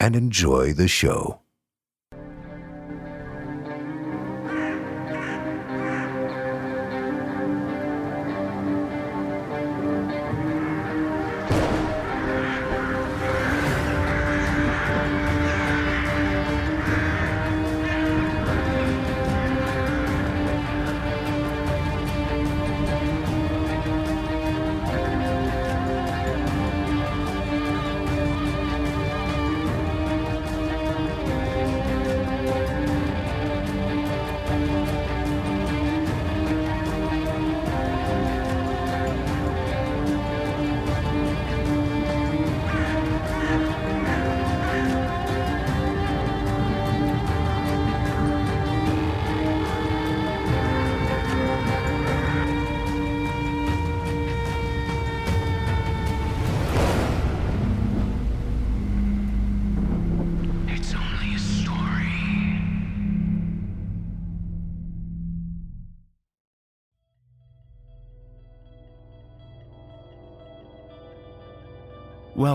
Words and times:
and 0.00 0.16
enjoy 0.16 0.72
the 0.72 0.88
show. 0.88 1.40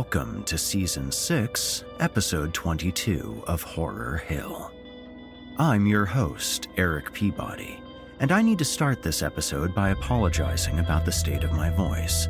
Welcome 0.03 0.43
to 0.43 0.57
Season 0.57 1.13
6, 1.13 1.85
Episode 2.01 2.53
22 2.53 3.45
of 3.47 3.63
Horror 3.63 4.17
Hill. 4.27 4.69
I'm 5.57 5.87
your 5.87 6.05
host, 6.05 6.67
Erik 6.75 7.13
Peabody, 7.13 7.81
and 8.19 8.33
I 8.33 8.41
need 8.41 8.59
to 8.59 8.65
start 8.65 9.01
this 9.01 9.21
episode 9.21 9.73
by 9.73 9.91
apologizing 9.91 10.79
about 10.79 11.05
the 11.05 11.11
state 11.11 11.45
of 11.45 11.53
my 11.53 11.69
voice. 11.69 12.27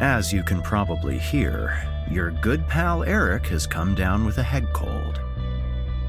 As 0.00 0.32
you 0.32 0.42
can 0.42 0.60
probably 0.60 1.16
hear, 1.16 1.80
your 2.10 2.32
good 2.32 2.66
pal 2.66 3.04
Erik 3.04 3.46
has 3.46 3.68
come 3.68 3.94
down 3.94 4.26
with 4.26 4.38
a 4.38 4.42
head 4.42 4.66
cold. 4.72 5.20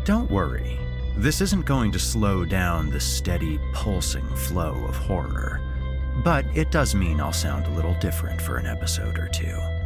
Don't 0.03 0.31
worry, 0.31 0.80
this 1.16 1.41
isn't 1.41 1.66
going 1.68 1.91
to 1.91 2.00
slow 2.00 2.44
down 2.44 2.90
the 2.90 3.00
steady, 3.00 3.59
pulsing 3.72 4.28
flow 4.36 4.74
of 4.88 4.96
horror, 4.96 5.62
but 6.24 6.44
it 6.57 6.72
does 6.72 6.96
mean 6.96 7.22
I'll 7.22 7.31
sound 7.31 7.68
a 7.68 7.75
little 7.75 7.96
different 8.00 8.41
for 8.41 8.57
an 8.57 8.66
episode 8.66 9.19
or 9.19 9.28
two. 9.28 9.77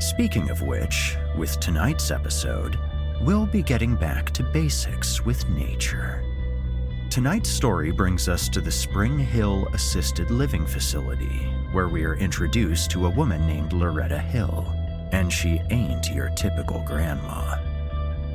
Speaking 0.00 0.48
of 0.48 0.62
which, 0.62 1.16
with 1.36 1.58
tonight's 1.58 2.12
episode, 2.12 2.78
we'll 3.20 3.46
be 3.46 3.62
getting 3.62 3.96
back 3.96 4.30
to 4.30 4.44
basics 4.44 5.24
with 5.24 5.48
nature. 5.48 6.24
Tonight's 7.10 7.50
story 7.50 7.90
brings 7.90 8.28
us 8.28 8.48
to 8.50 8.60
the 8.60 8.70
Spring 8.70 9.18
Hill 9.18 9.66
Assisted 9.72 10.30
Living 10.30 10.64
Facility, 10.66 11.50
where 11.72 11.88
we 11.88 12.04
are 12.04 12.14
introduced 12.14 12.92
to 12.92 13.06
a 13.06 13.10
woman 13.10 13.44
named 13.44 13.72
Loretta 13.72 14.20
Hill, 14.20 14.72
and 15.10 15.32
she 15.32 15.60
ain't 15.70 16.08
your 16.10 16.28
typical 16.30 16.80
grandma. 16.86 17.58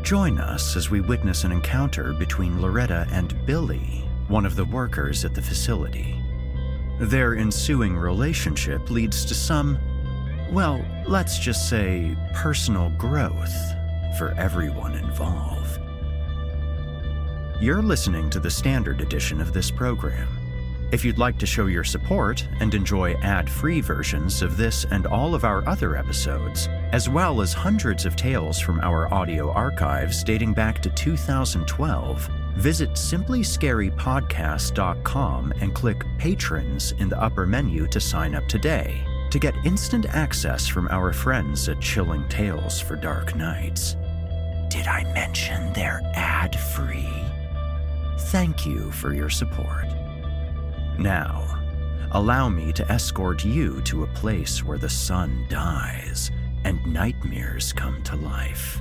Join 0.02 0.40
us 0.40 0.76
as 0.76 0.90
we 0.90 1.00
witness 1.00 1.46
an 1.46 1.54
encounter 1.54 2.12
between 2.12 2.62
Loretta 2.62 3.08
and 3.14 3.46
Billy, 3.46 4.04
one 4.28 4.46
of 4.46 4.58
the 4.58 4.66
workers 4.66 5.24
at 5.24 5.34
the 5.34 5.42
facility. 5.42 6.22
Their 7.00 7.38
ensuing 7.38 7.96
relationship 7.96 8.90
leads 8.90 9.24
to 9.26 9.34
some, 9.34 9.80
well, 10.54 10.86
let's 11.08 11.40
just 11.40 11.68
say 11.68 12.16
personal 12.32 12.92
growth 12.92 13.56
for 14.20 14.36
everyone 14.38 14.94
involved. 14.94 15.82
You're 17.60 17.82
listening 17.82 18.30
to 18.30 18.40
the 18.40 18.52
standard 18.52 19.02
edition 19.02 19.42
of 19.42 19.52
this 19.52 19.72
program. 19.72 20.28
If 20.92 21.04
you'd 21.04 21.18
like 21.18 21.40
to 21.40 21.48
show 21.48 21.66
your 21.66 21.84
support 21.84 22.48
and 22.60 22.76
enjoy 22.76 23.16
ad 23.16 23.50
free 23.50 23.82
versions 23.82 24.44
of 24.44 24.56
this 24.56 24.86
and 24.92 25.08
all 25.08 25.34
of 25.34 25.44
our 25.44 25.68
other 25.68 25.96
episodes, 25.96 26.70
as 26.92 27.10
well 27.10 27.42
as 27.42 27.52
hundreds 27.52 28.06
of 28.06 28.16
tales 28.16 28.60
from 28.60 28.80
our 28.82 29.12
audio 29.12 29.52
archives 29.52 30.24
dating 30.24 30.54
back 30.54 30.84
to 30.84 30.92
2012, 30.92 32.30
visit 32.58 32.92
simplyscarypodcast.com 32.92 35.54
and 35.62 35.74
click 35.74 36.06
Patrons 36.20 36.92
in 37.00 37.10
the 37.10 37.20
upper 37.20 37.48
menu 37.48 37.88
to 37.88 38.00
sign 38.00 38.36
up 38.36 38.48
today 38.48 39.04
to 39.34 39.40
get 39.40 39.56
instant 39.66 40.06
access 40.10 40.68
from 40.68 40.88
our 40.90 41.12
friends 41.12 41.68
at 41.68 41.80
Chilling 41.80 42.24
Tales 42.30 42.80
for 42.80 42.96
Dark 42.96 43.36
Nights. 43.36 43.96
Did 44.70 44.86
I 44.86 45.12
mention 45.12 45.74
they're 45.74 46.04
ad 46.14 46.56
free? 46.56 47.10
Thank 48.30 48.68
you 48.68 48.92
for 48.92 49.12
your 49.12 49.32
support. 49.32 49.88
Now, 51.00 51.48
allow 52.12 52.48
me 52.48 52.72
to 52.74 52.92
escort 52.92 53.44
you 53.44 53.82
to 53.86 54.04
a 54.04 54.14
place 54.14 54.64
where 54.64 54.78
the 54.78 54.88
sun 54.88 55.48
dies 55.50 56.30
and 56.64 56.86
nightmares 56.86 57.74
come 57.74 58.04
to 58.04 58.16
life. 58.16 58.80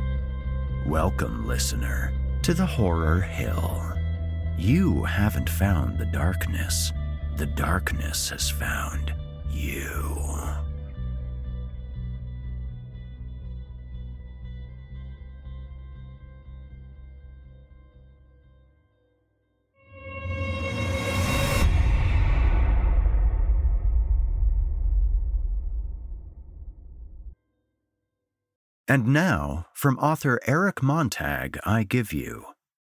Welcome, 0.84 1.46
listener, 1.46 2.12
to 2.43 2.52
the 2.52 2.66
Horror 2.66 3.22
Hill. 3.22 3.90
You 4.58 5.05
haven't 5.05 5.48
found 5.48 5.96
the 5.96 6.05
darkness, 6.05 6.93
the 7.37 7.46
darkness 7.46 8.28
has 8.28 8.50
found 8.50 9.14
you. 9.62 10.03
And 28.88 29.06
now, 29.06 29.69
from 29.73 29.97
author 29.99 30.38
Eric 30.47 30.82
Montag, 30.82 31.58
I 31.65 31.82
give 31.82 32.12
you 32.12 32.44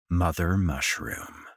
Mother 0.10 0.56
Mushroom. 0.56 1.49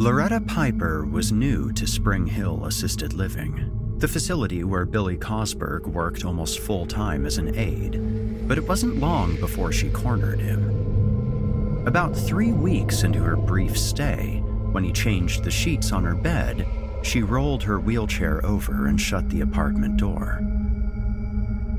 Loretta 0.00 0.40
Piper 0.40 1.04
was 1.04 1.30
new 1.30 1.70
to 1.72 1.86
Spring 1.86 2.26
Hill 2.26 2.64
Assisted 2.64 3.12
Living, 3.12 3.70
the 3.98 4.08
facility 4.08 4.64
where 4.64 4.86
Billy 4.86 5.18
Cosberg 5.18 5.86
worked 5.86 6.24
almost 6.24 6.60
full 6.60 6.86
time 6.86 7.26
as 7.26 7.36
an 7.36 7.54
aide, 7.54 8.48
but 8.48 8.56
it 8.56 8.66
wasn't 8.66 8.96
long 8.96 9.38
before 9.40 9.72
she 9.72 9.90
cornered 9.90 10.40
him. 10.40 11.86
About 11.86 12.16
three 12.16 12.50
weeks 12.50 13.02
into 13.02 13.18
her 13.18 13.36
brief 13.36 13.76
stay, 13.76 14.42
when 14.72 14.84
he 14.84 14.90
changed 14.90 15.44
the 15.44 15.50
sheets 15.50 15.92
on 15.92 16.02
her 16.02 16.14
bed, 16.14 16.66
she 17.02 17.22
rolled 17.22 17.62
her 17.62 17.78
wheelchair 17.78 18.42
over 18.42 18.86
and 18.86 18.98
shut 18.98 19.28
the 19.28 19.42
apartment 19.42 19.98
door. 19.98 20.40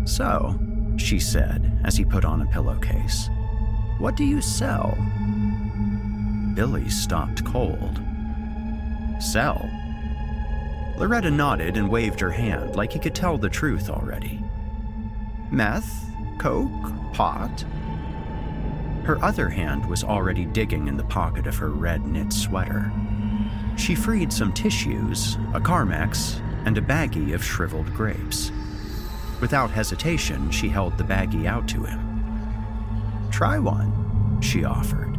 So, 0.06 0.60
she 0.96 1.20
said 1.20 1.82
as 1.84 1.98
he 1.98 2.06
put 2.06 2.24
on 2.24 2.44
a 2.44 2.52
pillowcase, 2.52 3.32
what 3.98 4.16
do 4.16 4.24
you 4.24 4.44
sell? 4.44 4.96
Billy 6.54 6.88
stopped 6.88 7.44
cold. 7.46 8.00
Sell? 9.22 9.70
Loretta 10.98 11.32
nodded 11.32 11.78
and 11.78 11.90
waved 11.90 12.20
her 12.20 12.32
hand 12.32 12.76
like 12.76 12.92
he 12.94 13.00
could 13.00 13.16
tell 13.16 13.38
the 13.38 13.50
truth 13.50 13.90
already. 13.90 14.44
Meth? 15.50 16.10
Coke? 16.38 17.14
Pot? 17.14 17.66
Her 19.04 19.24
other 19.24 19.50
hand 19.50 19.86
was 19.88 20.04
already 20.04 20.46
digging 20.46 20.88
in 20.88 20.96
the 20.96 21.04
pocket 21.04 21.48
of 21.48 21.58
her 21.58 21.70
red 21.70 22.06
knit 22.06 22.32
sweater. 22.32 22.92
She 23.76 23.96
freed 23.96 24.32
some 24.32 24.54
tissues, 24.54 25.36
a 25.54 25.60
Carmex, 25.60 26.40
and 26.66 26.78
a 26.78 26.82
baggie 26.82 27.34
of 27.34 27.44
shriveled 27.44 27.92
grapes. 27.94 28.52
Without 29.40 29.72
hesitation, 29.72 30.52
she 30.52 30.70
held 30.70 30.98
the 30.98 31.04
baggie 31.04 31.48
out 31.48 31.68
to 31.70 31.84
him. 31.84 33.30
Try 33.32 33.58
one, 33.58 34.40
she 34.40 34.64
offered. 34.64 35.18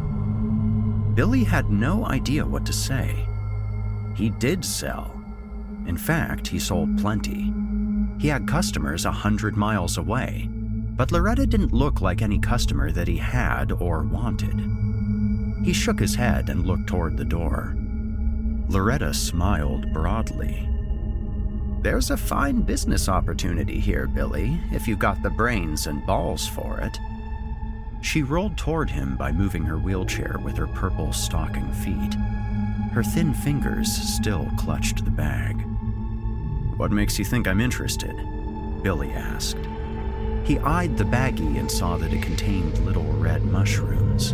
Billy 1.13 1.43
had 1.43 1.69
no 1.69 2.05
idea 2.05 2.45
what 2.45 2.65
to 2.65 2.73
say. 2.73 3.27
He 4.15 4.29
did 4.29 4.63
sell. 4.63 5.19
In 5.87 5.97
fact, 5.97 6.47
he 6.47 6.59
sold 6.59 6.97
plenty. 6.97 7.53
He 8.19 8.27
had 8.27 8.47
customers 8.47 9.05
a 9.05 9.11
hundred 9.11 9.57
miles 9.57 9.97
away, 9.97 10.47
but 10.95 11.11
Loretta 11.11 11.45
didn't 11.45 11.73
look 11.73 12.01
like 12.01 12.21
any 12.21 12.39
customer 12.39 12.91
that 12.91 13.07
he 13.07 13.17
had 13.17 13.71
or 13.71 14.03
wanted. 14.03 14.59
He 15.65 15.73
shook 15.73 15.99
his 15.99 16.15
head 16.15 16.49
and 16.49 16.65
looked 16.65 16.87
toward 16.87 17.17
the 17.17 17.25
door. 17.25 17.75
Loretta 18.69 19.13
smiled 19.13 19.91
broadly. 19.93 20.69
There's 21.81 22.11
a 22.11 22.17
fine 22.17 22.61
business 22.61 23.09
opportunity 23.09 23.79
here, 23.79 24.07
Billy, 24.07 24.57
if 24.71 24.87
you 24.87 24.95
got 24.95 25.21
the 25.21 25.29
brains 25.29 25.87
and 25.87 26.05
balls 26.05 26.47
for 26.47 26.79
it. 26.79 26.97
She 28.01 28.23
rolled 28.23 28.57
toward 28.57 28.89
him 28.89 29.17
by 29.17 29.31
moving 29.31 29.63
her 29.63 29.77
wheelchair 29.77 30.39
with 30.43 30.55
her 30.57 30.67
purple 30.67 31.11
stocking 31.11 31.71
feet. 31.73 32.15
Her 32.93 33.03
thin 33.03 33.33
fingers 33.33 33.91
still 33.91 34.47
clutched 34.55 35.03
the 35.03 35.09
bag. 35.09 35.65
What 36.77 36.91
makes 36.91 37.17
you 37.17 37.25
think 37.25 37.47
I'm 37.47 37.59
interested? 37.59 38.15
Billy 38.83 39.09
asked. 39.09 39.57
He 40.43 40.59
eyed 40.59 40.95
the 40.95 41.03
baggie 41.03 41.57
and 41.57 41.71
saw 41.71 41.97
that 41.97 42.13
it 42.13 42.21
contained 42.21 42.77
little 42.85 43.11
red 43.13 43.45
mushrooms. 43.45 44.33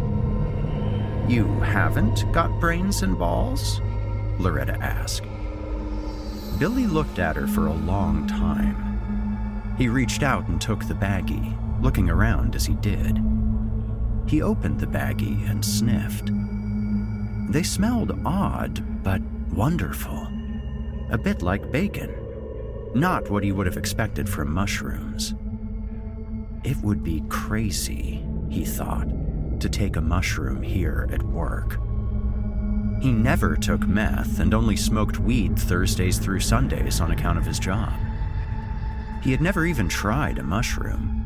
You 1.31 1.45
haven't 1.61 2.29
got 2.33 2.59
brains 2.59 3.01
and 3.01 3.17
balls? 3.17 3.79
Loretta 4.39 4.77
asked. 4.81 5.23
Billy 6.59 6.85
looked 6.85 7.17
at 7.17 7.37
her 7.37 7.47
for 7.47 7.67
a 7.67 7.73
long 7.73 8.27
time. 8.27 9.75
He 9.77 9.87
reached 9.87 10.21
out 10.21 10.49
and 10.49 10.59
took 10.59 10.85
the 10.85 10.93
baggie, 10.93 11.55
looking 11.81 12.09
around 12.09 12.57
as 12.57 12.65
he 12.65 12.73
did. 12.73 13.23
He 14.27 14.41
opened 14.41 14.81
the 14.81 14.87
baggie 14.87 15.49
and 15.49 15.63
sniffed. 15.63 16.29
They 17.49 17.63
smelled 17.63 18.19
odd, 18.25 19.03
but 19.03 19.21
wonderful. 19.51 20.27
A 21.09 21.17
bit 21.17 21.41
like 21.41 21.71
bacon. 21.71 22.15
Not 22.93 23.31
what 23.31 23.43
he 23.43 23.51
would 23.51 23.65
have 23.65 23.77
expected 23.77 24.29
from 24.29 24.53
mushrooms. 24.53 25.33
It 26.63 26.77
would 26.77 27.03
be 27.03 27.23
crazy, 27.27 28.23
he 28.49 28.65
thought, 28.65 29.07
to 29.61 29.67
take 29.67 29.95
a 29.95 30.01
mushroom 30.01 30.61
here 30.61 31.07
at 31.11 31.23
work. 31.23 31.79
He 33.01 33.11
never 33.11 33.55
took 33.55 33.87
meth 33.87 34.39
and 34.39 34.53
only 34.53 34.75
smoked 34.75 35.19
weed 35.19 35.57
Thursdays 35.57 36.19
through 36.19 36.41
Sundays 36.41 37.01
on 37.01 37.11
account 37.11 37.39
of 37.39 37.45
his 37.47 37.57
job. 37.57 37.93
He 39.23 39.31
had 39.31 39.41
never 39.41 39.65
even 39.65 39.89
tried 39.89 40.37
a 40.37 40.43
mushroom. 40.43 41.25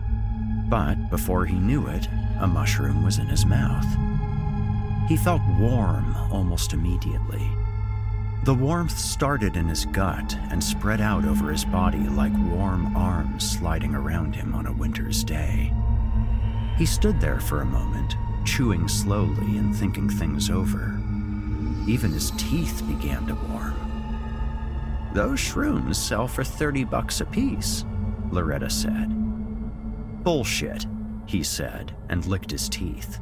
But 0.70 1.10
before 1.10 1.46
he 1.46 1.56
knew 1.56 1.88
it, 1.88 2.08
a 2.40 2.48
mushroom 2.48 3.04
was 3.04 3.18
in 3.18 3.28
his 3.28 3.46
mouth. 3.46 4.13
He 5.08 5.18
felt 5.18 5.42
warm 5.60 6.16
almost 6.32 6.74
immediately. 6.74 7.50
The 8.46 8.54
warmth 8.54 8.98
started 8.98 9.56
in 9.56 9.68
his 9.68 9.86
gut 9.86 10.38
and 10.50 10.64
spread 10.64 11.02
out 11.02 11.26
over 11.26 11.52
his 11.52 11.66
body 11.66 12.00
like 12.10 12.34
warm 12.52 12.96
arms 12.96 13.50
sliding 13.50 13.96
around 13.96 14.36
him 14.36 14.54
on 14.54 14.66
a 14.66 14.74
winter's 14.74 15.24
day. 15.24 15.74
He 16.78 16.86
stood 16.86 17.20
there 17.22 17.40
for 17.40 17.62
a 17.62 17.66
moment, 17.66 18.16
chewing 18.46 18.88
slowly 18.88 19.58
and 19.58 19.76
thinking 19.76 20.10
things 20.10 20.50
over. 20.50 21.00
Even 21.88 22.12
his 22.12 22.32
teeth 22.32 22.82
began 22.88 23.28
to 23.28 23.36
warm. 23.36 23.76
Those 25.14 25.40
shrooms 25.40 25.96
sell 25.96 26.28
for 26.28 26.44
30 26.44 26.86
bucks 26.86 27.22
apiece, 27.22 27.86
Loretta 28.32 28.70
said. 28.70 29.10
Bullshit, 30.24 30.86
he 31.26 31.44
said, 31.44 31.96
and 32.10 32.26
licked 32.26 32.52
his 32.52 32.68
teeth. 32.68 33.20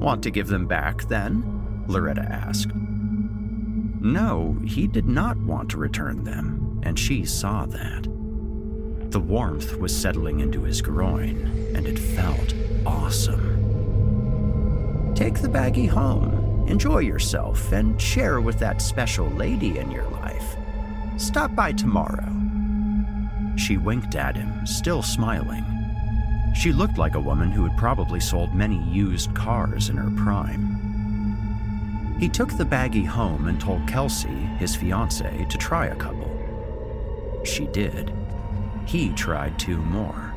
Want 0.00 0.22
to 0.22 0.30
give 0.30 0.48
them 0.48 0.66
back, 0.66 1.02
then? 1.04 1.84
Loretta 1.86 2.22
asked. 2.22 2.74
No, 2.74 4.56
he 4.64 4.86
did 4.86 5.06
not 5.06 5.36
want 5.36 5.68
to 5.70 5.76
return 5.76 6.24
them, 6.24 6.80
and 6.82 6.98
she 6.98 7.26
saw 7.26 7.66
that. 7.66 8.04
The 9.10 9.20
warmth 9.20 9.76
was 9.76 9.94
settling 9.94 10.40
into 10.40 10.62
his 10.62 10.80
groin, 10.80 11.36
and 11.76 11.86
it 11.86 11.98
felt 11.98 12.54
awesome. 12.86 13.58
Take 15.14 15.42
the 15.42 15.48
baggie 15.48 15.88
home, 15.88 16.66
enjoy 16.66 17.00
yourself, 17.00 17.70
and 17.72 18.00
share 18.00 18.40
with 18.40 18.58
that 18.60 18.80
special 18.80 19.28
lady 19.30 19.76
in 19.76 19.90
your 19.90 20.08
life. 20.08 20.56
Stop 21.18 21.54
by 21.54 21.72
tomorrow. 21.72 22.34
She 23.56 23.76
winked 23.76 24.14
at 24.14 24.34
him, 24.34 24.66
still 24.66 25.02
smiling. 25.02 25.79
She 26.54 26.72
looked 26.72 26.98
like 26.98 27.14
a 27.14 27.20
woman 27.20 27.50
who 27.50 27.64
had 27.64 27.76
probably 27.76 28.20
sold 28.20 28.54
many 28.54 28.82
used 28.84 29.34
cars 29.34 29.88
in 29.88 29.96
her 29.96 30.10
prime. 30.22 32.16
He 32.18 32.28
took 32.28 32.56
the 32.56 32.64
baggie 32.64 33.06
home 33.06 33.48
and 33.48 33.58
told 33.58 33.88
Kelsey, 33.88 34.28
his 34.58 34.76
fiancee, 34.76 35.46
to 35.48 35.58
try 35.58 35.86
a 35.86 35.96
couple. 35.96 36.30
She 37.44 37.66
did. 37.68 38.12
He 38.84 39.10
tried 39.10 39.58
two 39.58 39.78
more. 39.78 40.34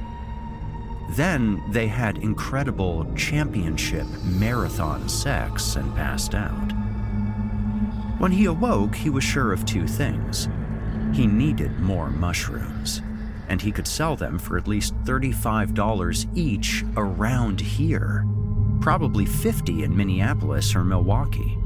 Then 1.09 1.61
they 1.69 1.87
had 1.87 2.19
incredible 2.19 3.05
championship 3.15 4.07
marathon 4.23 5.09
sex 5.09 5.75
and 5.75 5.93
passed 5.95 6.33
out. 6.33 6.71
When 8.19 8.31
he 8.31 8.45
awoke, 8.45 8.95
he 8.95 9.09
was 9.09 9.23
sure 9.23 9.51
of 9.51 9.65
two 9.65 9.85
things. 9.85 10.47
He 11.13 11.27
needed 11.27 11.79
more 11.79 12.09
mushrooms, 12.09 13.01
and 13.49 13.61
he 13.61 13.71
could 13.71 13.87
sell 13.87 14.15
them 14.15 14.39
for 14.39 14.57
at 14.57 14.67
least 14.67 14.95
$35 15.03 16.27
each 16.35 16.83
around 16.97 17.59
here, 17.59 18.25
probably 18.81 19.25
50 19.25 19.83
in 19.83 19.95
Minneapolis 19.95 20.75
or 20.75 20.83
Milwaukee. 20.83 21.57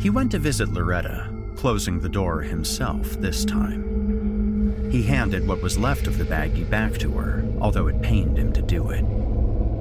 He 0.00 0.10
went 0.10 0.30
to 0.32 0.38
visit 0.38 0.72
Loretta, 0.72 1.28
closing 1.56 1.98
the 1.98 2.08
door 2.08 2.40
himself 2.40 3.10
this 3.20 3.44
time. 3.44 4.90
He 4.90 5.02
handed 5.02 5.46
what 5.46 5.60
was 5.60 5.76
left 5.76 6.06
of 6.06 6.18
the 6.18 6.24
baggie 6.24 6.68
back 6.68 6.94
to 6.98 7.10
her, 7.12 7.44
although 7.60 7.88
it 7.88 8.00
pained 8.00 8.38
him 8.38 8.52
to 8.52 8.62
do 8.62 8.90
it. 8.90 9.04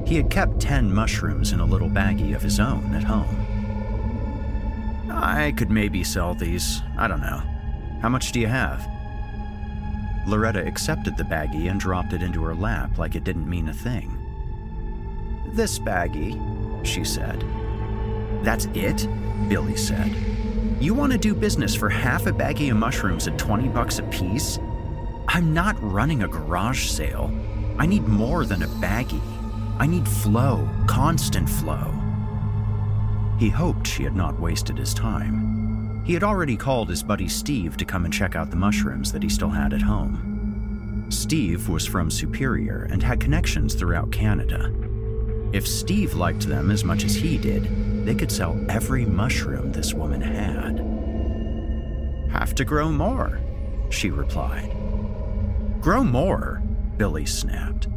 He 0.07 0.15
had 0.15 0.29
kept 0.29 0.59
10 0.59 0.93
mushrooms 0.93 1.51
in 1.51 1.59
a 1.59 1.65
little 1.65 1.89
baggie 1.89 2.35
of 2.35 2.41
his 2.41 2.59
own 2.59 2.95
at 2.95 3.03
home. 3.03 3.45
I 5.11 5.53
could 5.57 5.69
maybe 5.69 6.03
sell 6.03 6.33
these. 6.33 6.81
I 6.97 7.07
don't 7.07 7.21
know. 7.21 7.41
How 8.01 8.09
much 8.09 8.31
do 8.31 8.39
you 8.39 8.47
have? 8.47 8.87
Loretta 10.27 10.65
accepted 10.65 11.15
the 11.15 11.23
baggie 11.23 11.71
and 11.71 11.79
dropped 11.79 12.11
it 12.11 12.21
into 12.21 12.43
her 12.43 12.53
lap 12.53 12.97
like 12.97 13.15
it 13.15 13.23
didn't 13.23 13.49
mean 13.49 13.69
a 13.69 13.73
thing. 13.73 14.13
This 15.53 15.79
baggie, 15.79 16.85
she 16.85 17.05
said. 17.05 17.43
That's 18.43 18.65
it? 18.73 19.07
Billy 19.47 19.77
said. 19.77 20.13
You 20.81 20.93
want 20.93 21.13
to 21.13 21.17
do 21.17 21.33
business 21.33 21.73
for 21.73 21.89
half 21.89 22.27
a 22.27 22.31
baggie 22.31 22.71
of 22.71 22.77
mushrooms 22.77 23.27
at 23.27 23.39
20 23.39 23.69
bucks 23.69 23.99
a 23.99 24.03
piece? 24.03 24.59
I'm 25.29 25.53
not 25.53 25.75
running 25.81 26.23
a 26.23 26.27
garage 26.27 26.87
sale. 26.87 27.31
I 27.79 27.85
need 27.85 28.07
more 28.07 28.45
than 28.45 28.63
a 28.63 28.67
baggie. 28.67 29.21
I 29.79 29.87
need 29.87 30.07
flow, 30.07 30.67
constant 30.87 31.49
flow. 31.49 31.93
He 33.39 33.49
hoped 33.49 33.87
she 33.87 34.03
had 34.03 34.15
not 34.15 34.39
wasted 34.39 34.77
his 34.77 34.93
time. 34.93 35.56
He 36.07 36.13
had 36.13 36.23
already 36.23 36.55
called 36.55 36.87
his 36.87 37.03
buddy 37.03 37.27
Steve 37.27 37.75
to 37.75 37.83
come 37.83 38.05
and 38.05 38.13
check 38.13 38.33
out 38.33 38.49
the 38.49 38.55
mushrooms 38.55 39.11
that 39.11 39.21
he 39.21 39.27
still 39.27 39.49
had 39.49 39.73
at 39.73 39.81
home. 39.81 41.05
Steve 41.09 41.67
was 41.67 41.85
from 41.85 42.09
Superior 42.09 42.87
and 42.89 43.03
had 43.03 43.19
connections 43.19 43.75
throughout 43.75 44.09
Canada. 44.09 44.73
If 45.51 45.67
Steve 45.67 46.13
liked 46.13 46.47
them 46.47 46.71
as 46.71 46.85
much 46.85 47.03
as 47.03 47.13
he 47.13 47.37
did, 47.37 48.05
they 48.05 48.15
could 48.15 48.31
sell 48.31 48.57
every 48.69 49.03
mushroom 49.03 49.73
this 49.73 49.93
woman 49.93 50.21
had. 50.21 50.79
Have 52.31 52.55
to 52.55 52.63
grow 52.63 52.89
more, 52.89 53.41
she 53.89 54.09
replied. 54.09 54.71
Grow 55.81 56.05
more, 56.05 56.63
Billy 56.95 57.25
snapped. 57.25 57.87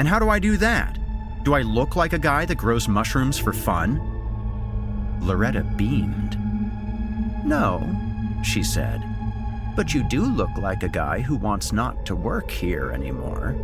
And 0.00 0.08
how 0.08 0.18
do 0.18 0.28
I 0.28 0.40
do 0.40 0.56
that? 0.56 0.98
Do 1.44 1.54
I 1.54 1.62
look 1.62 1.94
like 1.94 2.12
a 2.12 2.18
guy 2.18 2.44
that 2.44 2.58
grows 2.58 2.88
mushrooms 2.88 3.38
for 3.38 3.52
fun? 3.52 4.00
Loretta 5.22 5.62
beamed. 5.76 6.41
No, 7.44 7.88
she 8.42 8.62
said, 8.62 9.02
but 9.74 9.94
you 9.94 10.02
do 10.02 10.22
look 10.22 10.50
like 10.58 10.82
a 10.82 10.88
guy 10.88 11.20
who 11.20 11.36
wants 11.36 11.72
not 11.72 12.04
to 12.06 12.14
work 12.14 12.50
here 12.50 12.92
anymore. 12.92 13.56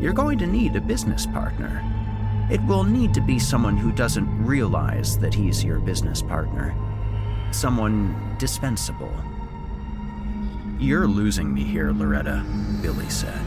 You're 0.00 0.12
going 0.12 0.38
to 0.38 0.46
need 0.46 0.74
a 0.74 0.80
business 0.80 1.26
partner. 1.26 1.82
It 2.50 2.62
will 2.64 2.84
need 2.84 3.14
to 3.14 3.20
be 3.20 3.38
someone 3.38 3.76
who 3.76 3.92
doesn't 3.92 4.44
realize 4.44 5.18
that 5.18 5.34
he's 5.34 5.64
your 5.64 5.78
business 5.78 6.22
partner. 6.22 6.74
Someone 7.52 8.36
dispensable. 8.38 9.14
You're 10.78 11.06
losing 11.06 11.54
me 11.54 11.62
here, 11.62 11.92
Loretta, 11.92 12.44
Billy 12.82 13.08
said. 13.08 13.40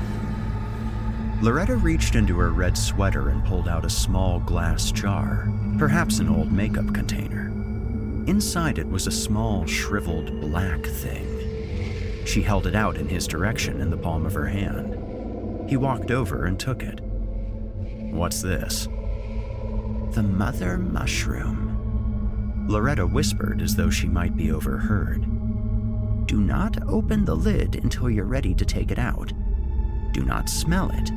Loretta 1.42 1.76
reached 1.76 2.16
into 2.16 2.40
her 2.40 2.50
red 2.50 2.78
sweater 2.78 3.30
and 3.30 3.44
pulled 3.46 3.68
out 3.68 3.86
a 3.86 3.90
small 3.90 4.40
glass 4.40 4.92
jar, 4.92 5.52
perhaps 5.78 6.20
an 6.20 6.30
old 6.30 6.52
makeup 6.52 6.94
container. 6.94 7.52
Inside 8.28 8.78
it 8.78 8.90
was 8.90 9.08
a 9.08 9.12
small, 9.12 9.66
shriveled 9.66 10.42
black 10.42 10.86
thing. 10.86 12.26
She 12.26 12.42
held 12.42 12.68
it 12.68 12.76
out 12.76 12.98
in 12.98 13.08
his 13.08 13.26
direction 13.26 13.80
in 13.80 13.90
the 13.90 13.96
palm 13.96 14.26
of 14.26 14.34
her 14.34 14.48
hand. 14.48 15.70
He 15.70 15.78
walked 15.78 16.12
over 16.12 16.46
and 16.46 16.60
took 16.60 16.84
it. 16.84 17.00
What's 18.12 18.42
this? 18.42 18.90
The 20.12 20.24
mother 20.24 20.78
mushroom. 20.78 22.66
Loretta 22.68 23.08
whispered 23.08 23.62
as 23.62 23.78
though 23.78 23.90
she 23.90 24.08
might 24.08 24.36
be 24.36 24.52
overheard. 24.52 25.22
Do 26.28 26.42
not 26.42 26.78
open 26.90 27.24
the 27.24 27.36
lid 27.36 27.76
until 27.82 28.10
you're 28.10 28.26
ready 28.26 28.54
to 28.56 28.66
take 28.66 28.92
it 28.92 29.00
out. 29.00 29.32
Do 30.12 30.26
not 30.26 30.50
smell 30.50 30.92
it. 30.94 31.12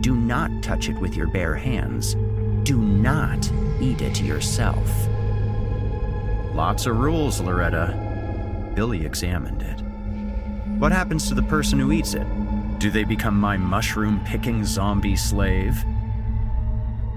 Do 0.00 0.16
not 0.16 0.62
touch 0.62 0.88
it 0.88 0.98
with 1.00 1.14
your 1.16 1.26
bare 1.26 1.54
hands. 1.54 2.14
Do 2.62 2.78
not 2.78 3.50
eat 3.78 4.00
it 4.00 4.22
yourself. 4.22 4.90
Lots 6.56 6.86
of 6.86 6.96
rules, 6.96 7.38
Loretta. 7.38 8.72
Billy 8.74 9.04
examined 9.04 9.60
it. 9.60 9.78
What 10.80 10.90
happens 10.90 11.28
to 11.28 11.34
the 11.34 11.42
person 11.42 11.78
who 11.78 11.92
eats 11.92 12.14
it? 12.14 12.26
Do 12.78 12.90
they 12.90 13.04
become 13.04 13.38
my 13.38 13.58
mushroom 13.58 14.22
picking 14.24 14.64
zombie 14.64 15.16
slave? 15.16 15.84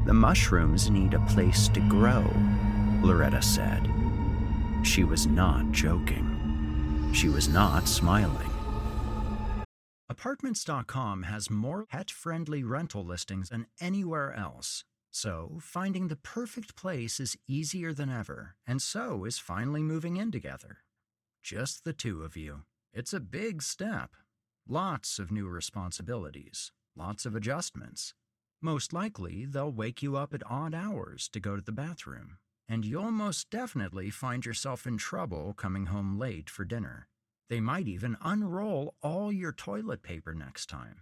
The 0.06 0.14
mushrooms 0.14 0.90
need 0.90 1.14
a 1.14 1.26
place 1.28 1.70
to 1.70 1.80
grow, 1.80 2.30
Loretta 3.02 3.42
said. 3.42 3.90
She 4.84 5.06
was 5.06 5.26
not 5.26 5.72
joking. 5.72 7.10
She 7.14 7.30
was 7.30 7.48
not 7.48 7.88
smiling. 7.88 8.52
Apartments.com 10.10 11.24
has 11.24 11.50
more 11.50 11.86
pet 11.86 12.12
friendly 12.12 12.66
rental 12.66 13.06
listings 13.06 13.48
than 13.48 13.68
anywhere 13.80 14.34
else. 14.34 14.84
So, 15.12 15.58
finding 15.62 16.08
the 16.08 16.16
perfect 16.16 16.76
place 16.76 17.20
is 17.20 17.38
easier 17.48 17.94
than 17.94 18.10
ever, 18.10 18.56
and 18.68 18.82
so 18.82 19.26
is 19.26 19.40
finally 19.40 19.82
moving 19.82 20.18
in 20.18 20.32
together. 20.32 20.78
Just 21.42 21.84
the 21.84 21.94
two 21.94 22.22
of 22.24 22.38
you. 22.38 22.64
It's 22.94 23.14
a 23.14 23.20
big 23.20 23.62
step. 23.62 24.12
Lots 24.68 25.18
of 25.18 25.32
new 25.32 25.48
responsibilities, 25.48 26.72
lots 26.96 27.26
of 27.26 27.36
adjustments. 27.36 28.14
Most 28.62 28.94
likely, 28.94 29.46
they'll 29.46 29.72
wake 29.72 30.04
you 30.04 30.16
up 30.16 30.34
at 30.34 30.44
odd 30.46 30.76
hours 30.76 31.30
to 31.30 31.40
go 31.40 31.56
to 31.56 31.62
the 31.62 31.72
bathroom, 31.72 32.38
and 32.68 32.86
you'll 32.86 33.12
most 33.12 33.50
definitely 33.50 34.10
find 34.10 34.46
yourself 34.46 34.86
in 34.86 34.98
trouble 34.98 35.54
coming 35.54 35.88
home 35.88 36.20
late 36.20 36.50
for 36.50 36.66
dinner. 36.66 37.08
They 37.50 37.60
might 37.60 37.88
even 37.88 38.16
unroll 38.22 38.96
all 39.02 39.32
your 39.32 39.54
toilet 39.54 40.04
paper 40.04 40.36
next 40.36 40.68
time. 40.68 41.02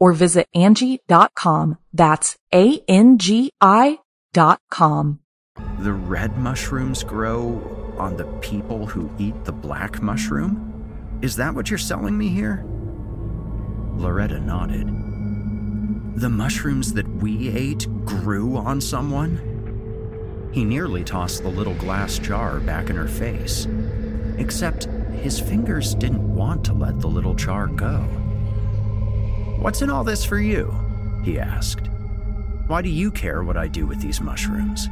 or 0.00 0.12
visit 0.12 0.48
Angi.com. 0.56 1.78
That's 1.92 2.36
A-N-G-I 2.52 3.98
dot 4.32 4.60
com. 4.70 5.20
the 5.80 5.92
red 5.92 6.36
mushrooms 6.38 7.04
grow 7.04 7.94
on 7.98 8.16
the 8.16 8.24
people 8.40 8.86
who 8.86 9.10
eat 9.18 9.44
the 9.44 9.52
black 9.52 10.00
mushroom? 10.02 11.18
Is 11.22 11.36
that 11.36 11.54
what 11.54 11.68
you're 11.70 11.78
selling 11.78 12.16
me 12.16 12.28
here? 12.28 12.64
Loretta 13.94 14.40
nodded. 14.40 14.86
The 16.16 16.30
mushrooms 16.30 16.94
that 16.94 17.08
we 17.16 17.48
ate 17.50 17.86
grew 18.06 18.56
on 18.56 18.80
someone? 18.80 19.38
He 20.52 20.64
nearly 20.64 21.04
tossed 21.04 21.42
the 21.42 21.50
little 21.50 21.74
glass 21.74 22.18
jar 22.18 22.60
back 22.60 22.88
in 22.90 22.96
her 22.96 23.08
face. 23.08 23.66
Except 24.38 24.84
his 25.20 25.38
fingers 25.38 25.94
didn't 25.94 26.34
want 26.34 26.64
to 26.64 26.72
let 26.72 27.00
the 27.00 27.06
little 27.08 27.34
jar 27.34 27.66
go. 27.66 28.08
What's 29.60 29.82
in 29.82 29.90
all 29.90 30.04
this 30.04 30.24
for 30.24 30.38
you? 30.38 30.74
he 31.22 31.38
asked. 31.38 31.88
Why 32.66 32.80
do 32.80 32.88
you 32.88 33.10
care 33.10 33.42
what 33.42 33.58
I 33.58 33.68
do 33.68 33.86
with 33.86 34.00
these 34.00 34.18
mushrooms? 34.18 34.88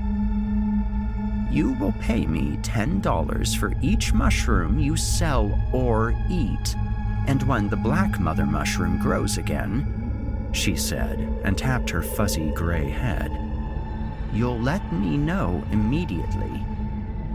You 1.51 1.73
will 1.81 1.95
pay 2.03 2.27
me 2.27 2.59
$10 2.59 3.57
for 3.57 3.73
each 3.81 4.13
mushroom 4.13 4.79
you 4.79 4.95
sell 4.95 5.59
or 5.73 6.15
eat. 6.29 6.77
And 7.27 7.43
when 7.45 7.71
the 7.71 7.79
black 7.79 8.21
mother 8.21 8.45
mushroom 8.45 8.99
grows 8.99 9.39
again, 9.39 10.51
she 10.53 10.77
said, 10.77 11.19
and 11.45 11.57
tapped 11.57 11.89
her 11.89 12.03
fuzzy 12.03 12.51
gray 12.51 12.91
head, 12.91 13.33
you'll 14.35 14.61
let 14.61 14.93
me 14.93 15.17
know 15.17 15.65
immediately. 15.73 16.63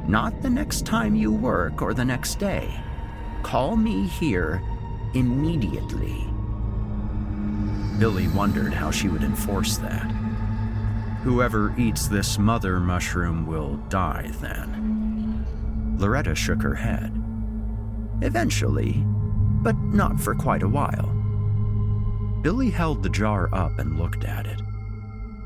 Not 0.08 0.40
the 0.44 0.52
next 0.52 0.86
time 0.86 1.16
you 1.16 1.32
work 1.32 1.82
or 1.82 1.96
the 1.96 2.06
next 2.06 2.36
day. 2.36 2.72
Call 3.42 3.76
me 3.76 4.06
here 4.06 4.62
immediately. 5.16 6.33
Billy 8.00 8.28
wondered 8.28 8.74
how 8.74 8.92
she 8.92 9.08
would 9.08 9.24
enforce 9.24 9.78
that. 9.78 10.12
Whoever 11.24 11.74
eats 11.78 12.08
this 12.08 12.38
mother 12.38 12.80
mushroom 12.80 13.46
will 13.46 13.78
die 13.90 14.30
then. 14.42 15.46
Loretta 15.98 16.36
shook 16.36 16.62
her 16.62 16.76
head. 16.76 17.12
Eventually, 18.22 19.04
but 19.62 19.78
not 19.78 20.20
for 20.20 20.36
quite 20.36 20.64
a 20.64 20.68
while. 20.68 21.10
Billy 22.42 22.70
held 22.70 23.02
the 23.02 23.10
jar 23.10 23.48
up 23.54 23.80
and 23.80 23.98
looked 23.98 24.26
at 24.26 24.46
it. 24.46 24.62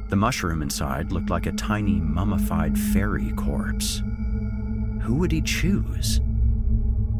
The 0.10 0.16
mushroom 0.16 0.62
inside 0.64 1.12
looked 1.12 1.30
like 1.30 1.46
a 1.46 1.52
tiny 1.52 2.00
mummified 2.00 2.78
fairy 2.80 3.32
corpse. 3.34 4.02
Who 5.04 5.16
would 5.16 5.32
he 5.32 5.42
choose? 5.42 6.22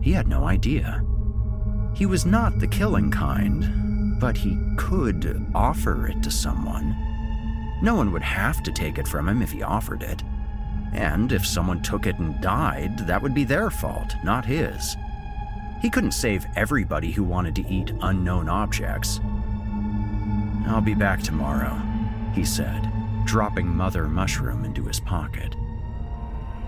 He 0.02 0.14
had 0.14 0.28
no 0.28 0.46
idea. 0.46 1.04
He 1.94 2.06
was 2.06 2.26
not 2.26 2.58
the 2.60 2.68
killing 2.68 3.12
kind, 3.12 3.87
but 4.20 4.38
he 4.38 4.58
could 4.78 5.46
offer 5.54 6.08
it 6.08 6.22
to 6.24 6.32
someone. 6.32 6.96
No 7.82 7.96
one 7.96 8.12
would 8.12 8.24
have 8.24 8.64
to 8.64 8.72
take 8.72 8.98
it 8.98 9.08
from 9.08 9.30
him 9.30 9.42
if 9.42 9.52
he 9.52 9.62
offered 9.62 10.02
it. 10.02 10.24
And 10.94 11.32
if 11.32 11.46
someone 11.46 11.82
took 11.82 12.08
it 12.08 12.18
and 12.18 12.40
died, 12.42 13.00
that 13.00 13.22
would 13.22 13.34
be 13.34 13.44
their 13.44 13.70
fault, 13.70 14.16
not 14.24 14.46
his. 14.46 14.96
He 15.82 15.90
couldn't 15.90 16.12
save 16.12 16.48
everybody 16.56 17.12
who 17.12 17.24
wanted 17.24 17.56
to 17.56 17.68
eat 17.68 17.94
unknown 18.02 18.50
objects. 18.50 19.20
I'll 20.66 20.82
be 20.82 20.96
back 20.96 21.22
tomorrow, 21.22 21.80
he 22.34 22.44
said, 22.44 22.92
dropping 23.26 23.68
Mother 23.68 24.08
Mushroom 24.08 24.66
into 24.66 24.84
his 24.84 25.00
pocket. 25.00 25.56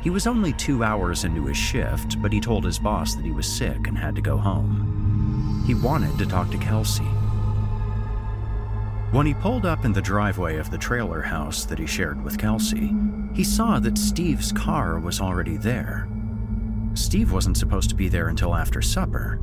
He 0.02 0.10
was 0.10 0.28
only 0.28 0.54
two 0.54 0.84
hours 0.84 1.26
into 1.26 1.46
his 1.46 1.58
shift, 1.58 2.22
but 2.22 2.32
he 2.32 2.40
told 2.40 2.64
his 2.64 2.80
boss 2.80 3.16
that 3.16 3.26
he 3.26 3.32
was 3.32 3.48
sick 3.48 3.88
and 3.88 3.98
had 3.98 4.16
to 4.16 4.22
go 4.22 4.38
home. 4.38 5.64
He 5.66 5.74
wanted 5.74 6.18
to 6.20 6.26
talk 6.26 6.50
to 6.52 6.58
Kelsey. 6.58 7.08
When 9.12 9.26
he 9.26 9.34
pulled 9.34 9.66
up 9.66 9.86
in 9.86 9.94
the 9.94 10.04
driveway 10.04 10.58
of 10.58 10.70
the 10.70 10.78
trailer 10.78 11.22
house 11.22 11.66
that 11.66 11.80
he 11.80 11.88
shared 11.88 12.24
with 12.24 12.38
Kelsey, 12.38 12.94
he 13.34 13.44
saw 13.44 13.80
that 13.80 13.98
Steve's 13.98 14.52
car 14.52 15.00
was 15.00 15.20
already 15.20 15.58
there. 15.58 16.08
Steve 16.94 17.32
wasn't 17.32 17.58
supposed 17.58 17.90
to 17.90 17.96
be 17.96 18.08
there 18.08 18.28
until 18.28 18.54
after 18.54 18.84
supper. 18.84 19.38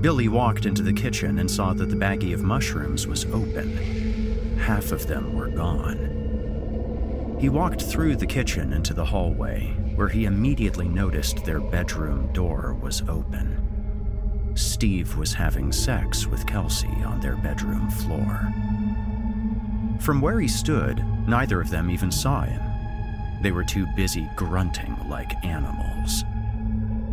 Billy 0.00 0.26
walked 0.26 0.66
into 0.66 0.82
the 0.82 0.92
kitchen 0.92 1.38
and 1.38 1.48
saw 1.48 1.74
that 1.74 1.90
the 1.90 1.96
baggie 1.96 2.34
of 2.34 2.42
mushrooms 2.42 3.06
was 3.06 3.24
open. 3.26 4.58
Half 4.58 4.90
of 4.90 5.06
them 5.06 5.36
were 5.36 5.48
gone. 5.48 7.36
He 7.38 7.48
walked 7.48 7.82
through 7.82 8.16
the 8.16 8.26
kitchen 8.26 8.72
into 8.72 8.94
the 8.94 9.04
hallway, 9.04 9.68
where 9.94 10.08
he 10.08 10.24
immediately 10.24 10.88
noticed 10.88 11.44
their 11.44 11.60
bedroom 11.60 12.32
door 12.32 12.76
was 12.82 13.02
open. 13.02 13.65
Steve 14.56 15.16
was 15.16 15.34
having 15.34 15.70
sex 15.70 16.26
with 16.26 16.46
Kelsey 16.46 17.02
on 17.04 17.20
their 17.20 17.36
bedroom 17.36 17.90
floor. 17.90 18.52
From 20.00 20.20
where 20.20 20.40
he 20.40 20.48
stood, 20.48 21.04
neither 21.28 21.60
of 21.60 21.70
them 21.70 21.90
even 21.90 22.10
saw 22.10 22.42
him. 22.42 22.62
They 23.42 23.52
were 23.52 23.64
too 23.64 23.86
busy 23.94 24.28
grunting 24.34 24.96
like 25.08 25.44
animals. 25.44 26.24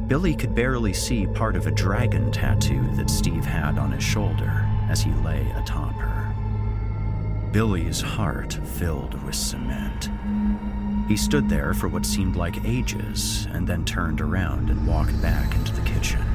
Billy 0.08 0.36
could 0.36 0.56
barely 0.56 0.94
see 0.94 1.28
part 1.28 1.56
of 1.56 1.68
a 1.68 1.72
dragon 1.72 2.32
tattoo 2.32 2.90
that 2.96 3.10
Steve 3.10 3.46
had 3.46 3.78
on 3.78 3.92
his 3.92 4.04
shoulder 4.04 4.66
as 4.90 5.02
he 5.02 5.12
lay 5.12 5.50
atop 5.52 5.94
her. 5.96 6.34
Billy's 7.52 8.02
heart 8.02 8.54
filled 8.54 9.22
with 9.24 9.36
cement. 9.36 10.10
He 11.08 11.18
stood 11.18 11.50
there 11.50 11.74
for 11.74 11.88
what 11.88 12.06
seemed 12.06 12.36
like 12.36 12.64
ages 12.66 13.48
and 13.52 13.68
then 13.68 13.86
turned 13.86 14.22
around 14.22 14.70
and 14.70 14.88
walked 14.88 15.22
back 15.22 15.54
into 15.56 15.74
the 15.74 15.82
kitchen. 15.82 16.33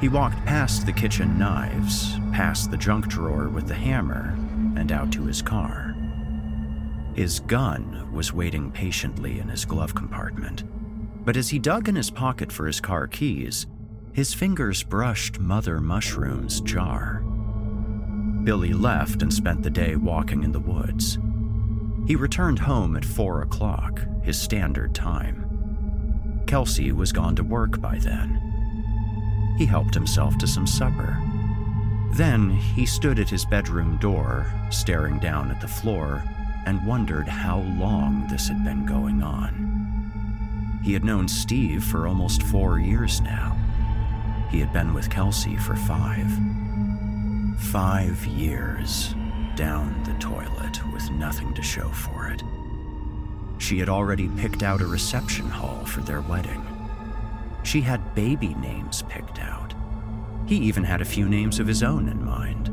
He 0.00 0.08
walked 0.08 0.44
past 0.46 0.86
the 0.86 0.92
kitchen 0.92 1.38
knives, 1.38 2.14
past 2.32 2.70
the 2.70 2.76
junk 2.76 3.08
drawer 3.08 3.48
with 3.48 3.66
the 3.66 3.74
hammer, 3.74 4.36
and 4.76 4.92
out 4.92 5.10
to 5.12 5.24
his 5.24 5.42
car. 5.42 5.96
His 7.14 7.40
gun 7.40 8.08
was 8.12 8.32
waiting 8.32 8.70
patiently 8.70 9.40
in 9.40 9.48
his 9.48 9.64
glove 9.64 9.96
compartment, 9.96 10.62
but 11.24 11.36
as 11.36 11.48
he 11.48 11.58
dug 11.58 11.88
in 11.88 11.96
his 11.96 12.10
pocket 12.10 12.52
for 12.52 12.66
his 12.66 12.80
car 12.80 13.08
keys, 13.08 13.66
his 14.12 14.32
fingers 14.32 14.84
brushed 14.84 15.40
Mother 15.40 15.80
Mushroom's 15.80 16.60
jar. 16.60 17.24
Billy 18.44 18.72
left 18.72 19.22
and 19.22 19.34
spent 19.34 19.64
the 19.64 19.70
day 19.70 19.96
walking 19.96 20.44
in 20.44 20.52
the 20.52 20.60
woods. 20.60 21.18
He 22.06 22.14
returned 22.14 22.60
home 22.60 22.96
at 22.96 23.04
four 23.04 23.42
o'clock, 23.42 24.00
his 24.22 24.40
standard 24.40 24.94
time. 24.94 26.44
Kelsey 26.46 26.92
was 26.92 27.12
gone 27.12 27.34
to 27.34 27.42
work 27.42 27.80
by 27.80 27.98
then. 27.98 28.47
He 29.58 29.66
helped 29.66 29.92
himself 29.92 30.38
to 30.38 30.46
some 30.46 30.68
supper. 30.68 31.20
Then 32.12 32.50
he 32.50 32.86
stood 32.86 33.18
at 33.18 33.28
his 33.28 33.44
bedroom 33.44 33.96
door, 33.96 34.46
staring 34.70 35.18
down 35.18 35.50
at 35.50 35.60
the 35.60 35.66
floor, 35.66 36.22
and 36.64 36.86
wondered 36.86 37.26
how 37.26 37.62
long 37.76 38.28
this 38.28 38.46
had 38.46 38.64
been 38.64 38.86
going 38.86 39.20
on. 39.20 40.80
He 40.84 40.92
had 40.92 41.04
known 41.04 41.26
Steve 41.26 41.82
for 41.82 42.06
almost 42.06 42.44
four 42.44 42.78
years 42.78 43.20
now. 43.20 43.56
He 44.48 44.60
had 44.60 44.72
been 44.72 44.94
with 44.94 45.10
Kelsey 45.10 45.56
for 45.56 45.74
five. 45.74 46.30
Five 47.58 48.24
years 48.26 49.16
down 49.56 50.00
the 50.04 50.14
toilet 50.20 50.80
with 50.92 51.10
nothing 51.10 51.52
to 51.54 51.62
show 51.62 51.88
for 51.88 52.28
it. 52.28 52.44
She 53.58 53.80
had 53.80 53.88
already 53.88 54.28
picked 54.28 54.62
out 54.62 54.82
a 54.82 54.86
reception 54.86 55.48
hall 55.48 55.84
for 55.84 56.00
their 56.02 56.20
wedding. 56.20 56.64
She 57.64 57.80
had 57.80 58.07
baby 58.18 58.52
names 58.54 59.04
picked 59.08 59.38
out. 59.38 59.74
He 60.44 60.56
even 60.56 60.82
had 60.82 61.00
a 61.00 61.04
few 61.04 61.28
names 61.28 61.60
of 61.60 61.68
his 61.68 61.84
own 61.84 62.08
in 62.08 62.24
mind. 62.24 62.68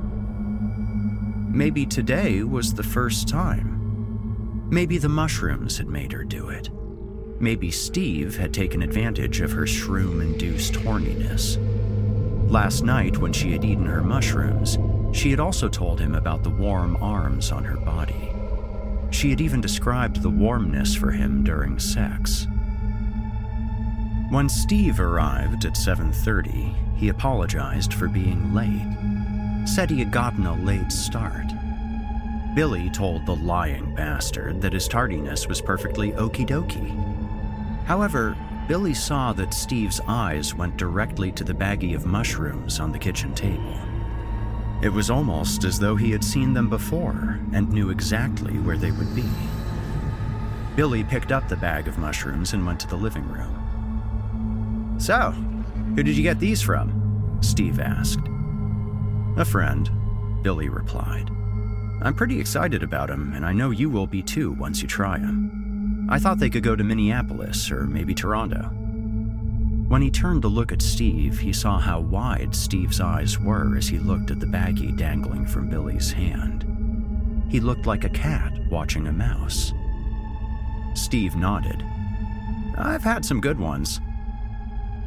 Maybe 1.53 1.85
today 1.85 2.41
was 2.41 2.73
the 2.73 2.81
first 2.81 3.27
time. 3.27 4.67
Maybe 4.71 4.97
the 4.97 5.07
mushrooms 5.07 5.77
had 5.77 5.87
made 5.87 6.11
her 6.13 6.23
do 6.23 6.49
it. 6.49 6.71
Maybe 7.39 7.69
Steve 7.69 8.35
had 8.35 8.55
taken 8.55 8.81
advantage 8.81 9.39
of 9.39 9.51
her 9.51 9.67
shroom 9.67 10.19
induced 10.19 10.73
horniness. 10.73 11.59
Last 12.49 12.83
night, 12.83 13.19
when 13.19 13.31
she 13.31 13.51
had 13.51 13.63
eaten 13.63 13.85
her 13.85 14.01
mushrooms, 14.01 14.79
she 15.15 15.29
had 15.29 15.39
also 15.39 15.69
told 15.69 15.99
him 15.99 16.15
about 16.15 16.41
the 16.41 16.49
warm 16.49 16.97
arms 17.03 17.51
on 17.51 17.63
her 17.63 17.77
body. 17.77 18.31
She 19.11 19.29
had 19.29 19.41
even 19.41 19.61
described 19.61 20.23
the 20.23 20.29
warmness 20.31 20.95
for 20.95 21.11
him 21.11 21.43
during 21.43 21.77
sex. 21.77 22.47
When 24.29 24.49
Steve 24.49 24.99
arrived 24.99 25.65
at 25.65 25.77
7:30, 25.77 26.73
he 26.95 27.09
apologized 27.09 27.93
for 27.93 28.07
being 28.07 28.55
late. 28.55 29.67
Said 29.67 29.89
he 29.89 29.99
had 29.99 30.11
gotten 30.11 30.47
a 30.47 30.55
late 30.55 30.91
start. 30.91 31.53
Billy 32.55 32.89
told 32.89 33.25
the 33.25 33.35
lying 33.35 33.93
bastard 33.93 34.61
that 34.61 34.73
his 34.73 34.87
tardiness 34.87 35.47
was 35.47 35.61
perfectly 35.61 36.11
okie 36.13 36.47
dokie. 36.47 37.85
However, 37.85 38.35
Billy 38.67 38.95
saw 38.95 39.31
that 39.33 39.53
Steve's 39.53 40.01
eyes 40.07 40.55
went 40.55 40.75
directly 40.75 41.31
to 41.33 41.43
the 41.43 41.53
baggie 41.53 41.93
of 41.93 42.07
mushrooms 42.07 42.79
on 42.79 42.91
the 42.91 42.99
kitchen 42.99 43.35
table. 43.35 43.77
It 44.81 44.89
was 44.89 45.11
almost 45.11 45.63
as 45.65 45.77
though 45.77 45.95
he 45.95 46.09
had 46.09 46.23
seen 46.23 46.53
them 46.53 46.67
before 46.67 47.39
and 47.53 47.71
knew 47.71 47.91
exactly 47.91 48.57
where 48.57 48.77
they 48.77 48.91
would 48.91 49.15
be. 49.15 49.29
Billy 50.75 51.03
picked 51.03 51.31
up 51.31 51.47
the 51.47 51.55
bag 51.55 51.87
of 51.87 51.99
mushrooms 51.99 52.53
and 52.53 52.65
went 52.65 52.79
to 52.79 52.87
the 52.87 52.97
living 52.97 53.27
room. 53.31 53.64
So, 54.97 55.31
who 55.95 56.03
did 56.03 56.17
you 56.17 56.23
get 56.23 56.39
these 56.39 56.61
from? 56.61 57.37
Steve 57.41 57.79
asked. 57.79 58.27
A 59.37 59.45
friend, 59.45 59.89
Billy 60.41 60.69
replied. 60.69 61.29
I'm 62.01 62.13
pretty 62.13 62.39
excited 62.39 62.83
about 62.83 63.09
him, 63.09 63.33
and 63.33 63.45
I 63.45 63.53
know 63.53 63.71
you 63.71 63.89
will 63.89 64.07
be 64.07 64.21
too 64.21 64.51
once 64.53 64.81
you 64.81 64.87
try 64.87 65.17
him. 65.17 66.07
I 66.09 66.19
thought 66.19 66.39
they 66.39 66.49
could 66.49 66.63
go 66.63 66.75
to 66.75 66.83
Minneapolis 66.83 67.71
or 67.71 67.85
maybe 67.87 68.13
Toronto. 68.13 68.69
When 69.87 70.01
he 70.01 70.09
turned 70.09 70.41
to 70.43 70.47
look 70.47 70.71
at 70.71 70.81
Steve, 70.81 71.39
he 71.39 71.53
saw 71.53 71.79
how 71.79 71.99
wide 71.99 72.55
Steve's 72.55 72.99
eyes 72.99 73.39
were 73.39 73.75
as 73.77 73.87
he 73.87 73.99
looked 73.99 74.31
at 74.31 74.39
the 74.39 74.45
baggie 74.45 74.95
dangling 74.97 75.45
from 75.45 75.69
Billy's 75.69 76.11
hand. 76.11 76.65
He 77.49 77.59
looked 77.59 77.85
like 77.85 78.03
a 78.03 78.09
cat 78.09 78.51
watching 78.69 79.07
a 79.07 79.11
mouse. 79.11 79.73
Steve 80.95 81.35
nodded. 81.35 81.83
I've 82.77 83.03
had 83.03 83.23
some 83.23 83.41
good 83.41 83.59
ones. 83.59 83.99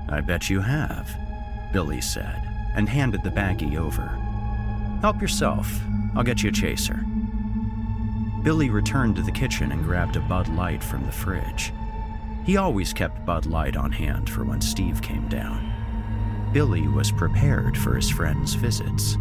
I 0.08 0.20
bet 0.20 0.48
you 0.48 0.60
have, 0.60 1.16
Billy 1.72 2.00
said, 2.00 2.42
and 2.74 2.88
handed 2.88 3.22
the 3.22 3.30
baggie 3.30 3.78
over. 3.78 4.08
Help 5.00 5.20
yourself. 5.20 5.80
I'll 6.16 6.22
get 6.22 6.42
you 6.42 6.48
a 6.48 6.52
chaser. 6.52 7.04
Billy 8.42 8.70
returned 8.70 9.16
to 9.16 9.22
the 9.22 9.32
kitchen 9.32 9.72
and 9.72 9.84
grabbed 9.84 10.16
a 10.16 10.20
Bud 10.20 10.48
Light 10.48 10.82
from 10.82 11.04
the 11.04 11.12
fridge. 11.12 11.72
He 12.44 12.56
always 12.56 12.92
kept 12.92 13.26
Bud 13.26 13.46
Light 13.46 13.76
on 13.76 13.92
hand 13.92 14.30
for 14.30 14.44
when 14.44 14.60
Steve 14.60 15.02
came 15.02 15.28
down. 15.28 15.72
Billy 16.52 16.88
was 16.88 17.12
prepared 17.12 17.76
for 17.76 17.94
his 17.94 18.08
friend's 18.08 18.54
visits, 18.54 19.16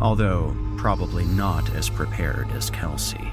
although 0.00 0.56
probably 0.78 1.24
not 1.26 1.68
as 1.74 1.90
prepared 1.90 2.50
as 2.52 2.70
Kelsey. 2.70 3.30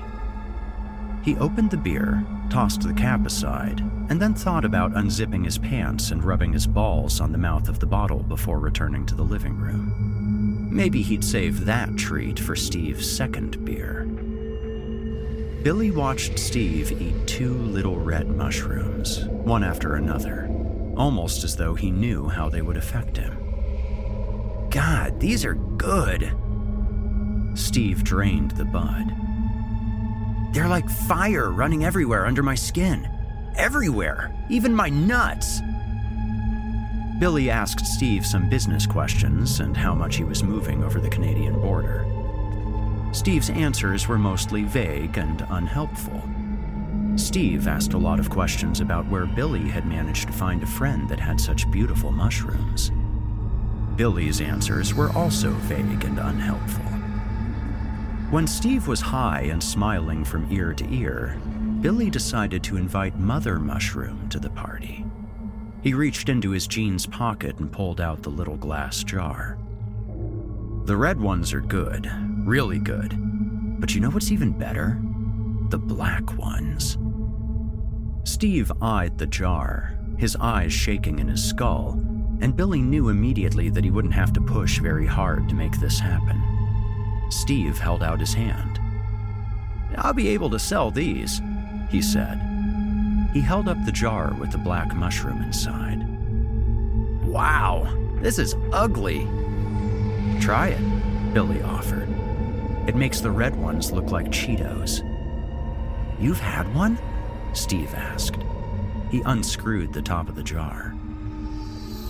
He 1.24 1.38
opened 1.38 1.72
the 1.72 1.78
beer, 1.78 2.26
tossed 2.52 2.82
the 2.82 2.94
cap 2.94 3.26
aside, 3.26 3.80
and 4.10 4.22
then 4.22 4.34
thought 4.34 4.66
about 4.66 4.94
unzipping 4.94 5.46
his 5.46 5.58
pants 5.58 6.12
and 6.12 6.24
rubbing 6.24 6.52
his 6.52 6.68
balls 6.68 7.22
on 7.22 7.32
the 7.32 7.38
mouth 7.38 7.70
of 7.70 7.80
the 7.80 7.86
bottle 7.86 8.24
before 8.24 8.60
returning 8.60 9.06
to 9.06 9.16
the 9.16 9.24
living 9.24 9.56
room. 9.56 10.68
Maybe 10.70 11.02
he'd 11.02 11.24
save 11.24 11.66
that 11.66 11.96
treat 11.96 12.38
for 12.38 12.56
Steve's 12.56 13.10
second 13.10 13.64
beer. 13.64 14.04
Billy 15.64 15.92
watched 15.92 16.38
Steve 16.38 17.02
eat 17.02 17.26
two 17.26 17.54
little 17.54 17.98
red 17.98 18.28
mushrooms, 18.28 19.26
one 19.26 19.64
after 19.64 19.96
another, 19.96 20.48
almost 20.98 21.46
as 21.46 21.56
though 21.56 21.76
he 21.76 21.90
knew 21.90 22.28
how 22.28 22.50
they 22.50 22.62
would 22.62 22.78
affect 22.78 23.16
him. 23.16 23.38
God, 24.72 25.20
these 25.20 25.46
are 25.46 25.54
good. 25.54 26.34
Steve 27.54 28.04
drained 28.04 28.52
the 28.52 28.66
bud. 28.66 29.31
They're 30.52 30.68
like 30.68 30.90
fire 30.90 31.50
running 31.52 31.86
everywhere 31.86 32.26
under 32.26 32.44
my 32.44 32.56
skin. 32.56 33.08
Everywhere, 33.56 34.32
even 34.50 34.76
my 34.76 34.90
nuts. 34.90 35.62
Billy 37.20 37.50
asked 37.50 37.86
Steve 37.86 38.26
some 38.26 38.50
business 38.50 38.86
questions 38.86 39.60
and 39.60 39.78
how 39.78 39.94
much 39.94 40.16
he 40.16 40.24
was 40.24 40.44
moving 40.44 40.84
over 40.84 41.00
the 41.00 41.10
Canadian 41.10 41.62
border. 41.62 42.06
Steve's 43.14 43.50
answers 43.50 44.08
were 44.08 44.18
mostly 44.18 44.64
vague 44.64 45.18
and 45.18 45.46
unhelpful. 45.50 46.22
Steve 47.16 47.68
asked 47.68 47.94
a 47.94 47.98
lot 47.98 48.20
of 48.20 48.30
questions 48.30 48.80
about 48.80 49.08
where 49.08 49.26
Billy 49.26 49.70
had 49.70 49.86
managed 49.86 50.28
to 50.28 50.34
find 50.34 50.64
a 50.64 50.68
friend 50.68 51.08
that 51.10 51.20
had 51.20 51.40
such 51.40 51.70
beautiful 51.70 52.12
mushrooms. 52.12 52.92
Billy's 53.96 54.42
answers 54.42 54.94
were 54.94 55.12
also 55.12 55.52
vague 55.52 56.04
and 56.06 56.20
unhelpful. 56.20 57.01
When 58.32 58.48
Steve 58.48 58.88
was 58.88 59.02
high 59.02 59.42
and 59.52 59.62
smiling 59.62 60.24
from 60.24 60.50
ear 60.50 60.74
to 60.76 60.90
ear, 60.90 61.38
Billy 61.82 62.10
decided 62.10 62.64
to 62.64 62.78
invite 62.78 63.20
Mother 63.20 63.60
Mushroom 63.60 64.30
to 64.30 64.40
the 64.40 64.50
party. 64.50 65.06
He 65.82 65.94
reached 65.94 66.30
into 66.30 66.52
his 66.52 66.66
jeans 66.66 67.06
pocket 67.06 67.60
and 67.60 67.70
pulled 67.70 68.00
out 68.00 68.24
the 68.24 68.30
little 68.30 68.56
glass 68.56 69.04
jar. 69.04 69.58
The 70.86 70.96
red 70.96 71.20
ones 71.20 71.52
are 71.52 71.60
good, 71.60 72.10
really 72.48 72.80
good. 72.80 73.18
But 73.82 73.94
you 73.94 74.00
know 74.00 74.12
what's 74.12 74.32
even 74.32 74.58
better? 74.58 74.98
The 75.68 75.80
black 75.80 76.38
ones. 76.38 76.98
Steve 78.24 78.72
eyed 78.82 79.18
the 79.18 79.28
jar, 79.28 80.00
his 80.18 80.38
eyes 80.38 80.72
shaking 80.72 81.20
in 81.20 81.28
his 81.28 81.44
skull, 81.44 82.00
and 82.40 82.56
Billy 82.56 82.82
knew 82.82 83.10
immediately 83.10 83.70
that 83.72 83.84
he 83.84 83.92
wouldn't 83.92 84.14
have 84.14 84.32
to 84.32 84.42
push 84.42 84.80
very 84.80 85.06
hard 85.06 85.50
to 85.50 85.56
make 85.56 85.78
this 85.82 86.00
happen. 86.00 86.51
Steve 87.32 87.80
held 87.80 88.04
out 88.04 88.20
his 88.20 88.34
hand. 88.34 88.80
I'll 89.98 90.14
be 90.14 90.30
able 90.30 90.50
to 90.52 90.60
sell 90.60 90.92
these, 90.92 91.42
he 91.90 92.02
said. 92.02 92.40
He 93.34 93.42
held 93.42 93.68
up 93.68 93.84
the 93.86 93.92
jar 93.92 94.34
with 94.40 94.52
the 94.52 94.58
black 94.58 94.94
mushroom 94.96 95.42
inside. 95.42 96.06
Wow, 97.26 97.88
this 98.22 98.38
is 98.38 98.56
ugly. 98.74 99.28
Try 100.40 100.70
it, 100.70 101.34
Billy 101.34 101.62
offered. 101.62 102.10
It 102.88 102.96
makes 102.96 103.22
the 103.22 103.32
red 103.32 103.56
ones 103.56 103.92
look 103.92 104.12
like 104.12 104.28
Cheetos. 104.28 105.02
You've 106.20 106.40
had 106.40 106.74
one? 106.76 106.98
Steve 107.54 107.94
asked. 107.94 108.44
He 109.10 109.22
unscrewed 109.26 109.94
the 109.94 110.02
top 110.02 110.30
of 110.30 110.36
the 110.36 110.44
jar. 110.44 110.94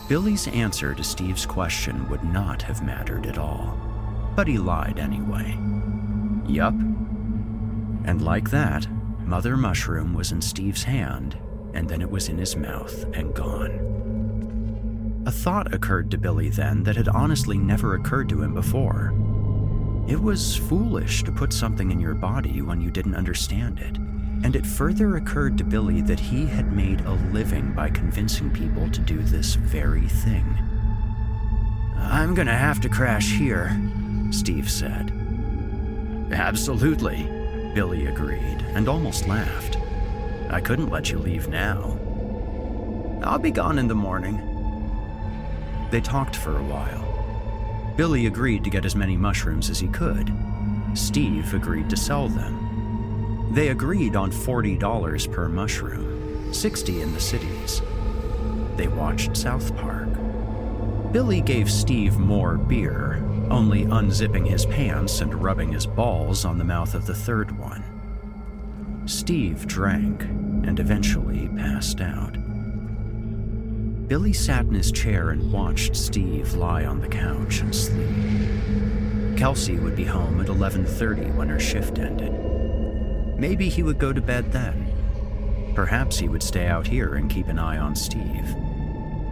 Billy's 0.08 0.48
answer 0.48 0.94
to 0.94 1.04
Steve's 1.04 1.46
question 1.46 2.10
would 2.10 2.24
not 2.24 2.62
have 2.64 2.84
mattered 2.84 3.26
at 3.26 3.38
all 3.38 3.91
but 4.36 4.48
he 4.48 4.58
lied 4.58 5.00
anyway. 5.00 5.58
Yup. 6.48 6.74
And 8.06 8.22
like 8.22 8.50
that, 8.52 8.88
Mother 9.26 9.56
Mushroom 9.56 10.14
was 10.14 10.32
in 10.32 10.42
Steve's 10.42 10.84
hand, 10.84 11.38
and 11.74 11.88
then 11.88 12.02
it 12.02 12.10
was 12.10 12.30
in 12.30 12.38
his 12.38 12.56
mouth 12.56 13.06
and 13.14 13.34
gone. 13.34 15.24
A 15.26 15.32
thought 15.32 15.74
occurred 15.74 16.10
to 16.12 16.18
Billy 16.18 16.50
then 16.50 16.84
that 16.84 16.96
had 16.96 17.08
honestly 17.08 17.58
never 17.58 17.96
occurred 17.96 18.28
to 18.30 18.42
him 18.42 18.54
before. 18.54 19.14
It 20.08 20.20
was 20.20 20.58
foolish 20.58 21.24
to 21.24 21.32
put 21.32 21.54
something 21.54 21.92
in 21.92 22.00
your 22.00 22.16
body 22.16 22.62
when 22.62 22.82
you 22.82 22.90
didn't 22.90 23.16
understand 23.16 23.80
it, 23.80 23.98
and 24.44 24.56
it 24.56 24.66
further 24.66 25.16
occurred 25.18 25.58
to 25.60 25.64
Billy 25.64 26.02
that 26.02 26.20
he 26.20 26.48
had 26.48 26.74
made 26.74 27.02
a 27.02 27.14
living 27.32 27.72
by 27.74 27.90
convincing 27.90 28.50
people 28.50 28.90
to 28.90 29.00
do 29.00 29.20
this 29.20 29.54
very 29.54 30.08
thing. 30.08 30.58
I'm 31.96 32.34
gonna 32.34 32.58
have 32.58 32.82
to 32.82 32.90
crash 32.90 33.32
here, 33.38 33.80
Steve 34.32 34.70
said. 34.70 35.12
Absolutely, 36.32 37.24
Billy 37.76 38.08
agreed 38.08 38.66
and 38.74 38.88
almost 38.88 39.28
laughed. 39.28 39.78
I 40.50 40.60
couldn't 40.60 40.90
let 40.90 41.12
you 41.12 41.20
leave 41.20 41.48
now. 41.48 41.98
I'll 43.24 43.40
be 43.40 43.52
gone 43.52 43.78
in 43.78 43.88
the 43.88 43.96
morning. 43.96 44.48
They 45.92 46.02
talked 46.02 46.36
for 46.36 46.58
a 46.58 46.64
while. 46.64 47.94
Billy 47.96 48.26
agreed 48.26 48.64
to 48.64 48.70
get 48.70 48.86
as 48.86 48.96
many 48.96 49.16
mushrooms 49.16 49.70
as 49.70 49.80
he 49.80 49.88
could. 49.90 50.34
Steve 50.94 51.54
agreed 51.54 51.90
to 51.90 51.98
sell 51.98 52.28
them. 52.28 53.52
They 53.52 53.68
agreed 53.70 54.16
on 54.16 54.32
$40 54.32 55.32
per 55.32 55.50
mushroom, 55.50 56.54
60 56.54 57.02
in 57.02 57.14
the 57.14 57.20
cities. 57.20 57.82
They 58.78 58.88
watched 58.88 59.36
South 59.36 59.76
Park. 59.78 60.08
Billy 61.12 61.42
gave 61.42 61.70
Steve 61.70 62.18
more 62.18 62.58
beer, 62.58 63.22
only 63.52 63.86
unzipping 63.86 64.48
his 64.48 64.66
pants 64.66 65.22
and 65.22 65.44
rubbing 65.44 65.72
his 65.72 65.86
balls 65.86 66.46
on 66.46 66.58
the 66.58 66.64
mouth 66.64 66.96
of 66.96 67.06
the 67.06 67.14
third 67.14 67.52
one. 67.60 67.84
Steve 69.06 69.68
drank 69.68 70.24
and 70.24 70.80
eventually 70.80 71.50
passed 71.50 72.02
out. 72.02 72.34
Billy 74.08 74.34
sat 74.34 74.66
in 74.66 74.74
his 74.74 74.92
chair 74.92 75.30
and 75.30 75.52
watched 75.52 75.96
Steve 75.96 76.54
lie 76.54 76.86
on 76.86 77.00
the 77.00 77.08
couch 77.08 77.60
and 77.60 77.76
sleep. 77.76 79.38
Kelsey 79.38 79.78
would 79.80 79.96
be 79.96 80.06
home 80.06 80.40
at 80.40 80.48
11:30 80.48 81.32
when 81.32 81.50
her 81.50 81.60
shift 81.60 82.00
ended. 82.00 82.34
Maybe 83.38 83.70
he 83.70 83.84
would 83.84 84.00
go 84.00 84.14
to 84.14 84.22
bed 84.22 84.52
then. 84.52 84.88
Perhaps 85.76 86.20
he 86.20 86.28
would 86.30 86.44
stay 86.44 86.68
out 86.68 86.88
here 86.88 87.16
and 87.16 87.30
keep 87.30 87.48
an 87.48 87.60
eye 87.60 87.78
on 87.78 87.96
Steve. 87.96 88.56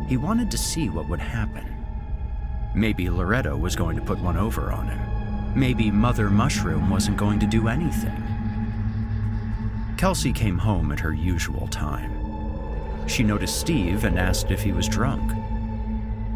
He 0.07 0.17
wanted 0.17 0.49
to 0.51 0.57
see 0.57 0.89
what 0.89 1.07
would 1.09 1.19
happen. 1.19 1.78
Maybe 2.73 3.09
Loretta 3.09 3.55
was 3.57 3.75
going 3.75 3.95
to 3.95 4.01
put 4.01 4.19
one 4.19 4.37
over 4.37 4.71
on 4.71 4.87
him. 4.87 5.59
Maybe 5.59 5.89
Mother 5.89 6.29
Mushroom 6.29 6.89
wasn't 6.89 7.17
going 7.17 7.39
to 7.39 7.47
do 7.47 7.67
anything. 7.67 8.23
Kelsey 9.97 10.31
came 10.31 10.57
home 10.57 10.91
at 10.91 10.99
her 10.99 11.13
usual 11.13 11.67
time. 11.67 13.07
She 13.07 13.23
noticed 13.23 13.59
Steve 13.59 14.03
and 14.05 14.19
asked 14.19 14.51
if 14.51 14.61
he 14.61 14.71
was 14.71 14.87
drunk. 14.87 15.33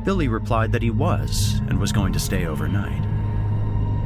Billy 0.03 0.27
replied 0.27 0.71
that 0.71 0.81
he 0.81 0.89
was 0.89 1.61
and 1.69 1.79
was 1.79 1.91
going 1.91 2.11
to 2.13 2.19
stay 2.19 2.45
overnight. 2.45 3.07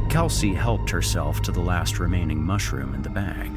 Kelsey 0.10 0.54
helped 0.54 0.90
herself 0.90 1.42
to 1.42 1.52
the 1.52 1.62
last 1.62 1.98
remaining 1.98 2.44
mushroom 2.44 2.94
in 2.94 3.02
the 3.02 3.10
bag. 3.10 3.52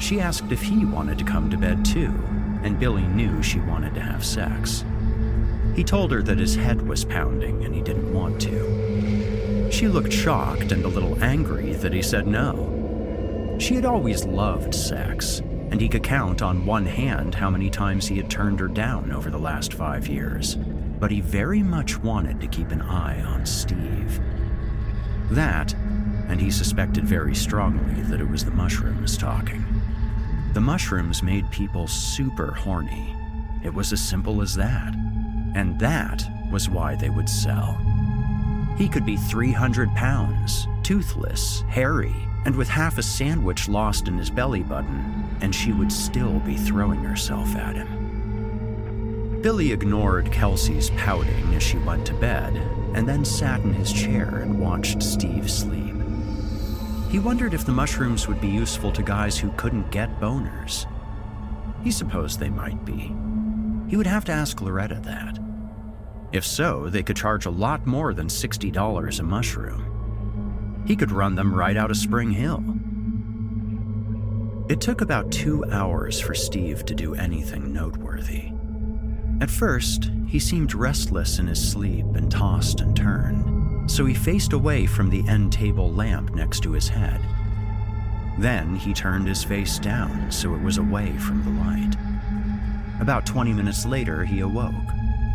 She 0.00 0.20
asked 0.20 0.52
if 0.52 0.62
he 0.62 0.84
wanted 0.84 1.18
to 1.18 1.24
come 1.24 1.50
to 1.50 1.56
bed 1.56 1.84
too, 1.84 2.12
and 2.62 2.78
Billy 2.78 3.02
knew 3.02 3.42
she 3.42 3.60
wanted 3.60 3.94
to 3.94 4.00
have 4.00 4.24
sex. 4.24 4.84
He 5.74 5.84
told 5.84 6.10
her 6.12 6.22
that 6.22 6.38
his 6.38 6.56
head 6.56 6.86
was 6.86 7.04
pounding 7.04 7.64
and 7.64 7.74
he 7.74 7.80
didn't 7.80 8.12
want 8.12 8.40
to. 8.42 9.70
She 9.70 9.88
looked 9.88 10.12
shocked 10.12 10.72
and 10.72 10.84
a 10.84 10.88
little 10.88 11.22
angry 11.22 11.74
that 11.74 11.92
he 11.92 12.02
said 12.02 12.26
no. 12.26 13.56
She 13.60 13.74
had 13.74 13.84
always 13.84 14.24
loved 14.24 14.74
sex, 14.74 15.38
and 15.70 15.80
he 15.80 15.88
could 15.88 16.02
count 16.02 16.42
on 16.42 16.66
one 16.66 16.86
hand 16.86 17.34
how 17.34 17.50
many 17.50 17.70
times 17.70 18.08
he 18.08 18.16
had 18.16 18.30
turned 18.30 18.58
her 18.58 18.68
down 18.68 19.12
over 19.12 19.30
the 19.30 19.38
last 19.38 19.74
five 19.74 20.08
years. 20.08 20.56
But 20.56 21.10
he 21.10 21.20
very 21.20 21.62
much 21.62 21.98
wanted 21.98 22.40
to 22.40 22.46
keep 22.46 22.70
an 22.70 22.82
eye 22.82 23.22
on 23.22 23.46
Steve. 23.46 24.20
That, 25.30 25.72
and 26.28 26.40
he 26.40 26.50
suspected 26.50 27.04
very 27.04 27.34
strongly 27.34 28.02
that 28.02 28.20
it 28.20 28.28
was 28.28 28.44
the 28.44 28.50
mushrooms 28.50 29.16
talking. 29.16 29.64
The 30.52 30.60
mushrooms 30.60 31.22
made 31.22 31.50
people 31.50 31.86
super 31.86 32.52
horny. 32.52 33.14
It 33.62 33.72
was 33.72 33.92
as 33.92 34.00
simple 34.02 34.42
as 34.42 34.54
that. 34.56 34.94
And 35.54 35.78
that 35.78 36.28
was 36.50 36.68
why 36.68 36.94
they 36.94 37.10
would 37.10 37.28
sell. 37.28 37.78
He 38.76 38.88
could 38.88 39.04
be 39.04 39.16
300 39.16 39.94
pounds, 39.94 40.66
toothless, 40.82 41.62
hairy, 41.68 42.14
and 42.44 42.56
with 42.56 42.68
half 42.68 42.98
a 42.98 43.02
sandwich 43.02 43.68
lost 43.68 44.08
in 44.08 44.16
his 44.16 44.30
belly 44.30 44.62
button, 44.62 45.24
and 45.40 45.54
she 45.54 45.72
would 45.72 45.92
still 45.92 46.40
be 46.40 46.56
throwing 46.56 47.04
herself 47.04 47.54
at 47.56 47.76
him. 47.76 49.40
Billy 49.42 49.72
ignored 49.72 50.30
Kelsey's 50.32 50.90
pouting 50.90 51.54
as 51.54 51.62
she 51.62 51.78
went 51.78 52.06
to 52.06 52.14
bed, 52.14 52.56
and 52.94 53.08
then 53.08 53.24
sat 53.24 53.60
in 53.60 53.72
his 53.72 53.92
chair 53.92 54.38
and 54.38 54.58
watched 54.58 55.02
Steve 55.02 55.50
sleep. 55.50 55.94
He 57.10 57.18
wondered 57.18 57.54
if 57.54 57.66
the 57.66 57.72
mushrooms 57.72 58.28
would 58.28 58.40
be 58.40 58.48
useful 58.48 58.92
to 58.92 59.02
guys 59.02 59.38
who 59.38 59.50
couldn't 59.52 59.90
get 59.90 60.20
boners. 60.20 60.86
He 61.82 61.90
supposed 61.90 62.38
they 62.38 62.50
might 62.50 62.84
be. 62.84 63.14
He 63.90 63.96
would 63.96 64.06
have 64.06 64.24
to 64.26 64.32
ask 64.32 64.60
Loretta 64.60 65.00
that. 65.02 65.40
If 66.30 66.46
so, 66.46 66.88
they 66.88 67.02
could 67.02 67.16
charge 67.16 67.46
a 67.46 67.50
lot 67.50 67.88
more 67.88 68.14
than 68.14 68.28
$60 68.28 69.18
a 69.18 69.22
mushroom. 69.24 70.84
He 70.86 70.94
could 70.94 71.10
run 71.10 71.34
them 71.34 71.52
right 71.52 71.76
out 71.76 71.90
of 71.90 71.96
Spring 71.96 72.30
Hill. 72.30 72.62
It 74.68 74.80
took 74.80 75.00
about 75.00 75.32
two 75.32 75.64
hours 75.72 76.20
for 76.20 76.36
Steve 76.36 76.84
to 76.84 76.94
do 76.94 77.16
anything 77.16 77.72
noteworthy. 77.72 78.52
At 79.40 79.50
first, 79.50 80.12
he 80.28 80.38
seemed 80.38 80.72
restless 80.72 81.40
in 81.40 81.48
his 81.48 81.72
sleep 81.72 82.06
and 82.14 82.30
tossed 82.30 82.80
and 82.80 82.94
turned, 82.94 83.90
so 83.90 84.06
he 84.06 84.14
faced 84.14 84.52
away 84.52 84.86
from 84.86 85.10
the 85.10 85.28
end 85.28 85.52
table 85.52 85.92
lamp 85.92 86.32
next 86.32 86.60
to 86.60 86.70
his 86.70 86.88
head. 86.88 87.20
Then 88.38 88.76
he 88.76 88.94
turned 88.94 89.26
his 89.26 89.42
face 89.42 89.80
down 89.80 90.30
so 90.30 90.54
it 90.54 90.62
was 90.62 90.78
away 90.78 91.10
from 91.18 91.42
the 91.42 91.60
light. 91.60 91.79
About 93.00 93.24
20 93.24 93.52
minutes 93.54 93.86
later, 93.86 94.24
he 94.24 94.40
awoke, 94.40 94.74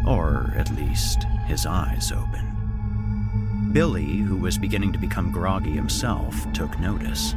or 0.08 0.54
at 0.56 0.76
least 0.76 1.24
his 1.48 1.66
eyes 1.66 2.12
opened. 2.12 3.74
Billy, 3.74 4.18
who 4.18 4.38
was 4.38 4.58
beginning 4.58 4.94
to 4.94 5.00
become 5.00 5.32
groggy 5.32 5.72
himself, 5.72 6.52
took 6.54 6.80
notice. 6.80 7.36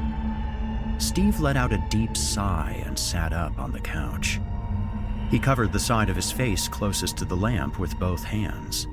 Steve 0.98 1.40
let 1.40 1.56
out 1.56 1.72
a 1.72 1.84
deep 1.88 2.16
sigh 2.16 2.82
and 2.86 2.98
sat 2.98 3.32
up 3.32 3.58
on 3.58 3.72
the 3.72 3.80
couch. 3.80 4.38
He 5.30 5.38
covered 5.38 5.72
the 5.72 5.78
side 5.78 6.10
of 6.10 6.16
his 6.16 6.30
face 6.30 6.68
closest 6.68 7.16
to 7.18 7.24
the 7.24 7.36
lamp 7.36 7.78
with 7.78 7.98
both 7.98 8.22
hands. 8.22 8.86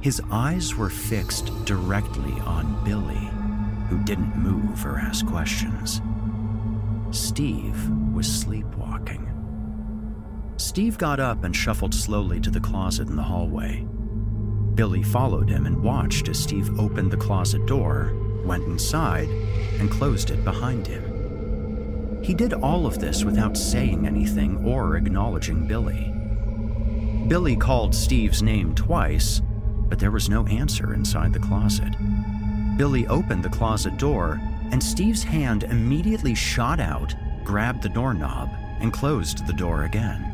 His 0.00 0.22
eyes 0.30 0.74
were 0.74 0.90
fixed 0.90 1.64
directly 1.64 2.38
on 2.40 2.84
Billy, 2.84 3.30
who 3.88 4.04
didn't 4.04 4.36
move 4.36 4.86
or 4.86 4.98
ask 4.98 5.26
questions. 5.26 6.00
Steve 7.10 7.90
was 8.12 8.26
sleepwalking. 8.26 8.83
Steve 10.56 10.96
got 10.98 11.18
up 11.18 11.42
and 11.44 11.54
shuffled 11.54 11.94
slowly 11.94 12.38
to 12.40 12.50
the 12.50 12.60
closet 12.60 13.08
in 13.08 13.16
the 13.16 13.22
hallway. 13.22 13.84
Billy 14.74 15.02
followed 15.02 15.48
him 15.48 15.66
and 15.66 15.82
watched 15.82 16.28
as 16.28 16.38
Steve 16.38 16.78
opened 16.78 17.10
the 17.10 17.16
closet 17.16 17.64
door, 17.66 18.12
went 18.44 18.64
inside, 18.64 19.28
and 19.78 19.90
closed 19.90 20.30
it 20.30 20.44
behind 20.44 20.86
him. 20.86 22.22
He 22.22 22.34
did 22.34 22.52
all 22.52 22.86
of 22.86 22.98
this 22.98 23.24
without 23.24 23.56
saying 23.56 24.06
anything 24.06 24.64
or 24.64 24.96
acknowledging 24.96 25.66
Billy. 25.66 26.12
Billy 27.28 27.56
called 27.56 27.94
Steve's 27.94 28.42
name 28.42 28.74
twice, 28.74 29.42
but 29.88 29.98
there 29.98 30.10
was 30.10 30.28
no 30.28 30.46
answer 30.46 30.94
inside 30.94 31.32
the 31.32 31.38
closet. 31.38 31.94
Billy 32.76 33.06
opened 33.08 33.42
the 33.42 33.48
closet 33.48 33.96
door, 33.96 34.40
and 34.70 34.82
Steve's 34.82 35.22
hand 35.22 35.64
immediately 35.64 36.34
shot 36.34 36.80
out, 36.80 37.14
grabbed 37.44 37.82
the 37.82 37.88
doorknob, 37.88 38.50
and 38.80 38.92
closed 38.92 39.46
the 39.46 39.52
door 39.52 39.84
again. 39.84 40.33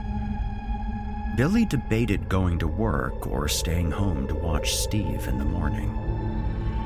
Billy 1.37 1.64
debated 1.64 2.29
going 2.29 2.59
to 2.59 2.66
work 2.66 3.27
or 3.27 3.49
staying 3.49 3.90
home 3.90 4.27
to 4.29 4.35
watch 4.35 4.75
Steve 4.77 5.29
in 5.29 5.38
the 5.38 5.45
morning. 5.45 5.90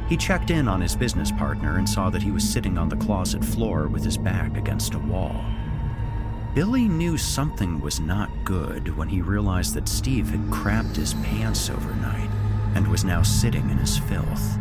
He 0.09 0.17
checked 0.17 0.51
in 0.51 0.69
on 0.69 0.81
his 0.81 0.95
business 0.95 1.33
partner 1.33 1.79
and 1.79 1.89
saw 1.89 2.11
that 2.11 2.23
he 2.23 2.31
was 2.31 2.49
sitting 2.49 2.77
on 2.77 2.89
the 2.89 2.97
closet 2.97 3.45
floor 3.45 3.89
with 3.89 4.05
his 4.05 4.19
back 4.19 4.57
against 4.57 4.95
a 4.95 4.99
wall. 4.99 5.45
Billy 6.55 6.87
knew 6.87 7.17
something 7.17 7.81
was 7.81 8.01
not 8.01 8.31
good 8.45 8.97
when 8.97 9.09
he 9.09 9.23
realized 9.23 9.75
that 9.75 9.89
Steve 9.89 10.29
had 10.29 10.41
crapped 10.51 10.95
his 10.95 11.15
pants 11.15 11.71
overnight 11.71 12.31
and 12.75 12.87
was 12.87 13.03
now 13.03 13.23
sitting 13.23 13.69
in 13.71 13.79
his 13.79 13.99
filth. 13.99 14.59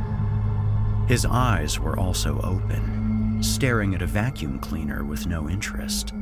His 1.07 1.25
eyes 1.25 1.79
were 1.79 1.99
also 1.99 2.39
open, 2.41 3.43
staring 3.43 3.93
at 3.93 4.01
a 4.01 4.07
vacuum 4.07 4.59
cleaner 4.59 5.03
with 5.03 5.27
no 5.27 5.49
interest. 5.49 6.13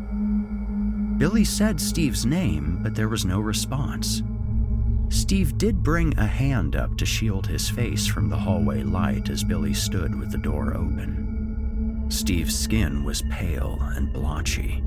Billy 1.21 1.45
said 1.45 1.79
Steve's 1.79 2.25
name, 2.25 2.79
but 2.81 2.95
there 2.95 3.07
was 3.07 3.25
no 3.25 3.39
response. 3.39 4.23
Steve 5.10 5.55
did 5.60 5.84
bring 5.84 6.17
a 6.17 6.25
hand 6.25 6.75
up 6.75 6.97
to 6.97 7.05
shield 7.05 7.45
his 7.45 7.69
face 7.69 8.07
from 8.07 8.27
the 8.27 8.36
hallway 8.36 8.81
light 8.81 9.29
as 9.29 9.43
Billy 9.43 9.75
stood 9.75 10.19
with 10.19 10.31
the 10.31 10.38
door 10.39 10.75
open. 10.75 12.07
Steve's 12.10 12.57
skin 12.57 13.03
was 13.03 13.21
pale 13.29 13.77
and 13.95 14.12
blotchy. 14.12 14.84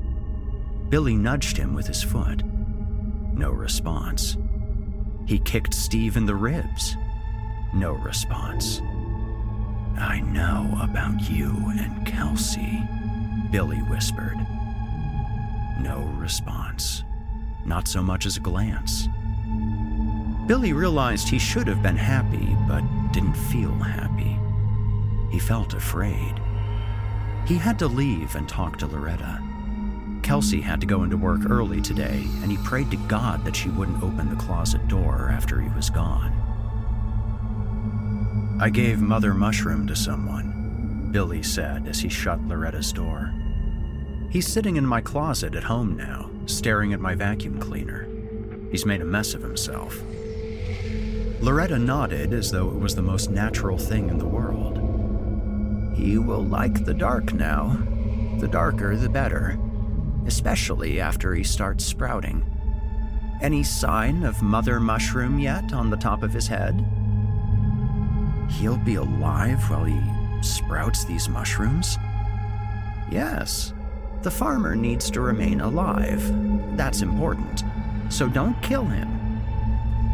Billy 0.89 1.15
nudged 1.15 1.55
him 1.55 1.73
with 1.73 1.87
his 1.87 2.03
foot. 2.03 2.43
No 3.33 3.51
response. 3.51 4.35
He 5.25 5.39
kicked 5.39 5.73
Steve 5.73 6.17
in 6.17 6.25
the 6.25 6.35
ribs. 6.35 6.97
No 7.73 7.93
response. 7.93 8.81
I 9.97 10.19
know 10.19 10.77
about 10.81 11.29
you 11.29 11.55
and 11.79 12.05
Kelsey, 12.05 12.83
Billy 13.51 13.79
whispered. 13.83 14.35
No 15.79 16.03
response. 16.17 17.03
Not 17.65 17.87
so 17.87 18.01
much 18.01 18.25
as 18.25 18.37
a 18.37 18.41
glance. 18.41 19.07
Billy 20.47 20.73
realized 20.73 21.27
he 21.27 21.39
should 21.39 21.67
have 21.67 21.81
been 21.81 21.97
happy, 21.97 22.55
but 22.67 22.83
didn't 23.11 23.33
feel 23.33 23.73
happy. 23.73 24.39
He 25.31 25.39
felt 25.39 25.73
afraid. 25.73 26.39
He 27.45 27.55
had 27.55 27.79
to 27.79 27.87
leave 27.87 28.35
and 28.35 28.47
talk 28.47 28.77
to 28.77 28.87
Loretta. 28.87 29.41
Kelsey 30.21 30.61
had 30.61 30.81
to 30.81 30.87
go 30.87 31.03
into 31.03 31.17
work 31.17 31.41
early 31.49 31.81
today, 31.81 32.23
and 32.41 32.51
he 32.51 32.57
prayed 32.57 32.89
to 32.91 32.97
God 32.97 33.43
that 33.45 33.55
she 33.55 33.69
wouldn't 33.69 34.01
open 34.01 34.29
the 34.29 34.35
closet 34.35 34.87
door 34.87 35.29
after 35.31 35.61
he 35.61 35.69
was 35.69 35.89
gone. 35.89 36.31
I 38.59 38.69
gave 38.69 39.01
Mother 39.01 39.33
Mushroom 39.33 39.85
to 39.87 39.95
someone, 39.95 41.09
Billy 41.11 41.43
said 41.43 41.87
as 41.87 41.99
he 41.99 42.09
shut 42.09 42.41
Loretta's 42.47 42.93
door. 42.93 43.33
He's 44.35 44.51
sitting 44.51 44.75
in 44.75 44.85
my 44.85 44.99
closet 44.99 45.55
at 45.55 45.63
home 45.63 45.95
now, 45.95 46.29
staring 46.45 46.91
at 46.91 46.99
my 46.99 47.15
vacuum 47.15 47.57
cleaner. 47.57 48.05
He's 48.69 48.85
made 48.85 48.99
a 48.99 49.05
mess 49.05 49.33
of 49.33 49.41
himself. 49.41 49.97
Loretta 51.39 51.79
nodded 51.79 52.33
as 52.33 52.51
though 52.51 52.67
it 52.67 52.77
was 52.77 52.95
the 52.95 53.01
most 53.01 53.31
natural 53.31 53.77
thing 53.77 54.09
in 54.09 54.17
the 54.17 54.27
world. 54.27 54.77
He 55.95 56.17
will 56.17 56.43
like 56.43 56.83
the 56.83 56.93
dark 56.93 57.31
now. 57.31 57.81
The 58.41 58.49
darker, 58.49 58.97
the 58.97 59.07
better, 59.07 59.57
especially 60.25 60.99
after 60.99 61.33
he 61.33 61.45
starts 61.45 61.85
sprouting. 61.85 62.43
Any 63.41 63.63
sign 63.63 64.23
of 64.23 64.41
Mother 64.41 64.81
Mushroom 64.81 65.39
yet 65.39 65.71
on 65.71 65.89
the 65.89 65.95
top 65.95 66.23
of 66.23 66.33
his 66.33 66.49
head? 66.49 66.85
He'll 68.49 68.75
be 68.75 68.95
alive 68.95 69.63
while 69.69 69.85
he 69.85 69.97
sprouts 70.41 71.05
these 71.05 71.29
mushrooms? 71.29 71.97
Yes. 73.09 73.71
The 74.25 74.31
farmer 74.31 74.75
needs 74.75 75.11
to 75.11 75.21
remain 75.21 75.61
alive. 75.61 76.19
That's 76.75 77.03
important. 77.03 77.63
So 78.09 78.27
don't 78.27 78.59
kill 78.63 78.83
him. 78.83 79.07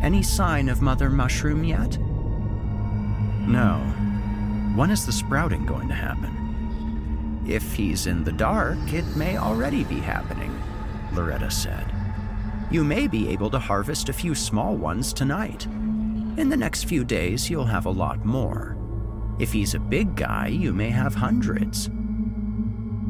Any 0.04 0.22
sign 0.22 0.68
of 0.68 0.82
Mother 0.82 1.10
Mushroom 1.10 1.64
yet? 1.64 1.98
No. 3.48 3.78
When 4.76 4.92
is 4.92 5.06
the 5.06 5.14
sprouting 5.14 5.66
going 5.66 5.88
to 5.88 5.94
happen? 5.94 7.46
If 7.48 7.72
he's 7.72 8.06
in 8.06 8.26
the 8.26 8.34
dark, 8.34 8.80
it 8.92 9.06
may 9.16 9.38
already 9.38 9.86
be 9.86 10.02
happening, 10.02 10.62
Loretta 11.14 11.50
said. 11.50 11.90
You 12.70 12.84
may 12.84 13.08
be 13.08 13.30
able 13.30 13.50
to 13.52 13.60
harvest 13.60 14.10
a 14.10 14.14
few 14.14 14.36
small 14.36 14.76
ones 14.76 15.14
tonight. 15.14 15.68
In 16.36 16.50
the 16.50 16.58
next 16.58 16.84
few 16.84 17.06
days, 17.06 17.50
you'll 17.50 17.64
have 17.64 17.86
a 17.86 17.90
lot 17.90 18.26
more. 18.26 18.76
If 19.40 19.54
he's 19.54 19.74
a 19.74 19.80
big 19.80 20.18
guy, 20.18 20.48
you 20.48 20.74
may 20.74 20.90
have 20.90 21.16
hundreds. 21.16 21.90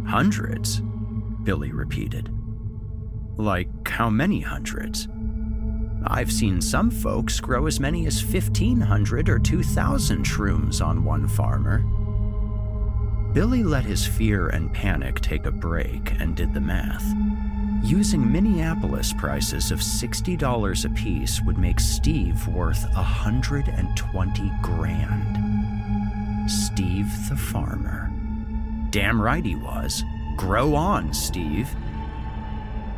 Hundreds? 0.06 0.84
Billy 1.44 1.72
repeated. 1.72 2.30
Like 3.38 3.88
how 3.88 4.10
many 4.10 4.42
hundreds? 4.42 5.08
I've 6.06 6.32
seen 6.32 6.62
some 6.62 6.90
folks 6.90 7.40
grow 7.40 7.68
as 7.68 7.80
many 7.80 8.08
as 8.08 8.24
1,500 8.24 9.30
or 9.30 9.40
2,000 9.40 10.26
shrooms 10.26 10.84
on 10.84 11.04
one 11.04 11.28
farmer. 11.28 11.84
Billy 13.34 13.64
let 13.64 13.86
his 13.86 14.06
fear 14.06 14.50
and 14.50 14.74
panic 14.74 15.22
take 15.22 15.46
a 15.46 15.52
break 15.52 16.20
and 16.20 16.36
did 16.36 16.54
the 16.54 16.60
math. 16.60 17.06
Using 17.84 18.32
Minneapolis 18.32 19.14
prices 19.14 19.72
of 19.72 19.80
$60 19.80 20.86
apiece 20.86 21.42
would 21.44 21.58
make 21.58 21.80
Steve 21.80 22.48
worth 22.48 22.84
120 22.94 24.52
grand. 24.62 26.50
Steve 26.50 27.08
the 27.30 27.38
farmer. 27.38 28.12
Damn 28.90 29.22
right 29.22 29.46
he 29.46 29.56
was. 29.56 30.04
Grow 30.36 30.76
on, 30.76 31.14
Steve. 31.14 31.76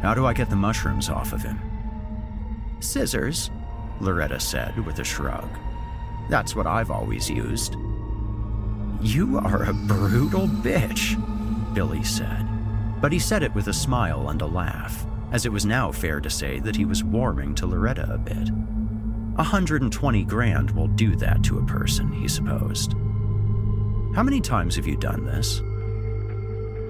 How 0.02 0.14
do 0.14 0.26
I 0.26 0.34
get 0.34 0.50
the 0.50 0.56
mushrooms 0.56 1.10
off 1.10 1.34
of 1.34 1.44
him? 1.44 1.60
Scissors, 2.80 3.50
Loretta 4.00 4.40
said 4.40 4.78
with 4.86 5.00
a 5.00 5.04
shrug. 5.04 5.50
That's 6.30 6.56
what 6.56 6.68
I've 6.68 6.92
always 6.92 7.30
used. 7.30 7.76
You 9.02 9.38
are 9.40 9.64
a 9.64 9.74
brutal 9.74 10.48
bitch, 10.48 11.16
Billy 11.74 12.04
said. 12.04 12.48
But 13.02 13.12
he 13.12 13.20
said 13.20 13.44
it 13.44 13.54
with 13.54 13.68
a 13.68 13.74
smile 13.74 14.30
and 14.30 14.42
a 14.42 14.46
laugh, 14.46 15.06
as 15.32 15.46
it 15.46 15.52
was 15.52 15.66
now 15.66 15.92
fair 15.92 16.22
to 16.22 16.30
say 16.30 16.60
that 16.60 16.76
he 16.76 16.86
was 16.86 17.04
warming 17.04 17.56
to 17.56 17.68
Loretta 17.68 18.10
a 18.14 18.18
bit. 18.18 18.50
A 18.50 19.44
120 19.44 20.24
grand 20.26 20.72
will 20.72 20.88
do 20.88 21.16
that 21.16 21.44
to 21.44 21.60
a 21.60 21.66
person, 21.66 22.12
he 22.12 22.28
supposed. 22.28 22.94
How 24.16 24.24
many 24.24 24.40
times 24.40 24.76
have 24.76 24.88
you 24.88 24.96
done 24.96 25.26
this? 25.26 25.62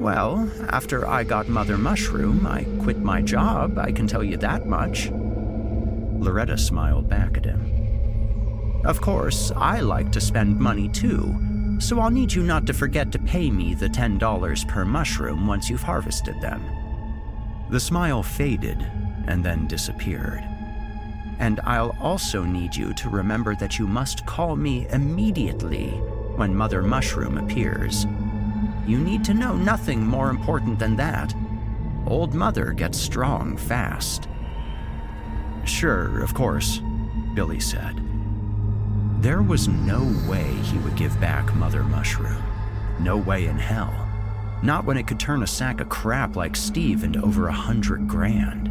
Well, 0.03 0.51
after 0.67 1.07
I 1.07 1.23
got 1.23 1.47
Mother 1.47 1.77
Mushroom, 1.77 2.45
I 2.45 2.65
quit 2.83 2.99
my 2.99 3.21
job, 3.21 3.77
I 3.77 3.93
can 3.93 4.05
tell 4.05 4.21
you 4.21 4.35
that 4.35 4.67
much. 4.67 5.09
Loretta 5.09 6.57
smiled 6.57 7.07
back 7.07 7.37
at 7.37 7.45
him. 7.45 8.81
Of 8.83 8.99
course, 8.99 9.53
I 9.55 9.79
like 9.79 10.11
to 10.11 10.19
spend 10.19 10.59
money 10.59 10.89
too, 10.89 11.77
so 11.79 12.01
I'll 12.01 12.09
need 12.09 12.33
you 12.33 12.43
not 12.43 12.65
to 12.65 12.73
forget 12.73 13.13
to 13.13 13.19
pay 13.19 13.49
me 13.49 13.75
the 13.75 13.87
$10 13.87 14.67
per 14.67 14.83
mushroom 14.83 15.47
once 15.47 15.69
you've 15.69 15.83
harvested 15.83 16.41
them. 16.41 16.61
The 17.69 17.79
smile 17.79 18.23
faded 18.23 18.85
and 19.27 19.41
then 19.41 19.67
disappeared. 19.67 20.43
And 21.39 21.61
I'll 21.63 21.95
also 22.01 22.43
need 22.43 22.75
you 22.75 22.93
to 22.95 23.07
remember 23.07 23.55
that 23.55 23.79
you 23.79 23.87
must 23.87 24.25
call 24.25 24.57
me 24.57 24.85
immediately 24.89 25.91
when 26.35 26.53
Mother 26.53 26.81
Mushroom 26.81 27.37
appears. 27.37 28.05
You 28.85 28.99
need 28.99 29.23
to 29.25 29.33
know 29.33 29.55
nothing 29.55 30.05
more 30.05 30.29
important 30.29 30.79
than 30.79 30.95
that. 30.97 31.33
Old 32.05 32.33
Mother 32.33 32.73
gets 32.73 32.99
strong 32.99 33.55
fast. 33.55 34.27
Sure, 35.63 36.21
of 36.21 36.33
course, 36.33 36.81
Billy 37.33 37.59
said. 37.59 38.01
There 39.21 39.41
was 39.41 39.69
no 39.69 40.03
way 40.29 40.43
he 40.43 40.77
would 40.79 40.97
give 40.97 41.17
back 41.21 41.55
Mother 41.55 41.83
Mushroom. 41.83 42.43
No 42.99 43.15
way 43.15 43.45
in 43.45 43.57
hell. 43.57 43.93
Not 44.61 44.83
when 44.83 44.97
it 44.97 45.07
could 45.07 45.19
turn 45.19 45.43
a 45.43 45.47
sack 45.47 45.79
of 45.79 45.87
crap 45.87 46.35
like 46.35 46.55
Steve 46.55 47.05
into 47.05 47.21
over 47.21 47.47
a 47.47 47.53
hundred 47.53 48.07
grand. 48.07 48.69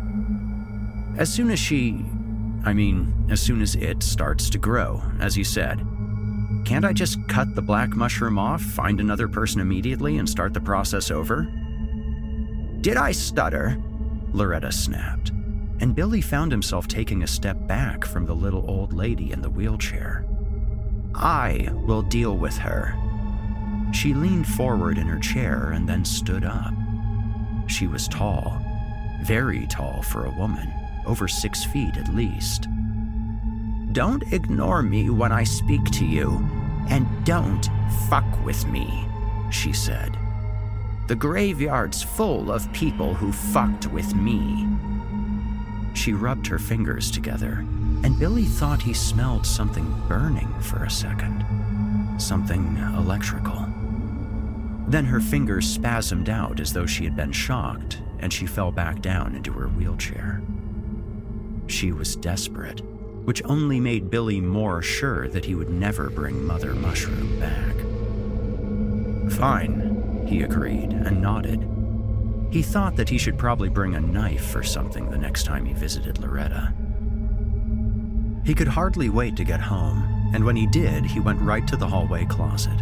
As 1.16 1.32
soon 1.32 1.50
as 1.50 1.58
she. 1.58 2.04
I 2.64 2.74
mean, 2.74 3.12
as 3.30 3.40
soon 3.40 3.62
as 3.62 3.74
it 3.76 4.02
starts 4.02 4.50
to 4.50 4.58
grow, 4.58 5.02
as 5.20 5.34
he 5.34 5.42
said. 5.44 5.86
Can't 6.64 6.84
I 6.84 6.92
just 6.92 7.18
cut 7.28 7.54
the 7.54 7.62
black 7.62 7.90
mushroom 7.90 8.38
off, 8.38 8.62
find 8.62 9.00
another 9.00 9.28
person 9.28 9.60
immediately, 9.60 10.18
and 10.18 10.28
start 10.28 10.54
the 10.54 10.60
process 10.60 11.10
over? 11.10 11.42
Did 12.80 12.96
I 12.96 13.12
stutter? 13.12 13.80
Loretta 14.32 14.72
snapped 14.72 15.32
and 15.82 15.96
Billy 15.96 16.20
found 16.20 16.52
himself 16.52 16.86
taking 16.86 17.24
a 17.24 17.26
step 17.26 17.66
back 17.66 18.04
from 18.04 18.24
the 18.24 18.32
little 18.32 18.64
old 18.70 18.92
lady 18.92 19.32
in 19.32 19.42
the 19.42 19.50
wheelchair. 19.50 20.24
I 21.12 21.68
will 21.72 22.02
deal 22.02 22.38
with 22.38 22.56
her. 22.58 22.94
She 23.92 24.14
leaned 24.14 24.46
forward 24.46 24.96
in 24.96 25.08
her 25.08 25.18
chair 25.18 25.72
and 25.72 25.88
then 25.88 26.04
stood 26.04 26.44
up. 26.44 26.72
She 27.66 27.88
was 27.88 28.06
tall, 28.06 28.64
very 29.24 29.66
tall 29.66 30.02
for 30.02 30.26
a 30.26 30.38
woman, 30.38 30.72
over 31.04 31.26
six 31.26 31.64
feet 31.64 31.96
at 31.96 32.14
least. 32.14 32.68
Don't 33.92 34.32
ignore 34.32 34.82
me 34.82 35.10
when 35.10 35.32
I 35.32 35.44
speak 35.44 35.84
to 35.92 36.06
you, 36.06 36.48
and 36.88 37.06
don't 37.26 37.68
fuck 38.08 38.24
with 38.42 38.66
me, 38.66 39.06
she 39.50 39.74
said. 39.74 40.16
The 41.08 41.14
graveyard's 41.14 42.02
full 42.02 42.50
of 42.50 42.72
people 42.72 43.12
who 43.12 43.32
fucked 43.32 43.86
with 43.88 44.14
me. 44.14 44.66
She 45.92 46.14
rubbed 46.14 46.46
her 46.46 46.58
fingers 46.58 47.10
together, 47.10 47.66
and 48.02 48.18
Billy 48.18 48.44
thought 48.44 48.80
he 48.80 48.94
smelled 48.94 49.44
something 49.44 49.94
burning 50.08 50.52
for 50.60 50.84
a 50.84 50.90
second. 50.90 51.44
Something 52.18 52.78
electrical. 52.96 53.66
Then 54.88 55.04
her 55.04 55.20
fingers 55.20 55.66
spasmed 55.66 56.30
out 56.30 56.60
as 56.60 56.72
though 56.72 56.86
she 56.86 57.04
had 57.04 57.14
been 57.14 57.32
shocked, 57.32 58.00
and 58.20 58.32
she 58.32 58.46
fell 58.46 58.72
back 58.72 59.02
down 59.02 59.34
into 59.34 59.52
her 59.52 59.68
wheelchair. 59.68 60.40
She 61.66 61.92
was 61.92 62.16
desperate, 62.16 62.80
which 63.24 63.42
only 63.44 63.80
made 63.80 64.10
Billy 64.10 64.40
more 64.40 64.82
sure 64.82 65.28
that 65.28 65.44
he 65.44 65.54
would 65.54 65.70
never 65.70 66.10
bring 66.10 66.44
Mother 66.44 66.74
Mushroom 66.74 67.38
back. 67.38 67.76
Fine, 69.38 70.26
he 70.26 70.42
agreed 70.42 70.92
and 70.92 71.22
nodded. 71.22 71.68
He 72.50 72.62
thought 72.62 72.96
that 72.96 73.08
he 73.08 73.18
should 73.18 73.38
probably 73.38 73.68
bring 73.68 73.94
a 73.94 74.00
knife 74.00 74.54
or 74.54 74.62
something 74.62 75.08
the 75.08 75.18
next 75.18 75.44
time 75.44 75.64
he 75.64 75.72
visited 75.72 76.18
Loretta. 76.18 76.72
He 78.44 78.54
could 78.54 78.68
hardly 78.68 79.08
wait 79.08 79.36
to 79.36 79.44
get 79.44 79.60
home, 79.60 80.30
and 80.34 80.44
when 80.44 80.56
he 80.56 80.66
did, 80.66 81.04
he 81.04 81.20
went 81.20 81.40
right 81.40 81.66
to 81.68 81.76
the 81.76 81.86
hallway 81.86 82.24
closet. 82.26 82.78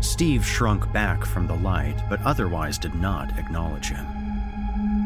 Steve 0.00 0.44
shrunk 0.44 0.92
back 0.92 1.24
from 1.24 1.46
the 1.46 1.56
light, 1.56 1.96
but 2.10 2.20
otherwise 2.22 2.76
did 2.76 2.94
not 2.94 3.38
acknowledge 3.38 3.90
him. 3.90 4.04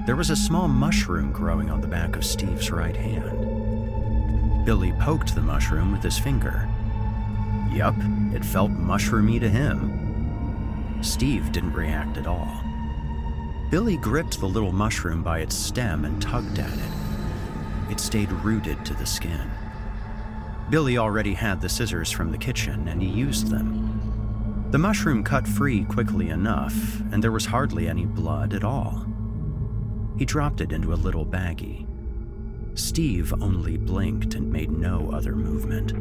There 0.06 0.16
was 0.16 0.30
a 0.30 0.36
small 0.36 0.68
mushroom 0.68 1.32
growing 1.32 1.70
on 1.70 1.80
the 1.80 1.86
back 1.86 2.16
of 2.16 2.24
Steve's 2.24 2.70
right 2.70 2.96
hand. 2.96 3.57
Billy 4.68 4.92
poked 5.00 5.34
the 5.34 5.40
mushroom 5.40 5.92
with 5.92 6.02
his 6.02 6.18
finger. 6.18 6.68
Yup, 7.72 7.94
it 8.34 8.44
felt 8.44 8.70
mushroomy 8.70 9.40
to 9.40 9.48
him. 9.48 10.98
Steve 11.00 11.50
didn't 11.52 11.72
react 11.72 12.18
at 12.18 12.26
all. 12.26 12.62
Billy 13.70 13.96
gripped 13.96 14.38
the 14.38 14.46
little 14.46 14.72
mushroom 14.72 15.22
by 15.22 15.38
its 15.38 15.56
stem 15.56 16.04
and 16.04 16.20
tugged 16.20 16.58
at 16.58 16.70
it. 16.70 17.90
It 17.90 17.98
stayed 17.98 18.30
rooted 18.30 18.84
to 18.84 18.92
the 18.92 19.06
skin. 19.06 19.50
Billy 20.68 20.98
already 20.98 21.32
had 21.32 21.62
the 21.62 21.68
scissors 21.70 22.10
from 22.10 22.30
the 22.30 22.36
kitchen 22.36 22.88
and 22.88 23.00
he 23.00 23.08
used 23.08 23.46
them. 23.46 24.68
The 24.70 24.76
mushroom 24.76 25.24
cut 25.24 25.48
free 25.48 25.84
quickly 25.84 26.28
enough, 26.28 27.00
and 27.10 27.24
there 27.24 27.32
was 27.32 27.46
hardly 27.46 27.88
any 27.88 28.04
blood 28.04 28.52
at 28.52 28.64
all. 28.64 29.06
He 30.18 30.26
dropped 30.26 30.60
it 30.60 30.72
into 30.72 30.92
a 30.92 30.94
little 30.94 31.24
baggie. 31.24 31.87
Steve 32.78 33.34
only 33.42 33.76
blinked 33.76 34.34
and 34.34 34.52
made 34.52 34.70
no 34.70 35.10
other 35.12 35.34
movement. 35.34 35.92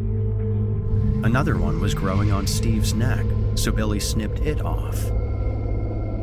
Another 1.26 1.58
one 1.58 1.80
was 1.82 1.94
growing 1.94 2.32
on 2.32 2.48
Steve's 2.48 2.94
neck, 2.94 3.26
so 3.56 3.72
Billy 3.72 4.00
snipped 4.00 4.40
it 4.40 4.62
off 4.62 5.10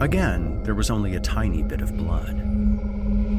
Again, 0.01 0.62
there 0.64 0.75
was 0.75 0.90
only 0.90 1.14
a 1.14 1.21
tiny 1.21 1.62
bit 1.62 1.81
of 1.81 1.97
blood. 1.97 2.37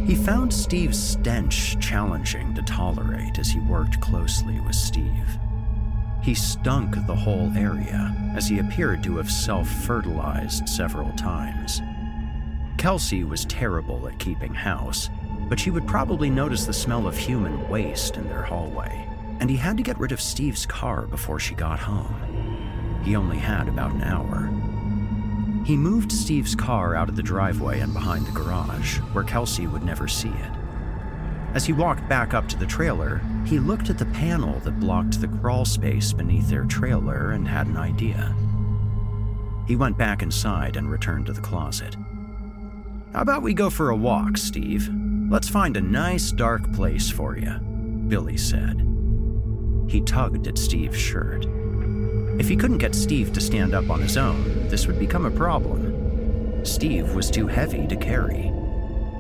He 0.08 0.16
found 0.16 0.54
Steve's 0.54 1.02
stench 1.02 1.78
challenging 1.80 2.56
to 2.56 2.62
tolerate 2.62 3.38
as 3.38 3.50
he 3.50 3.60
worked 3.60 4.00
closely 4.00 4.60
with 4.62 4.76
Steve. 4.76 5.38
He 6.24 6.34
stunk 6.34 6.96
the 7.06 7.16
whole 7.16 7.52
area, 7.56 8.16
as 8.36 8.48
he 8.48 8.60
appeared 8.60 9.04
to 9.04 9.18
have 9.18 9.30
self 9.30 9.68
fertilized 9.68 10.68
several 10.70 11.12
times. 11.12 11.82
Kelsey 12.78 13.24
was 13.24 13.46
terrible 13.46 14.08
at 14.08 14.18
keeping 14.18 14.54
house, 14.54 15.10
but 15.48 15.60
she 15.60 15.72
would 15.72 15.88
probably 15.88 16.30
notice 16.30 16.66
the 16.66 16.74
smell 16.74 17.08
of 17.08 17.18
human 17.18 17.68
waste 17.70 18.18
in 18.18 18.28
their 18.28 18.42
hallway, 18.42 19.08
and 19.40 19.50
he 19.50 19.56
had 19.56 19.78
to 19.78 19.84
get 19.84 20.00
rid 20.00 20.12
of 20.12 20.22
Steve's 20.22 20.66
car 20.66 21.04
before 21.04 21.40
she 21.40 21.56
got 21.56 21.80
home. 21.80 23.02
He 23.04 23.16
only 23.16 23.38
had 23.38 23.68
about 23.68 23.94
an 23.94 24.04
hour. 24.04 24.50
He 25.66 25.76
moved 25.76 26.12
Steve's 26.12 26.56
car 26.56 26.96
out 26.96 27.10
of 27.10 27.16
the 27.16 27.24
driveway 27.24 27.80
and 27.80 27.94
behind 27.94 28.26
the 28.26 28.32
garage, 28.32 28.98
where 29.14 29.24
Kelsey 29.24 29.68
would 29.68 29.84
never 29.84 30.08
see 30.08 30.30
it. 30.30 30.52
As 31.54 31.66
he 31.66 31.74
walked 31.74 32.08
back 32.10 32.34
up 32.34 32.48
to 32.50 32.58
the 32.58 32.66
trailer, 32.66 33.22
he 33.46 33.60
looked 33.60 33.90
at 33.90 33.98
the 33.98 34.06
panel 34.08 34.60
that 34.60 34.80
blocked 34.80 35.22
the 35.22 35.28
crawl 35.28 35.66
space 35.66 36.12
beneath 36.14 36.50
their 36.50 36.66
trailer 36.66 37.32
and 37.32 37.48
had 37.48 37.68
an 37.68 37.78
idea. 37.78 38.36
He 39.68 39.76
went 39.76 39.98
back 39.98 40.22
inside 40.22 40.76
and 40.76 40.92
returned 40.92 41.28
to 41.28 41.34
the 41.34 41.42
closet. 41.42 41.96
How 43.14 43.22
about 43.22 43.42
we 43.42 43.54
go 43.54 43.70
for 43.70 43.90
a 43.90 43.96
walk, 43.96 44.38
Steve? 44.38 44.90
Let's 45.28 45.50
find 45.50 45.76
a 45.76 45.82
nice 45.82 46.32
dark 46.32 46.72
place 46.72 47.10
for 47.10 47.36
you, 47.36 47.52
Billy 48.08 48.38
said. 48.38 48.80
He 49.88 50.02
tugged 50.02 50.48
at 50.48 50.58
Steve's 50.58 51.00
shirt. 51.00 51.48
If 52.40 52.48
he 52.48 52.56
couldn't 52.56 52.78
get 52.78 52.94
Steve 52.94 53.34
to 53.34 53.42
stand 53.42 53.74
up 53.74 53.90
on 53.90 54.02
his 54.02 54.18
own, 54.18 54.68
this 54.68 54.86
would 54.86 55.00
become 55.00 55.26
a 55.26 55.32
problem. 55.32 56.64
Steve 56.64 57.16
was 57.16 57.32
too 57.32 57.48
heavy 57.48 57.88
to 57.88 57.96
carry. 57.96 58.52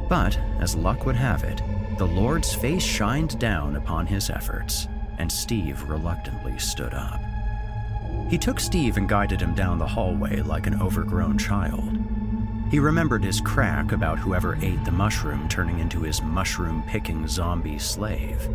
But, 0.08 0.38
as 0.60 0.76
luck 0.76 1.08
would 1.08 1.16
have 1.16 1.44
it, 1.44 1.62
the 1.98 2.06
Lord's 2.06 2.54
face 2.54 2.84
shined 2.84 3.40
down 3.40 3.76
upon 3.76 4.06
his 4.06 4.30
efforts, 4.30 4.88
and 5.18 5.32
Steve 5.32 5.90
reluctantly 5.90 6.60
stood 6.60 6.94
up. 6.94 7.20
He 8.30 8.38
took 8.38 8.60
Steve 8.60 8.98
and 8.98 9.10
guided 9.10 9.42
him 9.42 9.56
down 9.56 9.80
the 9.80 9.88
hallway 9.88 10.42
like 10.42 10.68
an 10.68 10.80
overgrown 10.82 11.40
child. 11.40 11.98
He 12.72 12.80
remembered 12.80 13.24
his 13.24 13.42
crack 13.42 13.92
about 13.92 14.20
whoever 14.20 14.58
ate 14.62 14.84
the 14.84 14.92
mushroom 14.92 15.48
turning 15.48 15.80
into 15.80 16.02
his 16.02 16.22
mushroom 16.22 16.84
picking 16.88 17.28
zombie 17.28 17.80
slave. 17.80 18.50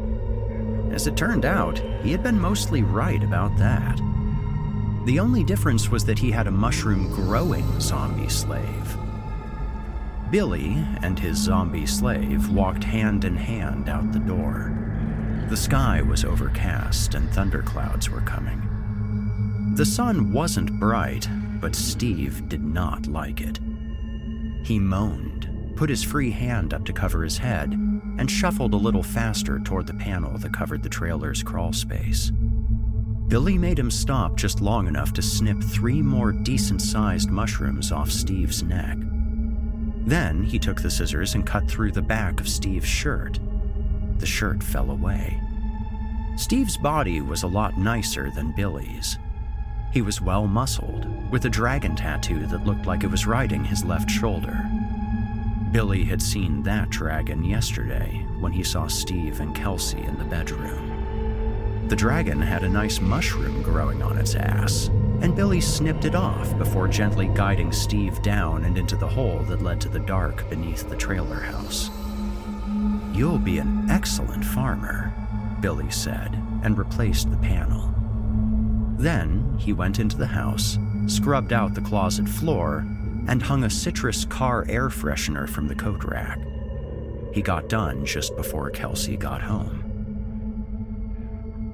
As 0.90 1.06
it 1.06 1.16
turned 1.16 1.44
out, 1.44 1.78
he 2.02 2.10
had 2.10 2.22
been 2.22 2.38
mostly 2.38 2.82
right 2.82 3.22
about 3.22 3.56
that. 3.58 4.00
The 5.06 5.20
only 5.20 5.44
difference 5.44 5.88
was 5.88 6.04
that 6.04 6.18
he 6.18 6.30
had 6.30 6.48
a 6.48 6.52
mushroom 6.52 7.08
growing 7.14 7.80
zombie 7.80 8.28
slave. 8.28 8.96
Billy 10.30 10.84
and 11.02 11.18
his 11.18 11.38
zombie 11.38 11.86
slave 11.86 12.50
walked 12.50 12.84
hand 12.84 13.24
in 13.24 13.36
hand 13.36 13.88
out 13.88 14.12
the 14.12 14.18
door. 14.18 14.76
The 15.48 15.56
sky 15.56 16.02
was 16.02 16.24
overcast 16.24 17.14
and 17.14 17.28
thunderclouds 17.30 18.10
were 18.10 18.20
coming. 18.20 18.60
The 19.74 19.86
sun 19.86 20.32
wasn't 20.32 20.78
bright, 20.78 21.28
but 21.60 21.74
Steve 21.74 22.48
did 22.48 22.62
not 22.62 23.06
like 23.06 23.40
it. 23.40 23.58
He 24.62 24.78
moaned, 24.78 25.48
put 25.76 25.90
his 25.90 26.02
free 26.02 26.30
hand 26.30 26.74
up 26.74 26.84
to 26.84 26.92
cover 26.92 27.22
his 27.22 27.38
head, 27.38 27.72
and 27.72 28.30
shuffled 28.30 28.74
a 28.74 28.76
little 28.76 29.02
faster 29.02 29.58
toward 29.60 29.86
the 29.86 29.94
panel 29.94 30.36
that 30.38 30.52
covered 30.52 30.82
the 30.82 30.88
trailer's 30.88 31.42
crawl 31.42 31.72
space. 31.72 32.30
Billy 33.28 33.56
made 33.56 33.78
him 33.78 33.90
stop 33.90 34.36
just 34.36 34.60
long 34.60 34.88
enough 34.88 35.12
to 35.12 35.22
snip 35.22 35.62
three 35.62 36.02
more 36.02 36.32
decent 36.32 36.82
sized 36.82 37.30
mushrooms 37.30 37.92
off 37.92 38.10
Steve's 38.10 38.62
neck. 38.62 38.98
Then 40.06 40.42
he 40.42 40.58
took 40.58 40.82
the 40.82 40.90
scissors 40.90 41.34
and 41.34 41.46
cut 41.46 41.70
through 41.70 41.92
the 41.92 42.02
back 42.02 42.40
of 42.40 42.48
Steve's 42.48 42.88
shirt. 42.88 43.38
The 44.18 44.26
shirt 44.26 44.62
fell 44.62 44.90
away. 44.90 45.40
Steve's 46.36 46.76
body 46.76 47.20
was 47.20 47.42
a 47.42 47.48
lot 47.48 47.78
nicer 47.78 48.30
than 48.34 48.54
Billy's. 48.56 49.16
He 49.90 50.02
was 50.02 50.20
well 50.20 50.46
muscled, 50.46 51.06
with 51.30 51.44
a 51.44 51.50
dragon 51.50 51.96
tattoo 51.96 52.46
that 52.46 52.64
looked 52.64 52.86
like 52.86 53.02
it 53.02 53.10
was 53.10 53.26
riding 53.26 53.64
his 53.64 53.84
left 53.84 54.08
shoulder. 54.08 54.68
Billy 55.72 56.04
had 56.04 56.22
seen 56.22 56.62
that 56.62 56.90
dragon 56.90 57.44
yesterday 57.44 58.26
when 58.38 58.52
he 58.52 58.62
saw 58.62 58.86
Steve 58.86 59.40
and 59.40 59.54
Kelsey 59.54 60.00
in 60.00 60.16
the 60.18 60.24
bedroom. 60.24 61.88
The 61.88 61.96
dragon 61.96 62.40
had 62.40 62.62
a 62.62 62.68
nice 62.68 63.00
mushroom 63.00 63.62
growing 63.62 64.00
on 64.00 64.16
its 64.16 64.36
ass, 64.36 64.88
and 65.22 65.34
Billy 65.34 65.60
snipped 65.60 66.04
it 66.04 66.14
off 66.14 66.56
before 66.56 66.86
gently 66.86 67.28
guiding 67.34 67.72
Steve 67.72 68.22
down 68.22 68.64
and 68.64 68.78
into 68.78 68.96
the 68.96 69.08
hole 69.08 69.40
that 69.48 69.62
led 69.62 69.80
to 69.80 69.88
the 69.88 69.98
dark 69.98 70.48
beneath 70.48 70.88
the 70.88 70.96
trailer 70.96 71.40
house. 71.40 71.90
You'll 73.12 73.38
be 73.38 73.58
an 73.58 73.90
excellent 73.90 74.44
farmer, 74.44 75.12
Billy 75.60 75.90
said, 75.90 76.40
and 76.62 76.78
replaced 76.78 77.30
the 77.30 77.36
panel. 77.38 77.92
Then 79.00 79.56
he 79.58 79.72
went 79.72 79.98
into 79.98 80.18
the 80.18 80.26
house, 80.26 80.78
scrubbed 81.06 81.54
out 81.54 81.72
the 81.72 81.80
closet 81.80 82.28
floor, 82.28 82.84
and 83.28 83.42
hung 83.42 83.64
a 83.64 83.70
citrus 83.70 84.26
car 84.26 84.66
air 84.68 84.90
freshener 84.90 85.48
from 85.48 85.68
the 85.68 85.74
coat 85.74 86.04
rack. 86.04 86.38
He 87.32 87.40
got 87.40 87.70
done 87.70 88.04
just 88.04 88.36
before 88.36 88.68
Kelsey 88.68 89.16
got 89.16 89.40
home. 89.40 89.86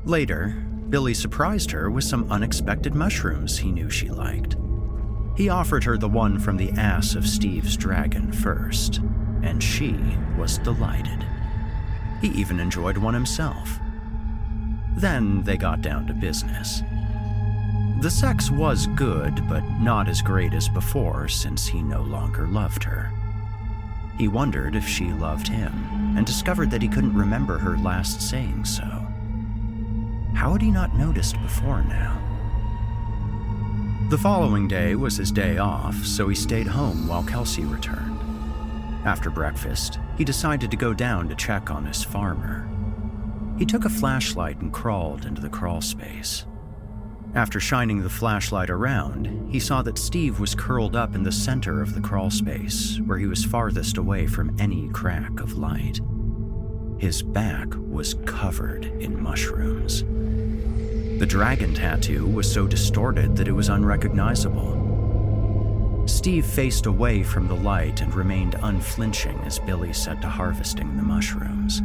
Later, 0.05 0.55
Billy 0.89 1.14
surprised 1.14 1.72
her 1.72 1.91
with 1.91 2.05
some 2.05 2.31
unexpected 2.31 2.95
mushrooms 2.95 3.59
he 3.59 3.72
knew 3.72 3.91
she 3.91 4.09
liked. 4.09 4.55
He 5.37 5.49
offered 5.49 5.83
her 5.83 5.99
the 5.99 6.09
one 6.09 6.39
from 6.39 6.57
the 6.57 6.70
ass 6.72 7.16
of 7.16 7.27
Steve's 7.27 7.77
dragon 7.77 8.31
first, 8.31 9.01
and 9.43 9.61
she 9.61 9.97
was 10.39 10.59
delighted. 10.59 11.27
He 12.20 12.29
even 12.29 12.61
enjoyed 12.61 12.97
one 12.99 13.14
himself. 13.14 13.81
Then 14.97 15.43
they 15.43 15.57
got 15.57 15.83
down 15.83 16.07
to 16.07 16.14
business. 16.14 16.83
The 18.01 18.11
sex 18.11 18.51
was 18.51 18.87
good, 18.89 19.49
but 19.49 19.65
not 19.81 20.07
as 20.07 20.21
great 20.21 20.53
as 20.53 20.69
before 20.69 21.29
since 21.29 21.67
he 21.67 21.83
no 21.83 22.03
longer 22.03 22.47
loved 22.47 22.85
her. 22.85 23.11
He 24.19 24.29
wondered 24.29 24.77
if 24.77 24.87
she 24.87 25.13
loved 25.13 25.49
him, 25.49 25.73
and 26.17 26.27
discovered 26.27 26.71
that 26.71 26.83
he 26.83 26.89
couldn't 26.89 27.17
remember 27.17 27.59
her 27.59 27.79
last 27.79 28.21
saying 28.21 28.67
so. 28.67 28.85
How 30.35 30.53
had 30.53 30.61
he 30.61 30.71
not 30.71 30.95
noticed 30.95 31.41
before 31.41 31.83
now? 31.83 32.23
The 34.11 34.19
following 34.19 34.69
day 34.69 34.95
was 34.95 35.17
his 35.17 35.33
day 35.33 35.57
off, 35.57 35.97
so 36.05 36.29
he 36.29 36.35
stayed 36.35 36.67
home 36.67 37.09
while 37.09 37.25
Kelsey 37.25 37.65
returned. 37.65 38.21
After 39.07 39.31
breakfast, 39.31 39.99
he 40.19 40.25
decided 40.25 40.71
to 40.71 40.77
go 40.77 40.93
down 40.93 41.29
to 41.29 41.35
check 41.35 41.71
on 41.71 41.87
his 41.87 42.05
farmer. 42.05 42.69
He 43.59 43.65
took 43.65 43.87
a 43.87 43.91
flashlight 43.91 44.61
and 44.61 44.73
crawled 44.73 45.25
into 45.25 45.41
the 45.41 45.49
crawl 45.49 45.81
space. 45.81 46.45
After 47.37 47.61
shining 47.61 48.03
the 48.03 48.09
flashlight 48.09 48.70
around, 48.70 49.51
he 49.53 49.61
saw 49.61 49.82
that 49.82 49.99
Steve 49.99 50.41
was 50.41 50.55
curled 50.55 50.97
up 50.97 51.14
in 51.14 51.22
the 51.22 51.30
center 51.30 51.82
of 51.82 51.95
the 51.95 52.01
crawl 52.01 52.30
space, 52.30 52.99
where 53.05 53.18
he 53.18 53.26
was 53.26 53.45
farthest 53.45 53.99
away 53.99 54.26
from 54.26 54.57
any 54.59 54.89
crack 54.89 55.41
of 55.41 55.59
light. 55.59 56.01
His 56.97 57.22
back 57.22 57.68
was 57.76 58.14
covered 58.24 58.87
in 58.87 59.22
mushrooms. 59.22 60.03
The 61.18 61.26
dragon 61.26 61.74
tattoo 61.74 62.26
was 62.26 62.51
so 62.51 62.66
distorted 62.66 63.37
that 63.37 63.49
it 63.49 63.53
was 63.53 63.68
unrecognizable. 63.68 66.05
Steve 66.07 66.47
faced 66.47 66.87
away 66.87 67.22
from 67.22 67.49
the 67.49 67.57
light 67.57 68.01
and 68.01 68.14
remained 68.14 68.57
unflinching 68.62 69.39
as 69.41 69.59
Billy 69.59 69.93
set 69.93 70.22
to 70.22 70.28
harvesting 70.28 70.97
the 70.97 71.03
mushrooms. 71.03 71.82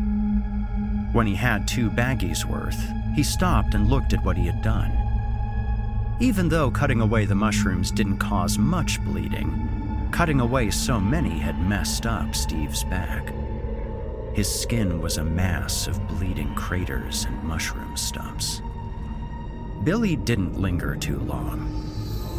When 1.11 1.27
he 1.27 1.35
had 1.35 1.67
two 1.67 1.89
baggies 1.89 2.45
worth, 2.45 2.81
he 3.17 3.23
stopped 3.23 3.73
and 3.73 3.89
looked 3.89 4.13
at 4.13 4.23
what 4.23 4.37
he 4.37 4.45
had 4.45 4.61
done. 4.61 5.10
Even 6.21 6.49
though 6.49 6.69
cutting 6.69 7.01
away 7.01 7.25
the 7.25 7.33
mushrooms 7.33 7.89
didn't 7.89 8.19
cause 8.19 8.59
much 8.59 9.03
bleeding, 9.03 10.07
cutting 10.11 10.39
away 10.39 10.69
so 10.69 10.99
many 10.99 11.39
had 11.39 11.59
messed 11.67 12.05
up 12.05 12.35
Steve's 12.35 12.83
back. 12.83 13.33
His 14.35 14.47
skin 14.47 15.01
was 15.01 15.17
a 15.17 15.23
mass 15.23 15.87
of 15.87 16.07
bleeding 16.07 16.53
craters 16.53 17.25
and 17.25 17.43
mushroom 17.43 17.97
stumps. 17.97 18.61
Billy 19.83 20.15
didn't 20.15 20.61
linger 20.61 20.95
too 20.95 21.17
long. 21.21 21.89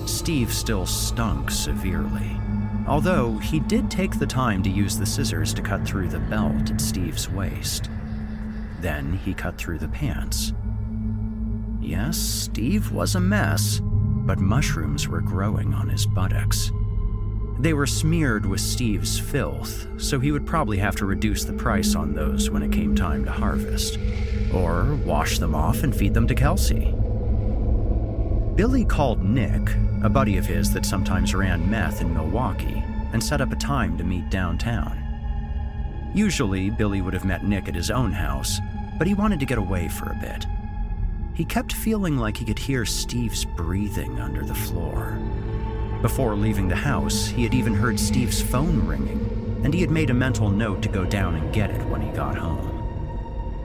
Steve 0.07 0.53
still 0.55 0.87
stunk 0.87 1.51
severely, 1.51 2.41
although 2.87 3.37
he 3.39 3.59
did 3.59 3.91
take 3.91 4.17
the 4.17 4.27
time 4.27 4.63
to 4.63 4.71
use 4.71 4.97
the 4.97 5.05
scissors 5.05 5.53
to 5.55 5.61
cut 5.61 5.85
through 5.85 6.07
the 6.07 6.21
belt 6.21 6.71
at 6.71 6.81
Steve's 6.81 7.29
waist. 7.29 7.91
Then 8.81 9.15
he 9.15 9.35
cut 9.35 9.59
through 9.59 9.81
the 9.81 9.89
pants. 9.89 10.53
Yes, 11.83 12.17
Steve 12.17 12.93
was 12.93 13.17
a 13.17 13.21
mess, 13.21 13.81
but 13.83 14.39
mushrooms 14.39 15.09
were 15.09 15.21
growing 15.21 15.75
on 15.75 15.89
his 15.89 16.07
buttocks. 16.07 16.71
They 17.59 17.75
were 17.75 17.87
smeared 17.87 18.47
with 18.47 18.61
Steve's 18.61 19.19
filth, 19.19 19.87
so 20.01 20.21
he 20.21 20.31
would 20.31 20.47
probably 20.47 20.79
have 20.79 20.97
to 20.97 21.07
reduce 21.07 21.45
the 21.45 21.53
price 21.53 21.97
on 21.97 22.15
those 22.15 22.51
when 22.51 22.63
it 22.63 22.73
came 22.73 22.95
time 22.95 23.25
to 23.25 23.33
harvest, 23.33 23.99
or 24.55 24.95
wash 25.05 25.39
them 25.39 25.55
off 25.55 25.83
and 25.83 25.95
feed 25.95 26.15
them 26.15 26.27
to 26.29 26.35
Kelsey. 26.35 26.95
Billy 28.55 28.85
called 28.85 29.23
Nick, 29.25 29.69
a 30.03 30.09
buddy 30.09 30.37
of 30.37 30.47
his 30.47 30.73
that 30.73 30.87
sometimes 30.87 31.35
ran 31.35 31.69
meth 31.69 32.01
in 32.01 32.15
Milwaukee, 32.15 32.83
and 33.13 33.23
set 33.23 33.41
up 33.41 33.53
a 33.53 33.57
time 33.57 33.99
to 33.99 34.05
meet 34.05 34.31
downtown. 34.31 34.99
Usually, 36.15 36.71
Billy 36.71 37.01
would 37.01 37.15
have 37.15 37.25
met 37.25 37.45
Nick 37.45 37.69
at 37.69 37.75
his 37.75 37.91
own 37.91 38.13
house, 38.13 38.61
but 38.99 39.07
he 39.07 39.15
wanted 39.15 39.41
to 39.41 39.47
get 39.47 39.59
away 39.59 39.89
for 39.89 40.07
a 40.11 40.19
bit. 40.21 40.47
He 41.35 41.45
kept 41.47 41.73
feeling 41.73 42.19
like 42.19 42.37
he 42.37 42.45
could 42.45 42.59
hear 42.59 42.85
Steve's 42.85 43.45
breathing 43.45 44.21
under 44.21 44.45
the 44.45 44.55
floor. 44.55 45.19
Before 46.03 46.35
leaving 46.35 46.69
the 46.69 46.77
house, 46.77 47.27
he 47.27 47.43
had 47.43 47.55
even 47.55 47.73
heard 47.73 47.99
Steve's 47.99 48.43
phone 48.43 48.87
ringing, 48.87 49.61
and 49.65 49.73
he 49.73 49.81
had 49.81 49.91
made 49.91 50.11
a 50.11 50.15
mental 50.15 50.51
note 50.51 50.83
to 50.83 50.91
go 50.91 51.07
down 51.07 51.37
and 51.37 51.53
get 51.53 51.71
it 51.71 51.87
when 51.87 52.03
he 52.03 52.11
got 52.11 52.37
home. 52.37 52.69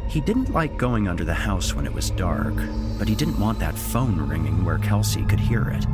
He 0.08 0.22
didn't 0.22 0.54
like 0.54 0.78
going 0.78 1.10
under 1.10 1.26
the 1.26 1.34
house 1.34 1.74
when 1.74 1.86
it 1.86 1.94
was 1.94 2.12
dark, 2.12 2.54
but 2.98 3.10
he 3.10 3.16
didn't 3.16 3.40
want 3.40 3.60
that 3.60 3.78
phone 3.78 4.18
ringing 4.22 4.64
where 4.64 4.78
Kelsey 4.78 5.26
could 5.26 5.40
hear 5.40 5.68
it. 5.68 5.86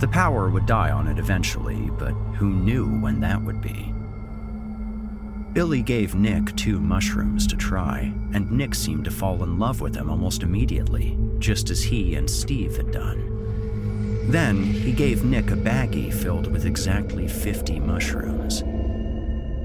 The 0.00 0.08
power 0.08 0.48
would 0.48 0.64
die 0.64 0.90
on 0.90 1.08
it 1.08 1.18
eventually, 1.18 1.90
but 1.98 2.12
who 2.36 2.48
knew 2.48 2.86
when 2.86 3.20
that 3.20 3.42
would 3.42 3.60
be? 3.60 3.89
Billy 5.52 5.82
gave 5.82 6.14
Nick 6.14 6.54
two 6.54 6.78
mushrooms 6.78 7.44
to 7.48 7.56
try, 7.56 8.12
and 8.32 8.52
Nick 8.52 8.72
seemed 8.72 9.04
to 9.06 9.10
fall 9.10 9.42
in 9.42 9.58
love 9.58 9.80
with 9.80 9.92
them 9.92 10.08
almost 10.08 10.44
immediately, 10.44 11.18
just 11.40 11.70
as 11.70 11.82
he 11.82 12.14
and 12.14 12.30
Steve 12.30 12.76
had 12.76 12.92
done. 12.92 14.30
Then 14.30 14.62
he 14.62 14.92
gave 14.92 15.24
Nick 15.24 15.50
a 15.50 15.56
baggie 15.56 16.14
filled 16.14 16.52
with 16.52 16.66
exactly 16.66 17.26
50 17.26 17.80
mushrooms. 17.80 18.62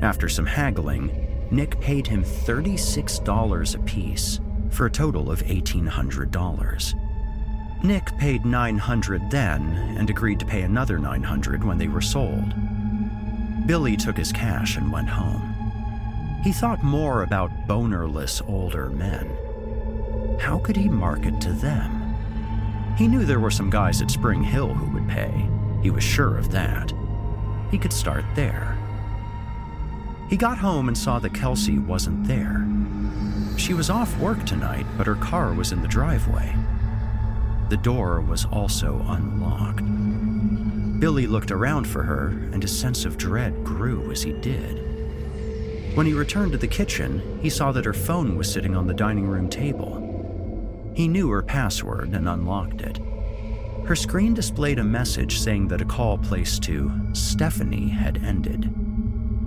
After 0.01 0.27
some 0.27 0.47
haggling, 0.47 1.47
Nick 1.51 1.79
paid 1.79 2.07
him 2.07 2.23
$36 2.23 3.75
apiece 3.75 4.39
for 4.71 4.87
a 4.87 4.91
total 4.91 5.29
of 5.29 5.43
$1,800. 5.43 7.83
Nick 7.83 8.07
paid 8.17 8.43
900 8.43 9.29
then 9.29 9.61
and 9.99 10.09
agreed 10.09 10.39
to 10.39 10.47
pay 10.47 10.63
another 10.63 10.97
900 10.97 11.63
when 11.63 11.77
they 11.77 11.87
were 11.87 12.01
sold. 12.01 12.55
Billy 13.67 13.95
took 13.95 14.17
his 14.17 14.31
cash 14.31 14.77
and 14.77 14.91
went 14.91 15.09
home. 15.09 15.54
He 16.45 16.51
thought 16.51 16.83
more 16.83 17.23
about 17.23 17.67
bonerless 17.67 18.39
older 18.47 18.91
men. 18.91 19.35
How 20.39 20.59
could 20.59 20.75
he 20.75 20.87
market 20.87 21.41
to 21.41 21.51
them? 21.51 22.15
He 22.99 23.07
knew 23.07 23.25
there 23.25 23.39
were 23.39 23.49
some 23.49 23.71
guys 23.71 23.99
at 23.99 24.11
Spring 24.11 24.43
Hill 24.43 24.71
who 24.71 24.93
would 24.93 25.09
pay. 25.09 25.49
He 25.81 25.89
was 25.89 26.03
sure 26.03 26.37
of 26.37 26.51
that. 26.51 26.93
He 27.71 27.79
could 27.79 27.91
start 27.91 28.23
there. 28.35 28.77
He 30.29 30.37
got 30.37 30.59
home 30.59 30.87
and 30.87 30.95
saw 30.95 31.17
that 31.17 31.33
Kelsey 31.33 31.79
wasn't 31.79 32.27
there. 32.27 32.63
She 33.57 33.73
was 33.73 33.89
off 33.89 34.15
work 34.19 34.45
tonight, 34.45 34.85
but 34.99 35.07
her 35.07 35.15
car 35.15 35.51
was 35.51 35.71
in 35.71 35.81
the 35.81 35.87
driveway. 35.87 36.55
The 37.69 37.77
door 37.77 38.21
was 38.21 38.45
also 38.45 39.03
unlocked. 39.07 40.99
Billy 40.99 41.25
looked 41.25 41.49
around 41.49 41.87
for 41.87 42.03
her, 42.03 42.27
and 42.53 42.61
his 42.61 42.79
sense 42.79 43.03
of 43.03 43.17
dread 43.17 43.63
grew 43.63 44.11
as 44.11 44.21
he 44.21 44.31
did. 44.31 44.84
When 45.95 46.05
he 46.05 46.13
returned 46.13 46.51
to 46.51 46.57
the 46.57 46.67
kitchen, 46.67 47.39
he 47.41 47.49
saw 47.49 47.71
that 47.71 47.85
her 47.85 47.93
phone 47.93 48.35
was 48.35 48.51
sitting 48.51 48.75
on 48.75 48.85
the 48.85 48.93
dining 48.93 49.25
room 49.27 49.47
table. 49.47 50.91
He 50.93 51.07
knew 51.07 51.29
her 51.29 51.41
password 51.41 52.13
and 52.13 52.27
unlocked 52.27 52.81
it. 52.81 52.99
Her 53.85 53.95
screen 53.95 54.33
displayed 54.33 54.77
a 54.77 54.83
message 54.83 55.39
saying 55.39 55.69
that 55.69 55.79
a 55.79 55.85
call 55.85 56.17
placed 56.17 56.63
to 56.63 56.91
Stephanie 57.13 57.87
had 57.87 58.21
ended. 58.25 58.73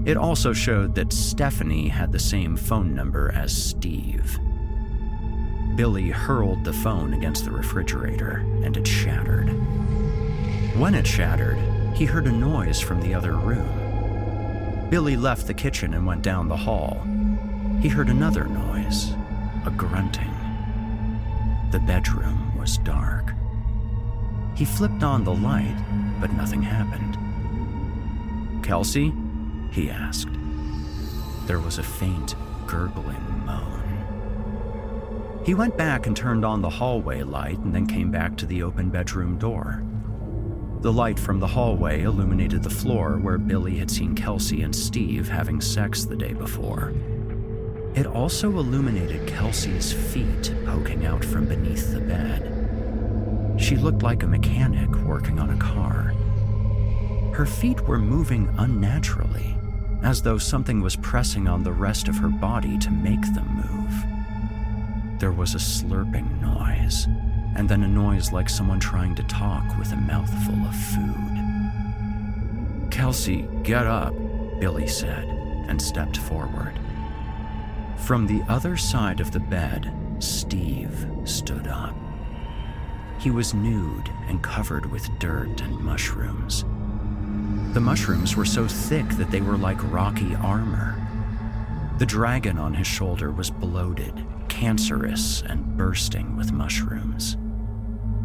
It 0.06 0.16
also 0.16 0.54
showed 0.54 0.94
that 0.94 1.12
Stephanie 1.12 1.88
had 1.88 2.12
the 2.12 2.18
same 2.18 2.56
phone 2.56 2.94
number 2.94 3.30
as 3.34 3.54
Steve. 3.54 4.38
Billy 5.76 6.08
hurled 6.08 6.64
the 6.64 6.72
phone 6.72 7.12
against 7.12 7.44
the 7.44 7.50
refrigerator 7.50 8.38
and 8.64 8.74
it 8.74 8.86
shattered. 8.86 9.48
When 10.78 10.94
it 10.94 11.06
shattered, 11.06 11.58
he 11.94 12.06
heard 12.06 12.26
a 12.26 12.32
noise 12.32 12.80
from 12.80 13.02
the 13.02 13.12
other 13.12 13.34
room. 13.34 13.77
Billy 14.90 15.16
left 15.16 15.46
the 15.46 15.52
kitchen 15.54 15.92
and 15.92 16.06
went 16.06 16.22
down 16.22 16.48
the 16.48 16.56
hall. 16.56 17.02
He 17.80 17.88
heard 17.88 18.08
another 18.08 18.46
noise, 18.46 19.12
a 19.66 19.70
grunting. 19.70 20.34
The 21.72 21.78
bedroom 21.80 22.56
was 22.58 22.78
dark. 22.78 23.34
He 24.56 24.64
flipped 24.64 25.02
on 25.02 25.24
the 25.24 25.34
light, 25.34 25.76
but 26.20 26.32
nothing 26.32 26.62
happened. 26.62 27.18
Kelsey? 28.64 29.12
he 29.70 29.90
asked. 29.90 30.32
There 31.46 31.60
was 31.60 31.76
a 31.76 31.82
faint, 31.82 32.34
gurgling 32.66 33.44
moan. 33.44 35.42
He 35.44 35.54
went 35.54 35.76
back 35.76 36.06
and 36.06 36.16
turned 36.16 36.46
on 36.46 36.62
the 36.62 36.70
hallway 36.70 37.22
light 37.22 37.58
and 37.58 37.74
then 37.74 37.86
came 37.86 38.10
back 38.10 38.36
to 38.38 38.46
the 38.46 38.62
open 38.62 38.88
bedroom 38.88 39.38
door. 39.38 39.82
The 40.80 40.92
light 40.92 41.18
from 41.18 41.40
the 41.40 41.46
hallway 41.46 42.02
illuminated 42.02 42.62
the 42.62 42.70
floor 42.70 43.18
where 43.18 43.36
Billy 43.36 43.78
had 43.78 43.90
seen 43.90 44.14
Kelsey 44.14 44.62
and 44.62 44.74
Steve 44.74 45.28
having 45.28 45.60
sex 45.60 46.04
the 46.04 46.16
day 46.16 46.32
before. 46.32 46.92
It 47.96 48.06
also 48.06 48.48
illuminated 48.50 49.26
Kelsey's 49.26 49.92
feet 49.92 50.54
poking 50.64 51.04
out 51.04 51.24
from 51.24 51.46
beneath 51.46 51.92
the 51.92 52.00
bed. 52.00 53.60
She 53.60 53.76
looked 53.76 54.04
like 54.04 54.22
a 54.22 54.28
mechanic 54.28 54.88
working 55.04 55.40
on 55.40 55.50
a 55.50 55.58
car. 55.58 56.14
Her 57.34 57.44
feet 57.44 57.80
were 57.80 57.98
moving 57.98 58.48
unnaturally, 58.58 59.56
as 60.04 60.22
though 60.22 60.38
something 60.38 60.80
was 60.80 60.94
pressing 60.94 61.48
on 61.48 61.64
the 61.64 61.72
rest 61.72 62.06
of 62.06 62.16
her 62.18 62.28
body 62.28 62.78
to 62.78 62.90
make 62.92 63.22
them 63.34 63.48
move. 63.56 65.18
There 65.18 65.32
was 65.32 65.56
a 65.56 65.58
slurping 65.58 66.40
noise, 66.40 67.08
and 67.56 67.68
then 67.68 67.82
a 67.82 67.88
noise 67.88 68.32
like 68.32 68.48
someone 68.48 68.80
trying 68.80 69.14
to 69.16 69.22
talk 69.24 69.76
with 69.78 69.92
a 69.92 69.96
mouthful 69.96 70.54
of 70.64 70.74
food. 70.74 71.34
Kelsey, 72.90 73.48
get 73.62 73.86
up, 73.86 74.14
Billy 74.60 74.86
said, 74.86 75.24
and 75.68 75.80
stepped 75.80 76.16
forward. 76.16 76.78
From 77.96 78.26
the 78.26 78.42
other 78.48 78.76
side 78.76 79.20
of 79.20 79.32
the 79.32 79.40
bed, 79.40 79.92
Steve 80.18 81.06
stood 81.24 81.66
up. 81.66 81.94
He 83.18 83.30
was 83.30 83.54
nude 83.54 84.10
and 84.28 84.42
covered 84.42 84.90
with 84.90 85.08
dirt 85.18 85.60
and 85.60 85.78
mushrooms. 85.80 86.64
The 87.74 87.80
mushrooms 87.80 88.36
were 88.36 88.44
so 88.44 88.66
thick 88.66 89.08
that 89.10 89.30
they 89.30 89.40
were 89.40 89.56
like 89.56 89.92
rocky 89.92 90.34
armor. 90.36 90.94
The 91.98 92.06
dragon 92.06 92.58
on 92.58 92.74
his 92.74 92.86
shoulder 92.86 93.30
was 93.30 93.50
bloated, 93.50 94.24
cancerous, 94.58 95.42
and 95.42 95.76
bursting 95.76 96.36
with 96.36 96.50
mushrooms. 96.50 97.36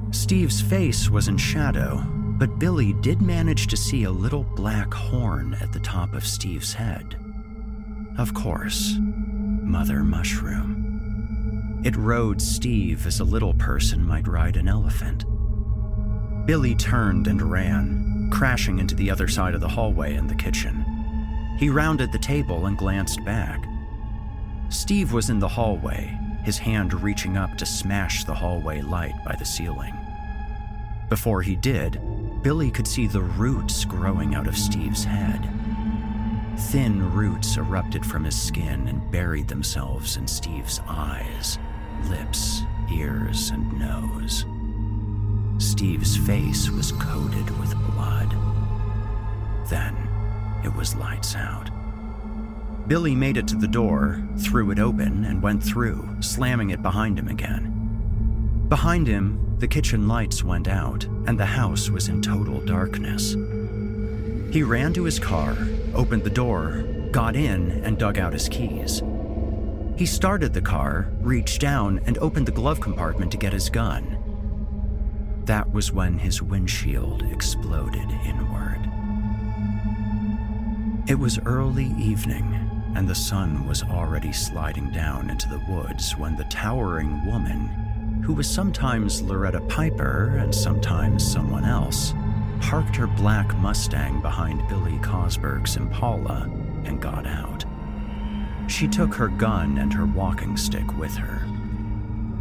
Steve's 0.10 0.62
face 0.62 1.08
was 1.08 1.28
in 1.28 1.38
shadow, 1.38 2.04
but 2.40 2.58
Billy 2.58 2.94
did 3.02 3.22
manage 3.22 3.68
to 3.68 3.78
see 3.78 4.06
a 4.06 4.12
little 4.12 4.44
black 4.56 4.92
horn 4.92 5.56
at 5.62 5.72
the 5.72 5.80
top 5.80 6.16
of 6.16 6.26
Steve's 6.26 6.74
head. 6.74 7.16
Of 8.18 8.34
course, 8.34 8.96
Mother 9.00 10.04
Mushroom. 10.04 11.82
It 11.86 11.96
rode 11.96 12.42
Steve 12.42 13.06
as 13.06 13.20
a 13.20 13.24
little 13.24 13.54
person 13.54 14.04
might 14.04 14.28
ride 14.28 14.58
an 14.58 14.68
elephant. 14.68 15.26
Billy 16.48 16.74
turned 16.74 17.28
and 17.28 17.44
ran, 17.44 18.32
crashing 18.34 18.80
into 18.80 18.96
the 18.96 19.12
other 19.12 19.28
side 19.28 19.54
of 19.54 19.62
the 19.62 19.70
hallway 19.70 20.16
and 20.16 20.28
the 20.28 20.36
kitchen. 20.36 20.84
He 21.60 21.70
rounded 21.70 22.12
the 22.12 22.18
table 22.18 22.66
and 22.66 22.76
glanced 22.76 23.24
back. 23.24 23.64
Steve 24.70 25.14
was 25.14 25.30
in 25.30 25.38
the 25.38 25.48
hallway, 25.48 26.18
his 26.44 26.58
hand 26.58 26.94
reaching 27.02 27.38
up 27.38 27.58
to 27.58 27.66
smash 27.66 28.24
the 28.24 28.34
hallway 28.34 28.82
light 28.82 29.16
by 29.26 29.36
the 29.36 29.46
ceiling. 29.46 29.94
Before 31.10 31.41
he 31.41 31.56
did, 31.56 32.02
Billy 32.41 32.72
could 32.72 32.88
see 32.88 33.08
the 33.08 33.22
roots 33.22 33.86
growing 33.86 34.36
out 34.36 34.48
of 34.48 34.58
Steve's 34.58 35.04
head. 35.04 35.50
Thin 36.58 37.14
roots 37.14 37.58
erupted 37.58 38.06
from 38.06 38.24
his 38.24 38.39
skin 38.39 38.88
and 38.88 39.12
buried 39.12 39.48
themselves 39.48 40.18
in 40.18 40.28
Steve's 40.28 40.80
eyes, 40.88 41.58
lips, 42.10 42.62
ears, 42.91 43.50
and 43.52 43.80
nose. 43.80 44.46
Steve's 45.58 46.18
face 46.18 46.70
was 46.70 46.91
coated 46.94 47.50
with 47.60 47.76
blood. 47.94 48.36
Then 49.70 49.96
it 50.64 50.74
was 50.76 50.96
lights 50.96 51.36
out. 51.36 51.72
Billy 52.88 53.16
made 53.16 53.38
it 53.38 53.48
to 53.48 53.56
the 53.56 53.68
door, 53.68 54.22
threw 54.38 54.72
it 54.72 54.80
open, 54.80 55.24
and 55.24 55.42
went 55.42 55.64
through, 55.64 56.18
slamming 56.20 56.72
it 56.72 56.82
behind 56.82 57.18
him 57.18 57.30
again. 57.30 58.66
Behind 58.68 59.08
him, 59.08 59.56
the 59.60 59.68
kitchen 59.68 60.08
lights 60.08 60.44
went 60.44 60.68
out, 60.68 61.06
and 61.26 61.40
the 61.40 61.46
house 61.46 61.90
was 61.90 62.10
in 62.10 62.22
total 62.22 62.60
darkness. 62.60 63.36
He 64.52 64.64
ran 64.64 64.94
to 64.94 65.04
his 65.04 65.18
car, 65.20 65.58
opened 65.96 66.24
the 66.24 66.30
door, 66.30 66.84
got 67.12 67.36
in, 67.36 67.72
and 67.86 67.98
dug 67.98 68.18
out 68.18 68.34
his 68.34 68.50
keys. 68.50 69.02
He 69.96 70.06
started 70.06 70.54
the 70.54 70.62
car, 70.62 71.10
reached 71.22 71.62
down, 71.62 72.02
and 72.06 72.18
opened 72.18 72.48
the 72.48 72.52
glove 72.52 72.82
compartment 72.82 73.32
to 73.32 73.38
get 73.38 73.54
his 73.54 73.70
gun. 73.70 74.18
That 75.46 75.72
was 75.72 75.92
when 75.92 76.18
his 76.20 76.42
windshield 76.42 77.24
exploded 77.24 78.10
inward. 78.26 78.80
It 81.08 81.20
was 81.20 81.40
early 81.46 81.94
evening, 82.00 82.62
and 82.96 83.08
the 83.08 83.16
sun 83.16 83.66
was 83.68 83.84
already 83.84 84.32
sliding 84.32 84.89
down 84.91 85.30
into 85.30 85.50
the 85.50 85.62
woods 85.70 86.16
when 86.18 86.36
the 86.36 86.44
towering 86.46 87.26
woman, 87.26 87.68
who 88.24 88.34
was 88.34 88.50
sometimes 88.50 89.22
Loretta 89.22 89.62
Piper 89.62 90.38
and 90.38 90.54
sometimes 90.54 91.30
someone 91.30 91.66
else, 91.66 92.14
parked 92.62 92.96
her 92.96 93.08
black 93.08 93.56
Mustang 93.58 94.22
behind 94.22 94.68
Billy 94.68 94.98
Cosberg's 95.00 95.76
Impala 95.76 96.50
and 96.86 97.02
got 97.02 97.26
out. 97.28 97.66
She 98.68 98.88
took 98.88 99.14
her 99.16 99.28
gun 99.28 99.78
and 99.78 99.91
her 99.94 100.06
walking 100.06 100.56
stick 100.56 100.98
with 100.98 101.16
her. 101.16 101.46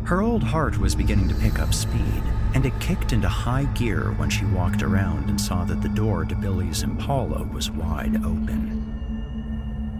Her 0.04 0.22
old 0.22 0.42
heart 0.42 0.78
was 0.78 0.94
beginning 0.94 1.28
to 1.28 1.34
pick 1.34 1.58
up 1.58 1.72
speed, 1.72 2.22
and 2.54 2.66
it 2.66 2.78
kicked 2.80 3.12
into 3.12 3.28
high 3.28 3.64
gear 3.64 4.12
when 4.16 4.30
she 4.30 4.44
walked 4.46 4.82
around 4.82 5.30
and 5.30 5.40
saw 5.40 5.64
that 5.64 5.80
the 5.80 5.88
door 5.88 6.24
to 6.24 6.34
Billy's 6.34 6.82
Impala 6.82 7.44
was 7.44 7.70
wide 7.70 8.16
open. 8.16 8.81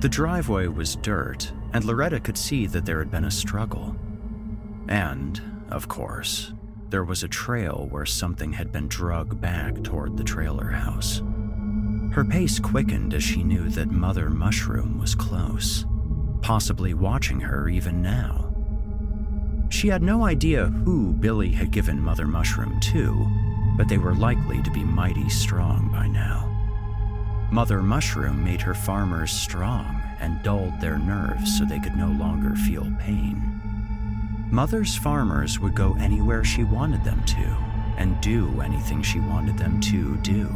The 0.02 0.08
driveway 0.08 0.66
was 0.66 0.96
dirt, 0.96 1.52
and 1.72 1.84
Loretta 1.84 2.18
could 2.18 2.36
see 2.36 2.66
that 2.66 2.84
there 2.84 2.98
had 2.98 3.12
been 3.12 3.26
a 3.26 3.30
struggle. 3.30 3.94
And, 4.88 5.40
of 5.70 5.86
course, 5.86 6.52
there 6.90 7.04
was 7.04 7.22
a 7.22 7.28
trail 7.28 7.86
where 7.88 8.04
something 8.04 8.52
had 8.52 8.72
been 8.72 8.88
dragged 8.88 9.40
back 9.40 9.80
toward 9.84 10.16
the 10.16 10.24
trailer 10.24 10.70
house. 10.70 11.22
Her 12.10 12.24
pace 12.24 12.58
quickened 12.58 13.14
as 13.14 13.22
she 13.22 13.44
knew 13.44 13.68
that 13.68 13.92
Mother 13.92 14.28
Mushroom 14.28 14.98
was 14.98 15.14
close, 15.14 15.86
possibly 16.40 16.94
watching 16.94 17.38
her 17.38 17.68
even 17.68 18.02
now. 18.02 18.52
She 19.68 19.86
had 19.86 20.02
no 20.02 20.24
idea 20.24 20.66
who 20.66 21.12
Billy 21.12 21.52
had 21.52 21.70
given 21.70 22.00
Mother 22.00 22.26
Mushroom 22.26 22.80
to, 22.80 23.24
but 23.76 23.88
they 23.88 23.98
were 23.98 24.16
likely 24.16 24.60
to 24.64 24.70
be 24.72 24.82
mighty 24.82 25.28
strong 25.28 25.92
by 25.92 26.08
now. 26.08 26.51
Mother 27.52 27.82
Mushroom 27.82 28.42
made 28.42 28.62
her 28.62 28.72
farmers 28.72 29.30
strong 29.30 30.00
and 30.20 30.42
dulled 30.42 30.80
their 30.80 30.96
nerves 30.96 31.58
so 31.58 31.66
they 31.66 31.78
could 31.78 31.94
no 31.94 32.08
longer 32.08 32.56
feel 32.56 32.90
pain. 32.98 33.60
Mother's 34.50 34.96
farmers 34.96 35.60
would 35.60 35.74
go 35.74 35.94
anywhere 36.00 36.44
she 36.44 36.64
wanted 36.64 37.04
them 37.04 37.22
to 37.26 37.56
and 37.98 38.18
do 38.22 38.58
anything 38.62 39.02
she 39.02 39.20
wanted 39.20 39.58
them 39.58 39.82
to 39.82 40.16
do. 40.22 40.48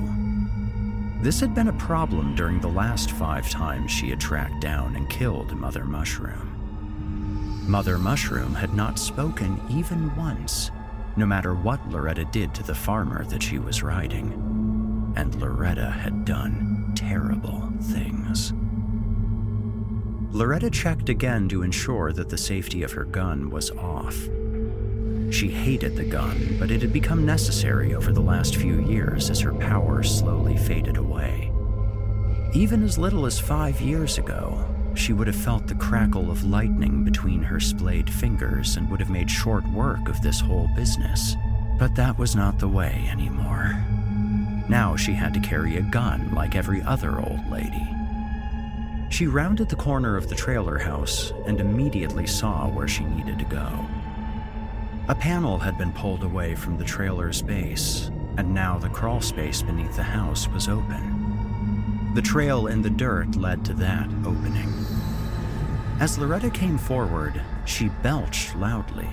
This 1.20 1.38
had 1.38 1.54
been 1.54 1.68
a 1.68 1.72
problem 1.74 2.34
during 2.34 2.60
the 2.60 2.68
last 2.68 3.10
five 3.10 3.50
times 3.50 3.90
she 3.90 4.08
had 4.08 4.18
tracked 4.18 4.62
down 4.62 4.96
and 4.96 5.10
killed 5.10 5.54
Mother 5.54 5.84
Mushroom. 5.84 6.54
Mother 7.68 7.98
Mushroom 7.98 8.54
had 8.54 8.72
not 8.72 8.98
spoken 8.98 9.60
even 9.68 10.16
once, 10.16 10.70
no 11.18 11.26
matter 11.26 11.54
what 11.54 11.86
Loretta 11.90 12.24
did 12.24 12.54
to 12.54 12.62
the 12.62 12.74
farmer 12.74 13.26
that 13.26 13.42
she 13.42 13.58
was 13.58 13.82
riding. 13.82 14.32
And 15.14 15.34
Loretta 15.34 15.90
had 15.90 16.24
done 16.24 16.75
terrible 16.96 17.70
things. 17.80 18.52
Loretta 20.32 20.70
checked 20.70 21.08
again 21.08 21.48
to 21.48 21.62
ensure 21.62 22.12
that 22.12 22.28
the 22.28 22.36
safety 22.36 22.82
of 22.82 22.92
her 22.92 23.04
gun 23.04 23.50
was 23.50 23.70
off. 23.70 24.16
She 25.30 25.48
hated 25.48 25.96
the 25.96 26.04
gun, 26.04 26.56
but 26.58 26.70
it 26.70 26.82
had 26.82 26.92
become 26.92 27.24
necessary 27.24 27.94
over 27.94 28.12
the 28.12 28.20
last 28.20 28.56
few 28.56 28.80
years 28.86 29.30
as 29.30 29.40
her 29.40 29.54
power 29.54 30.02
slowly 30.02 30.56
faded 30.56 30.96
away. 30.96 31.52
Even 32.54 32.82
as 32.82 32.98
little 32.98 33.26
as 33.26 33.38
five 33.38 33.80
years 33.80 34.18
ago, 34.18 34.64
she 34.94 35.12
would 35.12 35.26
have 35.26 35.36
felt 35.36 35.66
the 35.66 35.74
crackle 35.74 36.30
of 36.30 36.44
lightning 36.44 37.04
between 37.04 37.42
her 37.42 37.60
splayed 37.60 38.08
fingers 38.08 38.76
and 38.76 38.90
would 38.90 39.00
have 39.00 39.10
made 39.10 39.30
short 39.30 39.66
work 39.70 40.08
of 40.08 40.20
this 40.22 40.40
whole 40.40 40.68
business. 40.74 41.34
But 41.78 41.94
that 41.96 42.18
was 42.18 42.34
not 42.34 42.58
the 42.58 42.68
way 42.68 43.06
anymore. 43.10 43.84
Now 44.68 44.96
she 44.96 45.12
had 45.12 45.32
to 45.34 45.40
carry 45.40 45.76
a 45.76 45.82
gun 45.82 46.34
like 46.34 46.54
every 46.56 46.82
other 46.82 47.18
old 47.20 47.48
lady. 47.50 47.88
She 49.10 49.26
rounded 49.26 49.68
the 49.68 49.76
corner 49.76 50.16
of 50.16 50.28
the 50.28 50.34
trailer 50.34 50.78
house 50.78 51.32
and 51.46 51.60
immediately 51.60 52.26
saw 52.26 52.68
where 52.68 52.88
she 52.88 53.04
needed 53.04 53.38
to 53.38 53.44
go. 53.44 53.86
A 55.08 55.14
panel 55.14 55.58
had 55.58 55.78
been 55.78 55.92
pulled 55.92 56.24
away 56.24 56.56
from 56.56 56.76
the 56.76 56.84
trailer's 56.84 57.40
base, 57.40 58.10
and 58.36 58.52
now 58.52 58.76
the 58.76 58.88
crawl 58.88 59.20
space 59.20 59.62
beneath 59.62 59.94
the 59.94 60.02
house 60.02 60.48
was 60.48 60.68
open. 60.68 62.12
The 62.14 62.22
trail 62.22 62.66
in 62.66 62.82
the 62.82 62.90
dirt 62.90 63.36
led 63.36 63.64
to 63.66 63.74
that 63.74 64.08
opening. 64.24 64.72
As 66.00 66.18
Loretta 66.18 66.50
came 66.50 66.76
forward, 66.76 67.40
she 67.64 67.88
belched 68.02 68.56
loudly. 68.56 69.08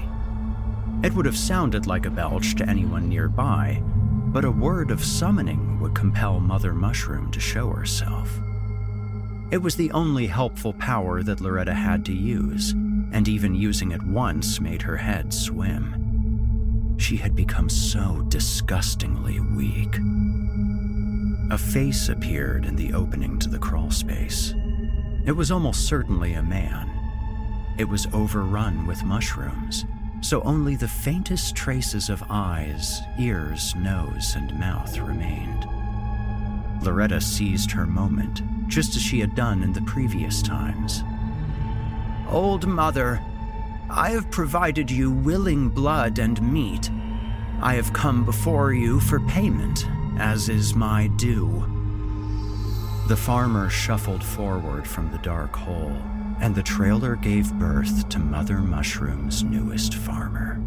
It 1.03 1.13
would 1.13 1.25
have 1.25 1.37
sounded 1.37 1.85
like 1.85 2.05
a 2.05 2.09
belch 2.09 2.55
to 2.55 2.67
anyone 2.67 3.07
nearby, 3.07 3.83
but 4.33 4.43
a 4.43 4.51
word 4.51 4.89
of 4.89 5.05
summoning 5.05 5.79
would 5.79 5.93
compel 5.93 6.39
Mother 6.39 6.73
Mushroom 6.73 7.29
to 7.31 7.39
show 7.39 7.69
herself. 7.69 8.39
It 9.51 9.59
was 9.59 9.75
the 9.75 9.91
only 9.91 10.25
helpful 10.25 10.73
power 10.73 11.21
that 11.21 11.39
Loretta 11.39 11.75
had 11.75 12.03
to 12.07 12.13
use, 12.13 12.71
and 12.71 13.27
even 13.27 13.53
using 13.53 13.91
it 13.91 14.01
once 14.01 14.59
made 14.59 14.81
her 14.81 14.97
head 14.97 15.31
swim. 15.31 16.95
She 16.97 17.15
had 17.15 17.35
become 17.35 17.69
so 17.69 18.25
disgustingly 18.29 19.39
weak. 19.39 19.99
A 21.51 21.57
face 21.57 22.09
appeared 22.09 22.65
in 22.65 22.75
the 22.75 22.93
opening 22.93 23.37
to 23.37 23.49
the 23.49 23.59
crawl 23.59 23.91
space. 23.91 24.55
It 25.27 25.33
was 25.33 25.51
almost 25.51 25.85
certainly 25.85 26.33
a 26.33 26.41
man. 26.41 26.89
It 27.77 27.87
was 27.87 28.07
overrun 28.13 28.87
with 28.87 29.03
mushrooms, 29.03 29.85
so 30.23 30.41
only 30.43 30.75
the 30.75 30.87
faintest 30.87 31.53
traces 31.53 32.09
of 32.09 32.23
eyes, 32.29 33.01
ears, 33.19 33.75
nose, 33.75 34.35
and 34.35 34.57
mouth 34.57 34.97
remained. 34.97 35.67
Loretta 36.81 37.19
seized 37.19 37.71
her 37.71 37.85
moment, 37.85 38.41
just 38.69 38.95
as 38.95 39.01
she 39.01 39.19
had 39.19 39.35
done 39.35 39.61
in 39.61 39.73
the 39.73 39.81
previous 39.81 40.41
times. 40.41 41.03
Old 42.29 42.65
Mother, 42.65 43.21
I 43.89 44.11
have 44.11 44.31
provided 44.31 44.89
you 44.89 45.11
willing 45.11 45.69
blood 45.69 46.19
and 46.19 46.41
meat. 46.41 46.89
I 47.61 47.75
have 47.75 47.93
come 47.93 48.23
before 48.23 48.73
you 48.73 49.01
for 49.01 49.19
payment, 49.19 49.85
as 50.17 50.47
is 50.47 50.73
my 50.73 51.07
due. 51.17 51.65
The 53.09 53.17
farmer 53.17 53.69
shuffled 53.69 54.23
forward 54.23 54.87
from 54.87 55.11
the 55.11 55.17
dark 55.17 55.53
hole, 55.53 55.97
and 56.43 56.53
the 56.53 56.61
trailer 56.61 57.15
gave 57.15 57.53
birth 57.53 58.09
to 58.09 58.19
Mother 58.19 58.57
Mushroom's 58.57 59.43
newest 59.43 59.95
farmer. 59.95 60.61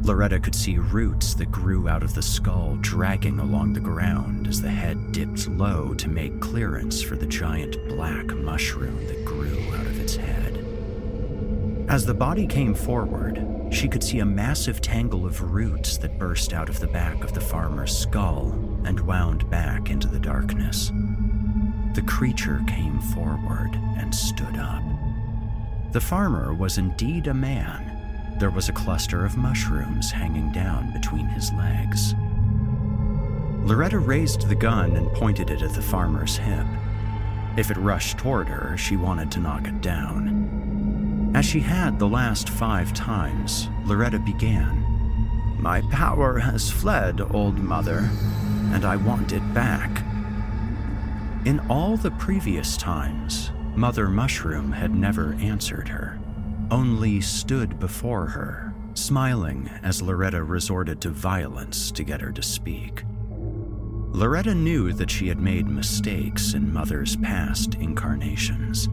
Loretta 0.00 0.40
could 0.40 0.54
see 0.54 0.78
roots 0.78 1.34
that 1.34 1.52
grew 1.52 1.90
out 1.90 2.02
of 2.02 2.14
the 2.14 2.22
skull 2.22 2.78
dragging 2.80 3.38
along 3.38 3.74
the 3.74 3.80
ground 3.80 4.46
as 4.46 4.62
the 4.62 4.70
head 4.70 5.12
dipped 5.12 5.46
low 5.46 5.92
to 5.92 6.08
make 6.08 6.40
clearance 6.40 7.02
for 7.02 7.16
the 7.16 7.26
giant 7.26 7.76
black 7.88 8.28
mushroom 8.28 9.06
that 9.08 9.26
grew 9.26 9.58
out 9.74 9.84
of 9.84 10.00
its 10.00 10.16
head. 10.16 10.56
As 11.90 12.06
the 12.06 12.14
body 12.14 12.46
came 12.46 12.72
forward, 12.72 13.44
she 13.70 13.88
could 13.88 14.02
see 14.02 14.20
a 14.20 14.24
massive 14.24 14.80
tangle 14.80 15.26
of 15.26 15.52
roots 15.52 15.98
that 15.98 16.18
burst 16.18 16.54
out 16.54 16.70
of 16.70 16.80
the 16.80 16.86
back 16.86 17.22
of 17.22 17.34
the 17.34 17.42
farmer's 17.42 17.94
skull 17.94 18.52
and 18.86 18.98
wound 19.00 19.50
back 19.50 19.90
into 19.90 20.08
the 20.08 20.18
darkness. 20.18 20.90
The 21.98 22.04
creature 22.04 22.62
came 22.68 23.00
forward 23.00 23.74
and 23.96 24.14
stood 24.14 24.56
up. 24.56 24.84
The 25.90 26.00
farmer 26.00 26.54
was 26.54 26.78
indeed 26.78 27.26
a 27.26 27.34
man 27.34 28.36
there 28.38 28.50
was 28.50 28.68
a 28.68 28.72
cluster 28.72 29.24
of 29.24 29.36
mushrooms 29.36 30.12
hanging 30.12 30.52
down 30.52 30.92
between 30.92 31.26
his 31.26 31.52
legs. 31.54 32.14
Loretta 33.64 33.98
raised 33.98 34.48
the 34.48 34.54
gun 34.54 34.94
and 34.94 35.12
pointed 35.12 35.50
it 35.50 35.60
at 35.60 35.72
the 35.72 35.82
farmer's 35.82 36.36
hip. 36.36 36.64
If 37.56 37.68
it 37.72 37.76
rushed 37.78 38.16
toward 38.16 38.46
her, 38.46 38.76
she 38.76 38.96
wanted 38.96 39.32
to 39.32 39.40
knock 39.40 39.66
it 39.66 39.80
down. 39.80 41.32
As 41.34 41.46
she 41.46 41.58
had 41.58 41.98
the 41.98 42.06
last 42.06 42.48
five 42.48 42.94
times, 42.94 43.68
Loretta 43.86 44.20
began. 44.20 44.84
My 45.58 45.80
power 45.90 46.38
has 46.38 46.70
fled, 46.70 47.20
old 47.20 47.58
mother, 47.58 48.08
and 48.72 48.84
I 48.84 48.94
want 48.94 49.32
it 49.32 49.42
back. 49.52 50.04
In 51.48 51.60
all 51.70 51.96
the 51.96 52.10
previous 52.10 52.76
times, 52.76 53.52
Mother 53.74 54.10
Mushroom 54.10 54.70
had 54.70 54.94
never 54.94 55.32
answered 55.40 55.88
her 55.88 56.20
only 56.70 57.22
stood 57.22 57.80
before 57.80 58.26
her, 58.26 58.74
smiling 58.92 59.70
as 59.82 60.02
Loretta 60.02 60.42
resorted 60.42 61.00
to 61.00 61.08
violence 61.08 61.90
to 61.92 62.04
get 62.04 62.20
her 62.20 62.32
to 62.32 62.42
speak. 62.42 63.02
Loretta 64.10 64.54
knew 64.54 64.92
that 64.92 65.10
she 65.10 65.26
had 65.26 65.40
made 65.40 65.66
mistakes 65.66 66.52
in 66.52 66.70
Mother's 66.70 67.16
past 67.16 67.76
incarnations. 67.76 68.86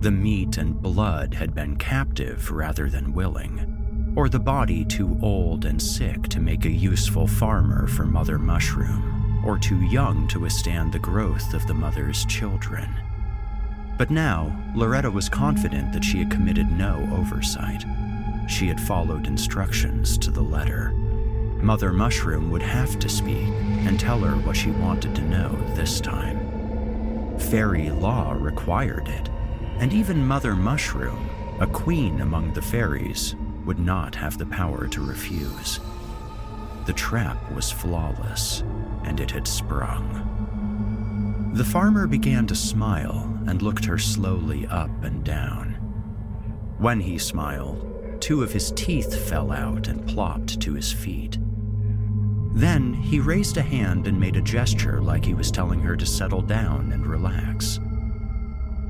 The 0.00 0.10
meat 0.10 0.56
and 0.56 0.80
blood 0.80 1.34
had 1.34 1.54
been 1.54 1.76
captive 1.76 2.50
rather 2.50 2.88
than 2.88 3.12
willing, 3.12 4.14
or 4.16 4.30
the 4.30 4.40
body 4.40 4.86
too 4.86 5.18
old 5.20 5.66
and 5.66 5.82
sick 5.82 6.28
to 6.28 6.40
make 6.40 6.64
a 6.64 6.70
useful 6.70 7.26
farmer 7.26 7.86
for 7.86 8.06
Mother 8.06 8.38
Mushroom, 8.38 9.17
or 9.48 9.58
too 9.58 9.80
young 9.80 10.28
to 10.28 10.40
withstand 10.40 10.92
the 10.92 10.98
growth 10.98 11.54
of 11.54 11.66
the 11.66 11.72
mother's 11.72 12.26
children. 12.26 12.86
But 13.96 14.10
now, 14.10 14.54
Loretta 14.74 15.10
was 15.10 15.30
confident 15.30 15.90
that 15.94 16.04
she 16.04 16.18
had 16.18 16.30
committed 16.30 16.70
no 16.70 17.08
oversight. 17.16 17.82
She 18.46 18.68
had 18.68 18.78
followed 18.78 19.26
instructions 19.26 20.18
to 20.18 20.30
the 20.30 20.42
letter. 20.42 20.90
Mother 21.62 21.94
Mushroom 21.94 22.50
would 22.50 22.60
have 22.60 22.98
to 22.98 23.08
speak 23.08 23.48
and 23.86 23.98
tell 23.98 24.18
her 24.18 24.36
what 24.36 24.54
she 24.54 24.70
wanted 24.70 25.14
to 25.14 25.22
know 25.22 25.48
this 25.74 25.98
time. 25.98 27.38
Fairy 27.38 27.88
law 27.88 28.36
required 28.38 29.08
it, 29.08 29.30
and 29.78 29.94
even 29.94 30.28
Mother 30.28 30.54
Mushroom, 30.54 31.30
a 31.58 31.66
queen 31.66 32.20
among 32.20 32.52
the 32.52 32.60
fairies, 32.60 33.34
would 33.64 33.78
not 33.78 34.14
have 34.14 34.36
the 34.36 34.46
power 34.46 34.86
to 34.88 35.00
refuse. 35.00 35.80
The 36.88 36.94
trap 36.94 37.52
was 37.52 37.70
flawless, 37.70 38.64
and 39.04 39.20
it 39.20 39.30
had 39.30 39.46
sprung. 39.46 41.52
The 41.52 41.62
farmer 41.62 42.06
began 42.06 42.46
to 42.46 42.54
smile 42.54 43.30
and 43.46 43.60
looked 43.60 43.84
her 43.84 43.98
slowly 43.98 44.66
up 44.68 45.04
and 45.04 45.22
down. 45.22 45.74
When 46.78 46.98
he 46.98 47.18
smiled, 47.18 48.22
two 48.22 48.42
of 48.42 48.54
his 48.54 48.70
teeth 48.70 49.28
fell 49.28 49.52
out 49.52 49.86
and 49.86 50.08
plopped 50.08 50.62
to 50.62 50.72
his 50.72 50.90
feet. 50.90 51.36
Then 52.54 52.94
he 52.94 53.20
raised 53.20 53.58
a 53.58 53.62
hand 53.62 54.06
and 54.06 54.18
made 54.18 54.36
a 54.36 54.40
gesture 54.40 55.02
like 55.02 55.26
he 55.26 55.34
was 55.34 55.50
telling 55.50 55.80
her 55.80 55.94
to 55.94 56.06
settle 56.06 56.40
down 56.40 56.92
and 56.92 57.06
relax. 57.06 57.80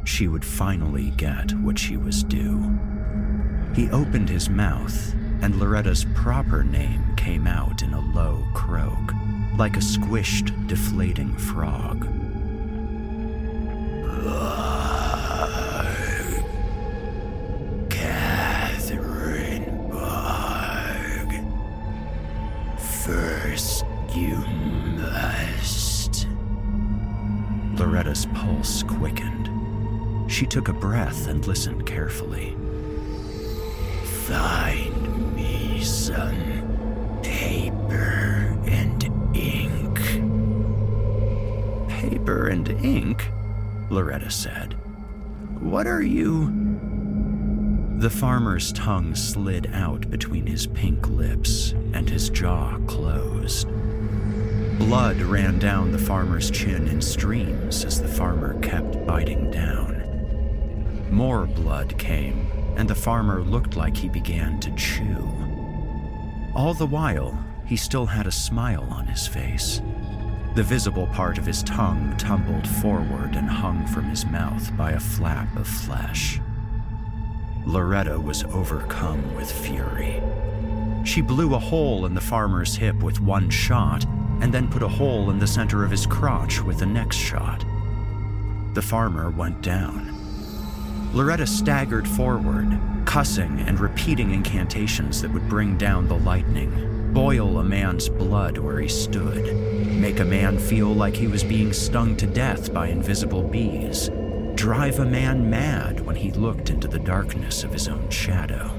She 0.04 0.28
would 0.28 0.44
finally 0.44 1.10
get 1.16 1.50
what 1.54 1.80
she 1.80 1.96
was 1.96 2.22
due. 2.22 2.78
He 3.74 3.90
opened 3.90 4.28
his 4.28 4.48
mouth, 4.48 5.16
and 5.42 5.56
Loretta's 5.56 6.04
proper 6.14 6.62
name 6.64 7.14
came 7.16 7.46
out 7.46 7.82
in 7.82 7.92
a 7.94 8.00
low 8.00 8.44
croak, 8.54 9.12
like 9.56 9.76
a 9.76 9.80
squished, 9.80 10.66
deflating 10.66 11.36
frog. 11.36 12.06
Catherine. 17.90 19.64
First, 22.78 23.84
you 24.14 24.36
must. 24.98 26.26
Loretta's 27.74 28.26
pulse 28.34 28.82
quickened. 28.82 29.48
She 30.30 30.44
took 30.44 30.68
a 30.68 30.74
breath 30.74 31.26
and 31.26 31.46
listened 31.46 31.86
carefully. 31.86 32.54
Find 34.26 35.07
some 35.88 37.20
paper 37.22 38.58
and 38.66 39.04
ink. 39.34 39.98
Paper 41.88 42.48
and 42.48 42.68
ink? 42.84 43.30
Loretta 43.88 44.30
said. 44.30 44.74
What 45.60 45.86
are 45.86 46.02
you? 46.02 46.52
The 47.98 48.10
farmer's 48.10 48.70
tongue 48.72 49.14
slid 49.14 49.70
out 49.72 50.10
between 50.10 50.46
his 50.46 50.66
pink 50.66 51.08
lips, 51.08 51.72
and 51.94 52.08
his 52.08 52.28
jaw 52.28 52.78
closed. 52.86 53.66
Blood 54.78 55.20
ran 55.22 55.58
down 55.58 55.90
the 55.90 55.98
farmer's 55.98 56.50
chin 56.50 56.86
in 56.86 57.00
streams 57.00 57.84
as 57.84 58.00
the 58.00 58.08
farmer 58.08 58.60
kept 58.60 59.04
biting 59.06 59.50
down. 59.50 61.08
More 61.10 61.46
blood 61.46 61.98
came, 61.98 62.46
and 62.76 62.88
the 62.88 62.94
farmer 62.94 63.42
looked 63.42 63.74
like 63.74 63.96
he 63.96 64.08
began 64.08 64.60
to 64.60 64.70
chew. 64.76 65.47
All 66.54 66.74
the 66.74 66.86
while, 66.86 67.38
he 67.66 67.76
still 67.76 68.06
had 68.06 68.26
a 68.26 68.32
smile 68.32 68.86
on 68.90 69.06
his 69.06 69.26
face. 69.26 69.80
The 70.54 70.62
visible 70.62 71.06
part 71.08 71.38
of 71.38 71.46
his 71.46 71.62
tongue 71.62 72.16
tumbled 72.16 72.66
forward 72.66 73.36
and 73.36 73.48
hung 73.48 73.86
from 73.86 74.04
his 74.04 74.24
mouth 74.26 74.76
by 74.76 74.92
a 74.92 75.00
flap 75.00 75.54
of 75.56 75.68
flesh. 75.68 76.40
Loretta 77.64 78.18
was 78.18 78.44
overcome 78.44 79.34
with 79.36 79.52
fury. 79.52 80.22
She 81.04 81.20
blew 81.20 81.54
a 81.54 81.58
hole 81.58 82.06
in 82.06 82.14
the 82.14 82.20
farmer's 82.20 82.74
hip 82.76 83.02
with 83.02 83.20
one 83.20 83.50
shot 83.50 84.04
and 84.40 84.52
then 84.52 84.68
put 84.68 84.82
a 84.82 84.88
hole 84.88 85.30
in 85.30 85.38
the 85.38 85.46
center 85.46 85.84
of 85.84 85.90
his 85.90 86.06
crotch 86.06 86.62
with 86.62 86.78
the 86.78 86.86
next 86.86 87.16
shot. 87.16 87.64
The 88.74 88.82
farmer 88.82 89.30
went 89.30 89.60
down. 89.62 90.14
Loretta 91.12 91.46
staggered 91.46 92.08
forward, 92.08 92.78
cussing 93.08 93.60
and 93.60 93.80
repeating 93.80 94.32
incantations 94.32 95.22
that 95.22 95.32
would 95.32 95.48
bring 95.48 95.78
down 95.78 96.06
the 96.06 96.18
lightning, 96.18 97.10
boil 97.14 97.56
a 97.56 97.64
man's 97.64 98.06
blood 98.06 98.58
where 98.58 98.80
he 98.80 98.86
stood, 98.86 99.56
make 99.86 100.20
a 100.20 100.24
man 100.26 100.58
feel 100.58 100.94
like 100.94 101.16
he 101.16 101.26
was 101.26 101.42
being 101.42 101.72
stung 101.72 102.14
to 102.14 102.26
death 102.26 102.70
by 102.74 102.88
invisible 102.88 103.42
bees, 103.42 104.10
drive 104.56 104.98
a 104.98 105.06
man 105.06 105.48
mad 105.48 106.04
when 106.04 106.16
he 106.16 106.30
looked 106.32 106.68
into 106.68 106.86
the 106.86 106.98
darkness 106.98 107.64
of 107.64 107.72
his 107.72 107.88
own 107.88 108.10
shadow. 108.10 108.70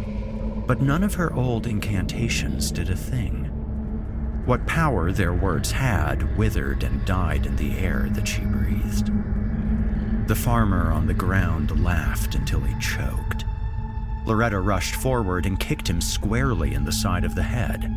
But 0.68 0.80
none 0.80 1.02
of 1.02 1.16
her 1.16 1.34
old 1.34 1.66
incantations 1.66 2.70
did 2.70 2.92
a 2.92 2.96
thing. 2.96 3.46
What 4.46 4.68
power 4.68 5.12
their 5.12 5.34
words 5.34 5.72
had 5.72 6.38
withered 6.38 6.84
and 6.84 7.04
died 7.04 7.48
in 7.48 7.56
the 7.56 7.80
air 7.80 8.08
that 8.12 8.28
she 8.28 8.42
breathed. 8.42 9.12
The 10.28 10.36
farmer 10.36 10.92
on 10.92 11.08
the 11.08 11.16
ground 11.16 11.84
laughed 11.84 12.36
until 12.36 12.60
he 12.60 12.80
choked. 12.80 13.46
Loretta 14.26 14.60
rushed 14.60 14.96
forward 14.96 15.46
and 15.46 15.60
kicked 15.60 15.90
him 15.90 16.02
squarely 16.02 16.74
in 16.74 16.86
the 16.86 16.92
side 16.92 17.24
of 17.24 17.36
the 17.36 17.44
head. 17.44 17.96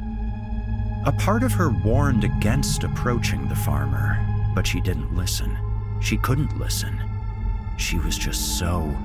A 1.05 1.12
part 1.12 1.43
of 1.43 1.53
her 1.53 1.70
warned 1.70 2.25
against 2.25 2.85
approaching 2.85 3.49
the 3.49 3.57
farmer, 3.57 4.18
but 4.55 4.66
she 4.66 4.81
didn't 4.81 5.14
listen. 5.14 5.59
She 6.01 6.16
couldn't 6.16 6.59
listen. 6.59 7.03
She 7.77 7.99
was 7.99 8.16
just 8.16 8.59
so 8.59 8.97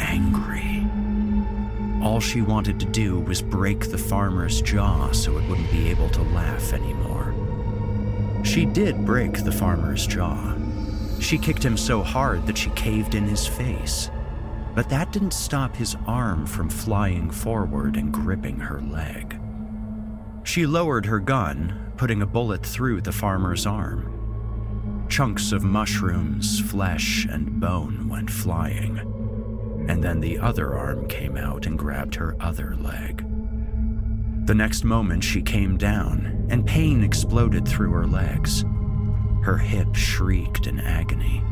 angry. 0.00 0.86
All 2.02 2.20
she 2.20 2.42
wanted 2.42 2.80
to 2.80 2.86
do 2.86 3.20
was 3.20 3.42
break 3.42 3.90
the 3.90 3.98
farmer's 3.98 4.60
jaw 4.62 5.10
so 5.12 5.38
it 5.38 5.48
wouldn't 5.48 5.70
be 5.70 5.88
able 5.90 6.08
to 6.10 6.22
laugh 6.22 6.72
anymore. 6.72 7.34
She 8.44 8.66
did 8.66 9.06
break 9.06 9.44
the 9.44 9.52
farmer's 9.52 10.06
jaw. 10.06 10.54
She 11.20 11.38
kicked 11.38 11.64
him 11.64 11.76
so 11.76 12.02
hard 12.02 12.46
that 12.46 12.58
she 12.58 12.70
caved 12.70 13.14
in 13.14 13.24
his 13.24 13.46
face. 13.46 14.10
But 14.74 14.88
that 14.88 15.12
didn't 15.12 15.32
stop 15.32 15.76
his 15.76 15.96
arm 16.06 16.46
from 16.46 16.68
flying 16.68 17.30
forward 17.30 17.96
and 17.96 18.12
gripping 18.12 18.58
her 18.58 18.80
leg. 18.80 19.40
She 20.42 20.66
lowered 20.66 21.06
her 21.06 21.20
gun, 21.20 21.92
putting 21.96 22.22
a 22.22 22.26
bullet 22.26 22.66
through 22.66 23.00
the 23.00 23.12
farmer's 23.12 23.66
arm. 23.66 25.06
Chunks 25.08 25.52
of 25.52 25.62
mushrooms, 25.62 26.60
flesh, 26.60 27.26
and 27.30 27.60
bone 27.60 28.08
went 28.08 28.30
flying. 28.30 28.98
And 29.88 30.02
then 30.02 30.20
the 30.20 30.38
other 30.38 30.74
arm 30.74 31.06
came 31.08 31.36
out 31.36 31.66
and 31.66 31.78
grabbed 31.78 32.16
her 32.16 32.36
other 32.40 32.74
leg. 32.76 33.24
The 34.46 34.54
next 34.54 34.84
moment, 34.84 35.22
she 35.22 35.40
came 35.40 35.78
down, 35.78 36.46
and 36.50 36.66
pain 36.66 37.02
exploded 37.02 37.66
through 37.66 37.92
her 37.92 38.06
legs. 38.06 38.64
Her 39.42 39.56
hip 39.56 39.94
shrieked 39.94 40.66
in 40.66 40.80
agony. 40.80 41.42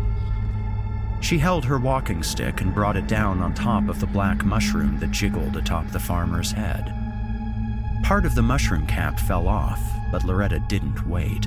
She 1.23 1.39
held 1.39 1.65
her 1.65 1.79
walking 1.79 2.25
stick 2.25 2.61
and 2.61 2.75
brought 2.75 2.97
it 2.97 3.07
down 3.07 3.41
on 3.41 3.55
top 3.55 3.89
of 3.89 4.01
the 4.01 4.07
black 4.07 4.45
mushroom 4.45 4.99
that 4.99 5.13
jiggled 5.13 5.57
atop 5.57 5.89
the 5.91 6.01
farmer's 6.01 6.51
head. 6.51 6.93
Part 8.03 8.27
of 8.27 8.35
the 8.35 8.43
mushroom 8.43 8.87
cap 8.89 9.21
fell 9.21 9.47
off, 9.47 9.81
but 10.11 10.25
Loretta 10.25 10.59
didn't 10.69 11.07
wait. 11.07 11.47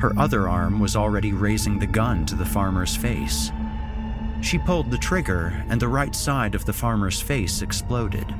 Her 0.00 0.18
other 0.18 0.48
arm 0.48 0.80
was 0.80 0.96
already 0.96 1.34
raising 1.34 1.78
the 1.78 1.86
gun 1.86 2.24
to 2.26 2.34
the 2.34 2.46
farmer's 2.46 2.96
face. 2.96 3.52
She 4.40 4.56
pulled 4.56 4.90
the 4.90 4.98
trigger, 4.98 5.64
and 5.68 5.80
the 5.80 5.88
right 5.88 6.14
side 6.14 6.54
of 6.54 6.64
the 6.64 6.72
farmer's 6.72 7.20
face 7.20 7.60
exploded. 7.60 8.34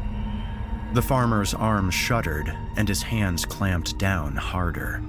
The 0.95 1.03
farmer's 1.03 1.53
arm 1.53 1.91
shuddered, 1.91 2.57
and 2.77 2.89
his 2.89 3.03
hands 3.03 3.45
clamped 3.45 3.99
down 3.99 4.37
harder. 4.37 5.03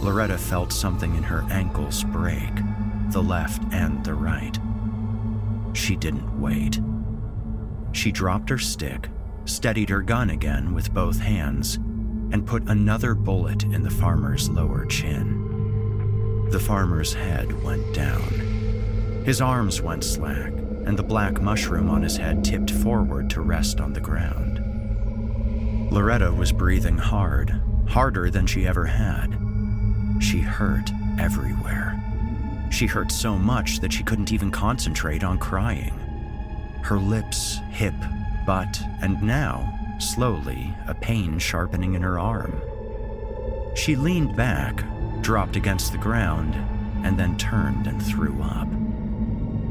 Loretta 0.00 0.38
felt 0.38 0.72
something 0.72 1.16
in 1.16 1.24
her 1.24 1.44
ankles 1.50 2.04
break, 2.04 2.52
the 3.10 3.22
left 3.22 3.62
and 3.72 4.04
the 4.04 4.14
right. 4.14 4.58
She 5.72 5.96
didn't 5.96 6.40
wait. 6.40 6.80
She 7.92 8.12
dropped 8.12 8.50
her 8.50 8.58
stick, 8.58 9.08
steadied 9.44 9.88
her 9.90 10.02
gun 10.02 10.30
again 10.30 10.74
with 10.74 10.92
both 10.92 11.20
hands, 11.20 11.76
and 12.30 12.46
put 12.46 12.68
another 12.68 13.14
bullet 13.14 13.64
in 13.64 13.82
the 13.82 13.90
farmer's 13.90 14.50
lower 14.50 14.84
chin. 14.86 16.48
The 16.50 16.60
farmer's 16.60 17.14
head 17.14 17.62
went 17.62 17.94
down. 17.94 19.22
His 19.24 19.40
arms 19.40 19.80
went 19.80 20.04
slack, 20.04 20.52
and 20.86 20.98
the 20.98 21.02
black 21.02 21.40
mushroom 21.40 21.90
on 21.90 22.02
his 22.02 22.16
head 22.16 22.44
tipped 22.44 22.70
forward 22.70 23.30
to 23.30 23.40
rest 23.40 23.80
on 23.80 23.92
the 23.92 24.00
ground. 24.00 24.60
Loretta 25.90 26.32
was 26.32 26.52
breathing 26.52 26.98
hard, 26.98 27.60
harder 27.88 28.30
than 28.30 28.46
she 28.46 28.66
ever 28.66 28.84
had. 28.84 29.38
She 30.20 30.40
hurt 30.40 30.90
everywhere. 31.18 31.97
She 32.70 32.86
hurt 32.86 33.10
so 33.10 33.36
much 33.36 33.80
that 33.80 33.92
she 33.92 34.02
couldn't 34.02 34.32
even 34.32 34.50
concentrate 34.50 35.24
on 35.24 35.38
crying. 35.38 35.98
Her 36.82 36.98
lips, 36.98 37.58
hip, 37.70 37.94
butt, 38.46 38.80
and 39.02 39.22
now, 39.22 39.96
slowly, 39.98 40.74
a 40.86 40.94
pain 40.94 41.38
sharpening 41.38 41.94
in 41.94 42.02
her 42.02 42.18
arm. 42.18 42.60
She 43.74 43.96
leaned 43.96 44.36
back, 44.36 44.84
dropped 45.22 45.56
against 45.56 45.92
the 45.92 45.98
ground, 45.98 46.54
and 47.04 47.18
then 47.18 47.36
turned 47.36 47.86
and 47.86 48.02
threw 48.02 48.40
up. 48.42 48.68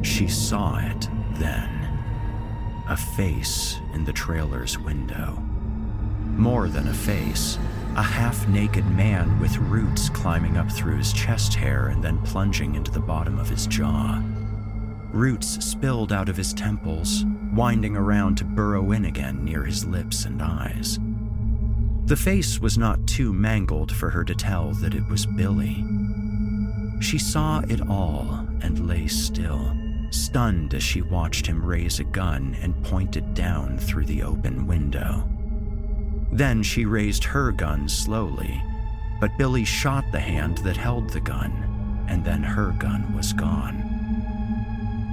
She 0.06 0.28
saw 0.28 0.78
it 0.78 1.10
then 1.34 1.78
a 2.90 2.96
face 2.96 3.80
in 3.94 4.06
the 4.06 4.14
trailer's 4.14 4.80
window. 4.80 5.34
More 6.38 6.70
than 6.70 6.88
a 6.88 6.94
face, 6.94 7.58
a 7.98 8.04
half 8.04 8.48
naked 8.48 8.86
man 8.92 9.40
with 9.40 9.58
roots 9.58 10.08
climbing 10.10 10.56
up 10.56 10.72
through 10.72 10.96
his 10.96 11.12
chest 11.12 11.56
hair 11.56 11.88
and 11.88 12.04
then 12.04 12.22
plunging 12.22 12.76
into 12.76 12.92
the 12.92 13.00
bottom 13.00 13.40
of 13.40 13.50
his 13.50 13.66
jaw. 13.66 14.22
Roots 15.12 15.66
spilled 15.66 16.14
out 16.14 16.30
of 16.30 16.38
his 16.38 16.54
temples, 16.54 17.26
winding 17.54 17.98
around 17.98 18.38
to 18.38 18.46
burrow 18.46 18.92
in 18.92 19.06
again 19.06 19.44
near 19.44 19.64
his 19.64 19.84
lips 19.84 20.26
and 20.26 20.44
eyes. 20.44 21.00
The 22.06 22.16
face 22.16 22.60
was 22.62 22.78
not 22.78 23.08
too 23.08 23.34
mangled 23.34 23.92
for 23.92 24.12
her 24.12 24.24
to 24.26 24.36
tell 24.36 24.74
that 24.74 24.94
it 24.94 25.08
was 25.10 25.26
Billy. 25.26 25.84
She 27.00 27.18
saw 27.18 27.62
it 27.68 27.82
all 27.90 28.46
and 28.62 28.88
lay 28.88 29.08
still, 29.08 29.76
stunned 30.12 30.76
as 30.76 30.84
she 30.84 31.02
watched 31.02 31.48
him 31.48 31.66
raise 31.66 32.00
a 32.00 32.04
gun 32.04 32.56
and 32.62 32.84
point 32.84 33.18
it 33.18 33.34
down 33.34 33.80
through 33.80 34.06
the 34.06 34.22
open 34.22 34.68
window. 34.68 35.28
Then 36.32 36.64
she 36.64 36.86
raised 36.86 37.24
her 37.24 37.52
gun 37.52 37.88
slowly, 37.88 38.62
but 39.20 39.38
Billy 39.38 39.64
shot 39.64 40.06
the 40.12 40.20
hand 40.20 40.60
that 40.60 40.78
held 40.78 41.10
the 41.10 41.20
gun, 41.20 42.06
and 42.08 42.24
then 42.24 42.44
her 42.44 42.72
gun 42.80 43.16
was 43.16 43.34
gone. 43.34 43.84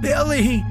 Billy! 0.01 0.63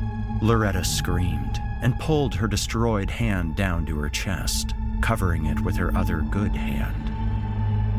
Loretta 0.42 0.84
screamed 0.84 1.61
and 1.82 1.99
pulled 1.99 2.34
her 2.34 2.47
destroyed 2.47 3.11
hand 3.11 3.57
down 3.57 3.86
to 3.86 3.99
her 3.99 4.09
chest, 4.09 4.74
covering 5.01 5.47
it 5.47 5.61
with 5.61 5.76
her 5.76 5.97
other 5.97 6.20
good 6.30 6.55
hand. 6.55 7.11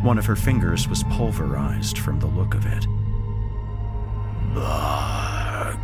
One 0.04 0.18
of 0.18 0.26
her 0.26 0.36
fingers 0.36 0.88
was 0.88 1.04
pulverized 1.04 1.98
from 1.98 2.20
the 2.20 2.28
look 2.28 2.54
of 2.54 2.66
it. 2.66 2.86
Bug, 4.54 5.78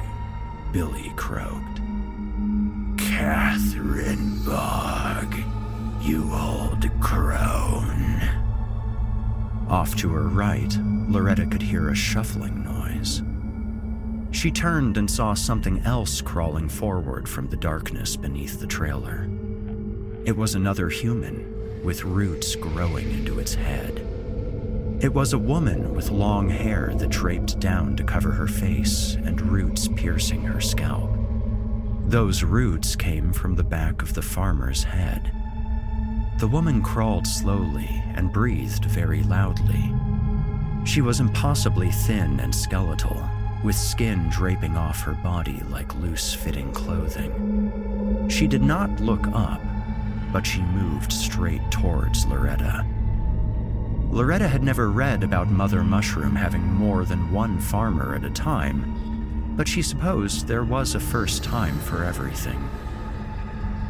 Billy 0.72 1.12
croaked. 1.16 1.82
Catherine 2.98 4.44
Bug. 4.46 5.61
You 6.02 6.34
old 6.34 6.90
crone. 7.00 8.22
Off 9.70 9.96
to 9.98 10.10
her 10.10 10.28
right, 10.28 10.76
Loretta 11.08 11.46
could 11.46 11.62
hear 11.62 11.90
a 11.90 11.96
shuffling 11.96 12.64
noise. 12.64 13.22
She 14.36 14.50
turned 14.50 14.98
and 14.98 15.10
saw 15.10 15.36
something 15.36 15.80
else 15.82 16.20
crawling 16.20 16.70
forward 16.70 17.30
from 17.30 17.50
the 17.50 17.56
darkness 17.56 18.18
beneath 18.18 18.60
the 18.60 18.66
trailer. 18.66 19.30
It 20.26 20.36
was 20.36 20.56
another 20.56 20.90
human, 20.90 21.84
with 21.84 22.04
roots 22.04 22.56
growing 22.56 23.12
into 23.12 23.40
its 23.40 23.54
head. 23.54 24.00
It 25.02 25.14
was 25.14 25.34
a 25.34 25.40
woman 25.40 25.94
with 25.94 26.10
long 26.10 26.50
hair 26.50 26.94
that 26.96 27.10
draped 27.10 27.60
down 27.60 27.96
to 27.98 28.04
cover 28.04 28.32
her 28.32 28.48
face 28.48 29.16
and 29.24 29.40
roots 29.40 29.88
piercing 29.96 30.42
her 30.44 30.62
scalp. 30.62 31.12
Those 32.08 32.44
roots 32.44 32.96
came 32.96 33.32
from 33.34 33.56
the 33.56 33.64
back 33.64 34.02
of 34.02 34.16
the 34.16 34.22
farmer's 34.22 34.84
head. 34.84 35.41
The 36.42 36.48
woman 36.48 36.82
crawled 36.82 37.28
slowly 37.28 38.02
and 38.16 38.34
breathed 38.34 38.86
very 38.86 39.22
loudly. 39.22 39.94
She 40.86 41.00
was 41.00 41.20
impossibly 41.20 41.92
thin 41.92 42.40
and 42.40 42.54
skeletal, 42.54 43.30
with 43.64 43.76
skin 43.76 44.28
draping 44.28 44.76
off 44.76 45.02
her 45.02 45.14
body 45.14 45.62
like 45.70 45.94
loose 45.98 46.34
fitting 46.34 46.72
clothing. 46.72 48.28
She 48.28 48.48
did 48.48 48.64
not 48.64 49.00
look 49.00 49.28
up, 49.28 49.62
but 50.34 50.44
she 50.44 50.64
moved 50.64 51.14
straight 51.14 51.62
towards 51.70 52.26
Loretta. 52.26 52.88
Loretta 54.10 54.48
had 54.48 54.64
never 54.64 54.90
read 54.90 55.22
about 55.22 55.52
Mother 55.52 55.84
Mushroom 55.84 56.36
having 56.36 56.64
more 56.64 57.06
than 57.06 57.32
one 57.32 57.60
farmer 57.60 58.16
at 58.16 58.26
a 58.26 58.32
time, 58.32 59.54
but 59.56 59.68
she 59.68 59.84
supposed 59.84 60.48
there 60.48 60.64
was 60.64 60.96
a 60.96 61.00
first 61.00 61.44
time 61.44 61.78
for 61.78 62.04
everything. 62.04 62.68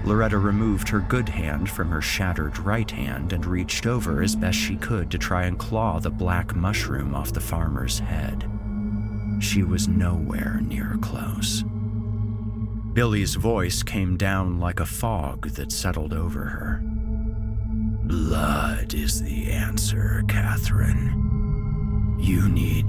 Loretta 0.03 0.37
removed 0.39 0.89
her 0.89 0.99
good 0.99 1.29
hand 1.29 1.69
from 1.69 1.89
her 1.89 2.01
shattered 2.01 2.57
right 2.57 2.89
hand 2.89 3.33
and 3.33 3.45
reached 3.45 3.85
over 3.85 4.23
as 4.23 4.35
best 4.35 4.57
she 4.57 4.75
could 4.75 5.11
to 5.11 5.17
try 5.17 5.43
and 5.43 5.59
claw 5.59 5.99
the 5.99 6.09
black 6.09 6.55
mushroom 6.55 7.13
off 7.13 7.33
the 7.33 7.39
farmer's 7.39 7.99
head. 7.99 8.49
She 9.39 9.61
was 9.63 9.87
nowhere 9.87 10.59
near 10.63 10.97
close. 11.01 11.63
Billy's 12.93 13.35
voice 13.35 13.83
came 13.83 14.17
down 14.17 14.59
like 14.59 14.79
a 14.79 14.85
fog 14.85 15.49
that 15.51 15.71
settled 15.71 16.13
over 16.13 16.45
her. 16.45 16.81
Blood 18.03 18.93
is 18.93 19.21
the 19.21 19.51
answer, 19.51 20.23
Catherine. 20.27 22.17
You 22.19 22.49
need 22.49 22.87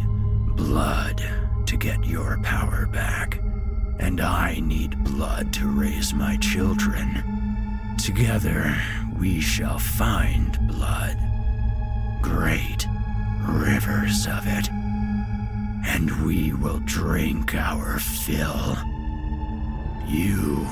blood 0.56 1.22
to 1.66 1.76
get 1.76 2.04
your 2.04 2.40
power 2.42 2.86
back 2.86 3.40
and 3.98 4.20
I 4.20 4.60
need 4.60 5.02
blood 5.04 5.52
to 5.54 5.66
raise 5.66 6.12
my 6.14 6.36
children. 6.38 7.24
Together, 7.98 8.76
we 9.18 9.40
shall 9.40 9.78
find 9.78 10.58
blood. 10.66 11.16
Great 12.20 12.86
rivers 13.48 14.26
of 14.26 14.46
it. 14.46 14.68
And 15.84 16.24
we 16.24 16.52
will 16.52 16.80
drink 16.84 17.54
our 17.54 17.98
fill. 17.98 18.76
You 20.06 20.66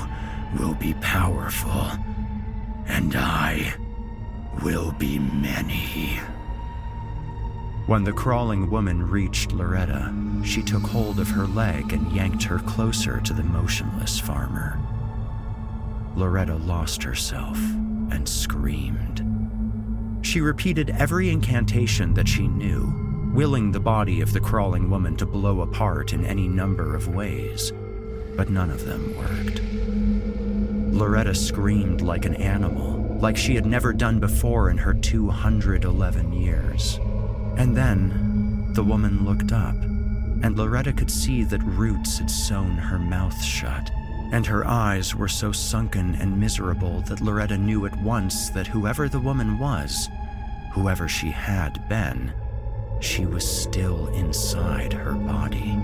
will 0.57 0.73
be 0.75 0.93
powerful, 0.95 1.91
and 2.87 3.15
I 3.15 3.73
will 4.63 4.91
be 4.93 5.19
many. 5.19 6.19
When 7.87 8.03
the 8.03 8.13
crawling 8.13 8.69
woman 8.69 9.09
reached 9.09 9.51
Loretta, 9.51 10.13
she 10.43 10.61
took 10.61 10.83
hold 10.83 11.19
of 11.19 11.29
her 11.29 11.47
leg 11.47 11.93
and 11.93 12.11
yanked 12.11 12.43
her 12.43 12.59
closer 12.59 13.19
to 13.21 13.33
the 13.33 13.43
motionless 13.43 14.19
farmer. 14.19 14.79
Loretta 16.15 16.55
lost 16.55 17.01
herself 17.01 17.57
and 18.11 18.27
screamed. 18.29 19.25
She 20.21 20.41
repeated 20.41 20.91
every 20.91 21.29
incantation 21.31 22.13
that 22.13 22.27
she 22.27 22.47
knew, 22.47 23.31
willing 23.33 23.71
the 23.71 23.79
body 23.79 24.21
of 24.21 24.31
the 24.31 24.39
crawling 24.39 24.89
woman 24.89 25.17
to 25.17 25.25
blow 25.25 25.61
apart 25.61 26.13
in 26.13 26.23
any 26.23 26.47
number 26.47 26.95
of 26.95 27.15
ways, 27.15 27.73
but 28.37 28.49
none 28.49 28.69
of 28.69 28.85
them 28.85 29.15
worked. 29.17 29.61
Loretta 30.93 31.33
screamed 31.33 32.01
like 32.01 32.25
an 32.25 32.35
animal, 32.35 33.17
like 33.19 33.37
she 33.37 33.55
had 33.55 33.65
never 33.65 33.91
done 33.91 34.19
before 34.19 34.69
in 34.69 34.77
her 34.77 34.93
211 34.93 36.33
years. 36.33 36.99
And 37.57 37.75
then 37.75 38.73
the 38.73 38.83
woman 38.83 39.25
looked 39.25 39.51
up, 39.51 39.75
and 39.75 40.57
Loretta 40.57 40.93
could 40.93 41.11
see 41.11 41.43
that 41.43 41.63
roots 41.63 42.17
had 42.17 42.31
sewn 42.31 42.77
her 42.77 42.97
mouth 42.97 43.43
shut, 43.43 43.91
and 44.31 44.45
her 44.45 44.65
eyes 44.65 45.13
were 45.13 45.27
so 45.27 45.51
sunken 45.51 46.15
and 46.15 46.39
miserable 46.39 47.01
that 47.01 47.21
Loretta 47.21 47.57
knew 47.57 47.85
at 47.85 48.01
once 48.01 48.49
that 48.49 48.67
whoever 48.67 49.09
the 49.09 49.19
woman 49.19 49.59
was, 49.59 50.09
whoever 50.73 51.07
she 51.07 51.29
had 51.29 51.87
been, 51.89 52.33
she 53.01 53.25
was 53.25 53.45
still 53.45 54.07
inside 54.07 54.93
her 54.93 55.13
body. 55.13 55.77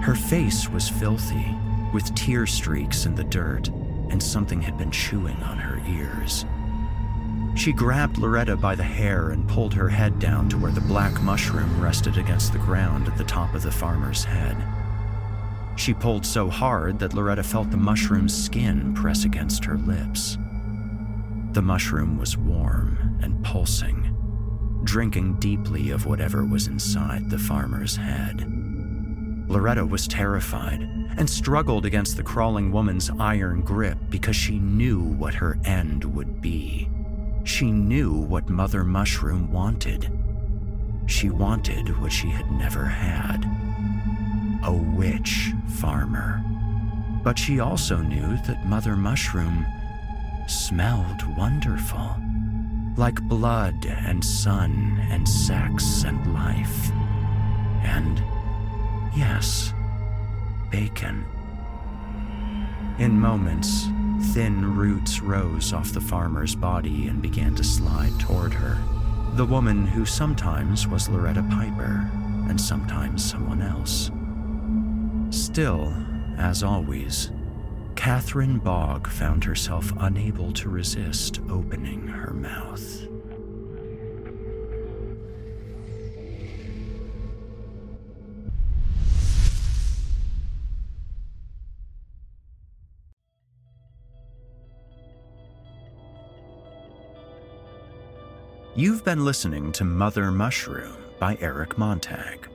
Her 0.00 0.14
face 0.14 0.68
was 0.68 0.88
filthy, 0.88 1.54
with 1.92 2.14
tear 2.14 2.46
streaks 2.46 3.04
in 3.06 3.14
the 3.14 3.24
dirt, 3.24 3.68
and 4.10 4.22
something 4.22 4.60
had 4.60 4.78
been 4.78 4.90
chewing 4.90 5.36
on 5.42 5.58
her 5.58 5.80
ears. 5.88 6.44
She 7.54 7.72
grabbed 7.72 8.18
Loretta 8.18 8.56
by 8.56 8.74
the 8.74 8.82
hair 8.82 9.30
and 9.30 9.48
pulled 9.48 9.74
her 9.74 9.88
head 9.88 10.18
down 10.18 10.48
to 10.48 10.58
where 10.58 10.72
the 10.72 10.80
black 10.80 11.22
mushroom 11.22 11.80
rested 11.80 12.18
against 12.18 12.52
the 12.52 12.58
ground 12.58 13.06
at 13.06 13.16
the 13.16 13.24
top 13.24 13.54
of 13.54 13.62
the 13.62 13.70
farmer's 13.70 14.24
head. 14.24 14.56
She 15.76 15.94
pulled 15.94 16.26
so 16.26 16.50
hard 16.50 16.98
that 16.98 17.14
Loretta 17.14 17.42
felt 17.42 17.70
the 17.70 17.76
mushroom's 17.76 18.34
skin 18.36 18.92
press 18.94 19.24
against 19.24 19.64
her 19.64 19.76
lips. 19.78 20.36
The 21.52 21.62
mushroom 21.62 22.18
was 22.18 22.36
warm 22.36 23.18
and 23.22 23.42
pulsing, 23.44 24.16
drinking 24.82 25.34
deeply 25.38 25.90
of 25.90 26.06
whatever 26.06 26.44
was 26.44 26.66
inside 26.66 27.30
the 27.30 27.38
farmer's 27.38 27.96
head. 27.96 28.44
Loretta 29.48 29.86
was 29.86 30.08
terrified 30.08 30.82
and 31.16 31.30
struggled 31.30 31.86
against 31.86 32.16
the 32.16 32.22
crawling 32.22 32.72
woman's 32.72 33.10
iron 33.20 33.60
grip 33.60 33.98
because 34.10 34.34
she 34.34 34.58
knew 34.58 35.00
what 35.00 35.34
her 35.34 35.58
end 35.64 36.04
would 36.04 36.40
be. 36.40 36.88
She 37.44 37.70
knew 37.70 38.12
what 38.12 38.48
Mother 38.48 38.82
Mushroom 38.82 39.52
wanted. 39.52 40.10
She 41.06 41.30
wanted 41.30 42.00
what 42.00 42.10
she 42.10 42.30
had 42.30 42.50
never 42.50 42.84
had 42.84 43.44
a 44.64 44.72
witch 44.72 45.52
farmer. 45.68 46.42
But 47.22 47.38
she 47.38 47.60
also 47.60 47.98
knew 47.98 48.36
that 48.46 48.66
Mother 48.66 48.96
Mushroom 48.96 49.66
smelled 50.46 51.36
wonderful, 51.36 52.16
like 52.96 53.20
blood 53.22 53.86
and 53.86 54.24
sun 54.24 54.98
and 55.10 55.28
sex 55.28 56.04
and 56.04 56.32
life. 56.32 56.90
And, 57.82 58.22
yes, 59.14 59.72
bacon. 60.70 61.26
In 62.98 63.20
moments, 63.20 63.88
Thin 64.32 64.74
roots 64.76 65.20
rose 65.20 65.72
off 65.72 65.92
the 65.92 66.00
farmer's 66.00 66.54
body 66.54 67.08
and 67.08 67.20
began 67.20 67.54
to 67.56 67.64
slide 67.64 68.18
toward 68.18 68.52
her. 68.54 68.78
The 69.34 69.44
woman 69.44 69.86
who 69.86 70.04
sometimes 70.04 70.86
was 70.86 71.08
Loretta 71.08 71.42
Piper 71.50 72.10
and 72.48 72.60
sometimes 72.60 73.24
someone 73.24 73.62
else. 73.62 74.10
Still, 75.30 75.92
as 76.36 76.62
always, 76.62 77.30
Catherine 77.96 78.58
Bogg 78.58 79.08
found 79.08 79.44
herself 79.44 79.92
unable 79.98 80.52
to 80.52 80.68
resist 80.68 81.40
opening 81.48 82.06
her 82.06 82.32
mouth. 82.32 83.13
You've 98.76 99.04
been 99.04 99.24
listening 99.24 99.70
to 99.74 99.84
Mother 99.84 100.32
Mushroom 100.32 100.96
by 101.20 101.38
Eric 101.40 101.78
Montag. 101.78 102.48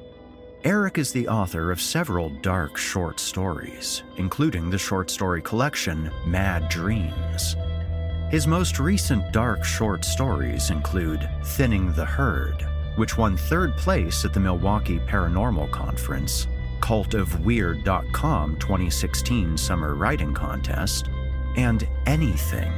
Eric 0.65 0.97
is 0.97 1.13
the 1.13 1.29
author 1.29 1.71
of 1.71 1.79
several 1.79 2.29
dark 2.41 2.75
short 2.75 3.21
stories, 3.21 4.03
including 4.17 4.69
the 4.69 4.77
short 4.77 5.09
story 5.09 5.41
collection 5.41 6.11
Mad 6.25 6.67
Dreams. 6.67 7.55
His 8.31 8.47
most 8.47 8.79
recent 8.79 9.31
dark 9.31 9.63
short 9.63 10.03
stories 10.03 10.71
include 10.71 11.29
Thinning 11.41 11.93
the 11.93 12.03
Herd, 12.03 12.67
which 12.97 13.17
won 13.17 13.37
third 13.37 13.77
place 13.77 14.25
at 14.25 14.33
the 14.33 14.41
Milwaukee 14.41 14.99
Paranormal 14.99 15.71
Conference, 15.71 16.47
CultOfWeird.com 16.81 18.57
2016 18.57 19.57
Summer 19.57 19.95
Writing 19.95 20.33
Contest, 20.33 21.09
and 21.55 21.87
Anything, 22.05 22.73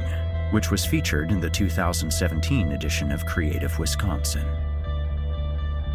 which 0.52 0.70
was 0.70 0.84
featured 0.84 1.32
in 1.32 1.40
the 1.40 1.50
2017 1.50 2.72
edition 2.72 3.10
of 3.10 3.26
Creative 3.26 3.76
Wisconsin. 3.78 4.46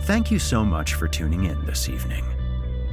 Thank 0.01 0.31
you 0.31 0.39
so 0.39 0.65
much 0.65 0.95
for 0.95 1.07
tuning 1.07 1.45
in 1.45 1.65
this 1.65 1.89
evening. 1.89 2.25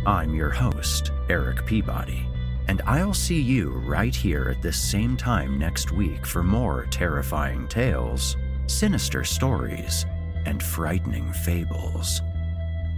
I'm 0.06 0.34
your 0.34 0.50
host, 0.50 1.10
Erik 1.28 1.64
Peabody, 1.64 2.26
and 2.68 2.82
I'll 2.86 3.14
see 3.14 3.40
you 3.40 3.70
right 3.70 4.14
here 4.14 4.48
at 4.50 4.62
this 4.62 4.80
same 4.80 5.16
time 5.16 5.58
next 5.58 5.92
week 5.92 6.26
for 6.26 6.42
more 6.42 6.86
terrifying 6.90 7.66
tales, 7.68 8.36
sinister 8.66 9.24
stories, 9.24 10.06
and 10.44 10.62
frightening 10.62 11.32
fables. 11.32 12.20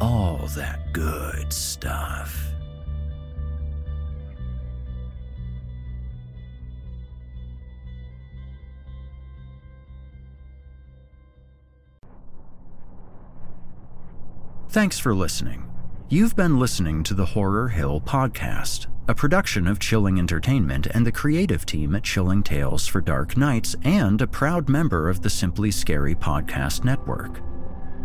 All 0.01 0.49
that 0.57 0.93
good 0.93 1.53
stuff. 1.53 2.56
Thanks 14.77 14.99
for 14.99 15.15
listening. 15.15 15.65
You've 16.11 16.37
been 16.37 16.59
listening 16.59 17.03
to 17.05 17.15
the 17.15 17.25
Horror 17.25 17.69
Hill 17.69 17.99
Podcast, 17.99 18.89
a 19.09 19.15
production 19.15 19.67
of 19.67 19.79
Chilling 19.79 20.19
Entertainment 20.19 20.87
and 20.89 21.07
the 21.07 21.13
creative 21.13 21.65
team 21.65 21.95
at 21.95 22.05
Chilling 22.05 22.43
Tales 22.43 22.87
for 22.87 23.01
Dark 23.01 23.39
Nights, 23.39 23.75
and 23.85 24.21
a 24.21 24.27
proud 24.27 24.69
member 24.69 25.09
of 25.09 25.23
the 25.23 25.31
Simply 25.31 25.71
Scary 25.71 26.15
Podcast 26.15 26.85
Network. 26.85 27.41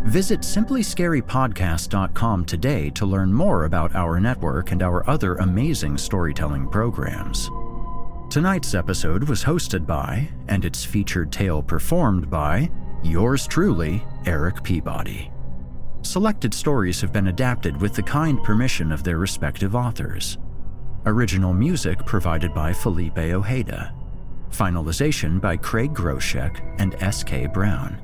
Visit 0.06 0.44
simplyscarypodcast.com 0.44 2.46
today 2.46 2.90
to 2.92 3.06
learn 3.06 3.34
more 3.34 3.66
about 3.66 3.94
our 3.94 4.22
network 4.22 4.72
and 4.72 4.82
our 4.82 5.06
other 5.10 5.36
amazing 5.36 5.98
storytelling 5.98 6.70
programs. 6.70 7.50
Tonight's 8.30 8.74
episode 8.74 9.28
was 9.28 9.44
hosted 9.44 9.86
by, 9.86 10.30
and 10.48 10.64
its 10.64 10.86
featured 10.86 11.34
tale 11.34 11.62
performed 11.62 12.30
by, 12.30 12.72
yours 13.04 13.46
truly, 13.46 14.06
Erik 14.26 14.64
Peabody. 14.64 15.30
Selected 16.04 16.54
stories 16.54 17.00
have 17.02 17.14
been 17.14 17.28
adapted 17.28 17.80
with 17.80 17.94
the 17.94 18.04
kind 18.04 18.44
permission 18.44 18.92
of 18.92 19.04
their 19.04 19.18
respective 19.18 19.76
authors. 19.76 20.38
Original 21.06 21.54
music 21.54 22.06
provided 22.06 22.54
by 22.54 22.74
Felipe 22.74 23.18
Ojeda. 23.18 23.94
Finalization 24.50 25.40
by 25.40 25.56
Craig 25.56 25.94
Groshek 25.94 26.76
and 26.80 26.96
S.K. 27.02 27.48
Brown. 27.48 28.02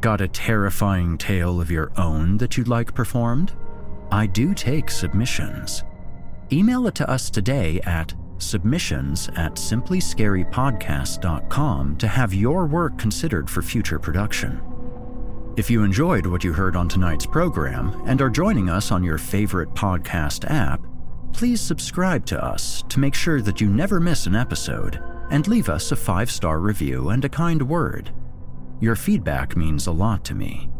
Got 0.00 0.20
a 0.20 0.28
terrifying 0.28 1.18
tale 1.18 1.60
of 1.60 1.70
your 1.70 1.90
own 1.96 2.36
that 2.38 2.56
you'd 2.56 2.68
like 2.68 2.94
performed? 2.94 3.52
I 4.12 4.26
do 4.26 4.54
take 4.54 4.90
submissions. 4.90 5.82
Email 6.52 6.86
it 6.86 6.94
to 6.96 7.08
us 7.08 7.30
today 7.30 7.80
at 7.84 8.12
submissions 8.38 9.28
at 9.36 9.54
simplyscarypodcast.com 9.54 11.96
to 11.96 12.08
have 12.08 12.34
your 12.34 12.66
work 12.66 12.98
considered 12.98 13.50
for 13.50 13.62
future 13.62 13.98
production. 13.98 14.60
If 15.60 15.68
you 15.68 15.84
enjoyed 15.84 16.24
what 16.24 16.42
you 16.42 16.54
heard 16.54 16.74
on 16.74 16.88
tonight's 16.88 17.26
program 17.26 17.92
and 18.06 18.22
are 18.22 18.30
joining 18.30 18.70
us 18.70 18.90
on 18.90 19.04
your 19.04 19.18
favorite 19.18 19.68
podcast 19.74 20.50
app, 20.50 20.80
please 21.34 21.60
subscribe 21.60 22.24
to 22.26 22.42
us 22.42 22.82
to 22.88 22.98
make 22.98 23.14
sure 23.14 23.42
that 23.42 23.60
you 23.60 23.68
never 23.68 24.00
miss 24.00 24.24
an 24.24 24.34
episode 24.34 25.02
and 25.30 25.46
leave 25.46 25.68
us 25.68 25.92
a 25.92 25.96
five 25.96 26.30
star 26.30 26.60
review 26.60 27.10
and 27.10 27.26
a 27.26 27.28
kind 27.28 27.60
word. 27.60 28.10
Your 28.80 28.96
feedback 28.96 29.54
means 29.54 29.86
a 29.86 29.92
lot 29.92 30.24
to 30.24 30.34
me. 30.34 30.70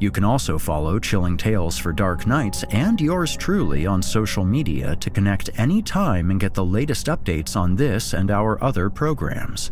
You 0.00 0.10
can 0.10 0.24
also 0.24 0.58
follow 0.58 0.98
Chilling 0.98 1.36
Tales 1.36 1.78
for 1.78 1.92
Dark 1.92 2.26
Nights 2.26 2.64
and 2.70 3.00
yours 3.00 3.36
truly 3.36 3.86
on 3.86 4.02
social 4.02 4.44
media 4.44 4.96
to 4.96 5.10
connect 5.10 5.56
anytime 5.60 6.32
and 6.32 6.40
get 6.40 6.54
the 6.54 6.64
latest 6.66 7.06
updates 7.06 7.54
on 7.54 7.76
this 7.76 8.14
and 8.14 8.32
our 8.32 8.60
other 8.64 8.90
programs. 8.90 9.70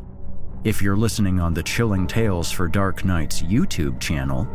If 0.66 0.82
you're 0.82 0.96
listening 0.96 1.38
on 1.38 1.54
the 1.54 1.62
Chilling 1.62 2.08
Tales 2.08 2.50
for 2.50 2.66
Dark 2.66 3.04
Nights 3.04 3.40
YouTube 3.40 4.00
channel, 4.00 4.48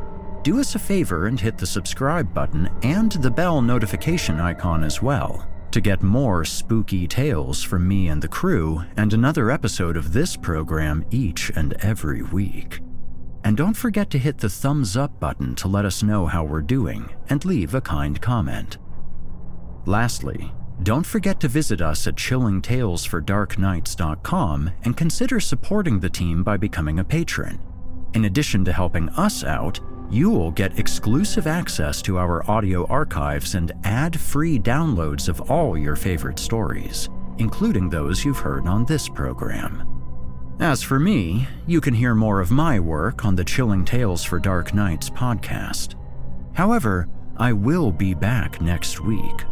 do 0.43 0.59
us 0.59 0.75
a 0.75 0.79
favor 0.79 1.27
and 1.27 1.39
hit 1.39 1.57
the 1.57 1.65
subscribe 1.65 2.33
button 2.33 2.69
and 2.83 3.13
the 3.13 3.31
bell 3.31 3.61
notification 3.61 4.37
icon 4.37 4.83
as 4.83 5.01
well 5.01 5.47
to 5.71 5.79
get 5.79 6.03
more 6.03 6.43
spooky 6.43 7.07
tales 7.07 7.63
from 7.63 7.87
me 7.87 8.09
and 8.09 8.21
the 8.21 8.27
crew 8.27 8.83
and 8.97 9.13
another 9.13 9.49
episode 9.49 9.95
of 9.95 10.11
this 10.11 10.35
program 10.35 11.05
each 11.11 11.49
and 11.55 11.75
every 11.79 12.23
week. 12.23 12.81
And 13.45 13.55
don't 13.55 13.77
forget 13.77 14.09
to 14.09 14.19
hit 14.19 14.37
the 14.37 14.49
thumbs 14.49 14.97
up 14.97 15.17
button 15.17 15.55
to 15.55 15.69
let 15.69 15.85
us 15.85 16.03
know 16.03 16.25
how 16.25 16.43
we're 16.43 16.61
doing 16.61 17.09
and 17.29 17.45
leave 17.45 17.73
a 17.73 17.79
kind 17.79 18.19
comment. 18.19 18.79
Lastly, 19.85 20.51
don't 20.83 21.05
forget 21.05 21.39
to 21.39 21.47
visit 21.47 21.81
us 21.81 22.07
at 22.07 22.15
chillingtalesfordarknights.com 22.15 24.71
and 24.83 24.97
consider 24.97 25.39
supporting 25.39 25.99
the 25.99 26.09
team 26.09 26.43
by 26.43 26.57
becoming 26.57 26.99
a 26.99 27.03
patron. 27.03 27.59
In 28.13 28.25
addition 28.25 28.65
to 28.65 28.73
helping 28.73 29.09
us 29.09 29.43
out, 29.43 29.79
you 30.09 30.29
will 30.29 30.51
get 30.51 30.79
exclusive 30.79 31.45
access 31.45 32.01
to 32.01 32.17
our 32.17 32.49
audio 32.49 32.85
archives 32.87 33.55
and 33.55 33.71
ad 33.83 34.19
free 34.19 34.57
downloads 34.57 35.29
of 35.29 35.51
all 35.51 35.77
your 35.77 35.95
favorite 35.95 36.39
stories, 36.39 37.09
including 37.37 37.89
those 37.89 38.25
you've 38.25 38.39
heard 38.39 38.67
on 38.67 38.85
this 38.85 39.07
program. 39.07 39.87
As 40.59 40.81
for 40.81 40.99
me, 40.99 41.47
you 41.67 41.79
can 41.79 41.93
hear 41.93 42.15
more 42.15 42.39
of 42.39 42.51
my 42.51 42.79
work 42.79 43.23
on 43.23 43.35
the 43.35 43.45
Chilling 43.45 43.85
Tales 43.85 44.23
for 44.23 44.39
Dark 44.39 44.73
Nights 44.73 45.09
podcast. 45.09 45.95
However, 46.53 47.07
I 47.37 47.53
will 47.53 47.91
be 47.91 48.13
back 48.13 48.61
next 48.61 48.99
week 48.99 49.45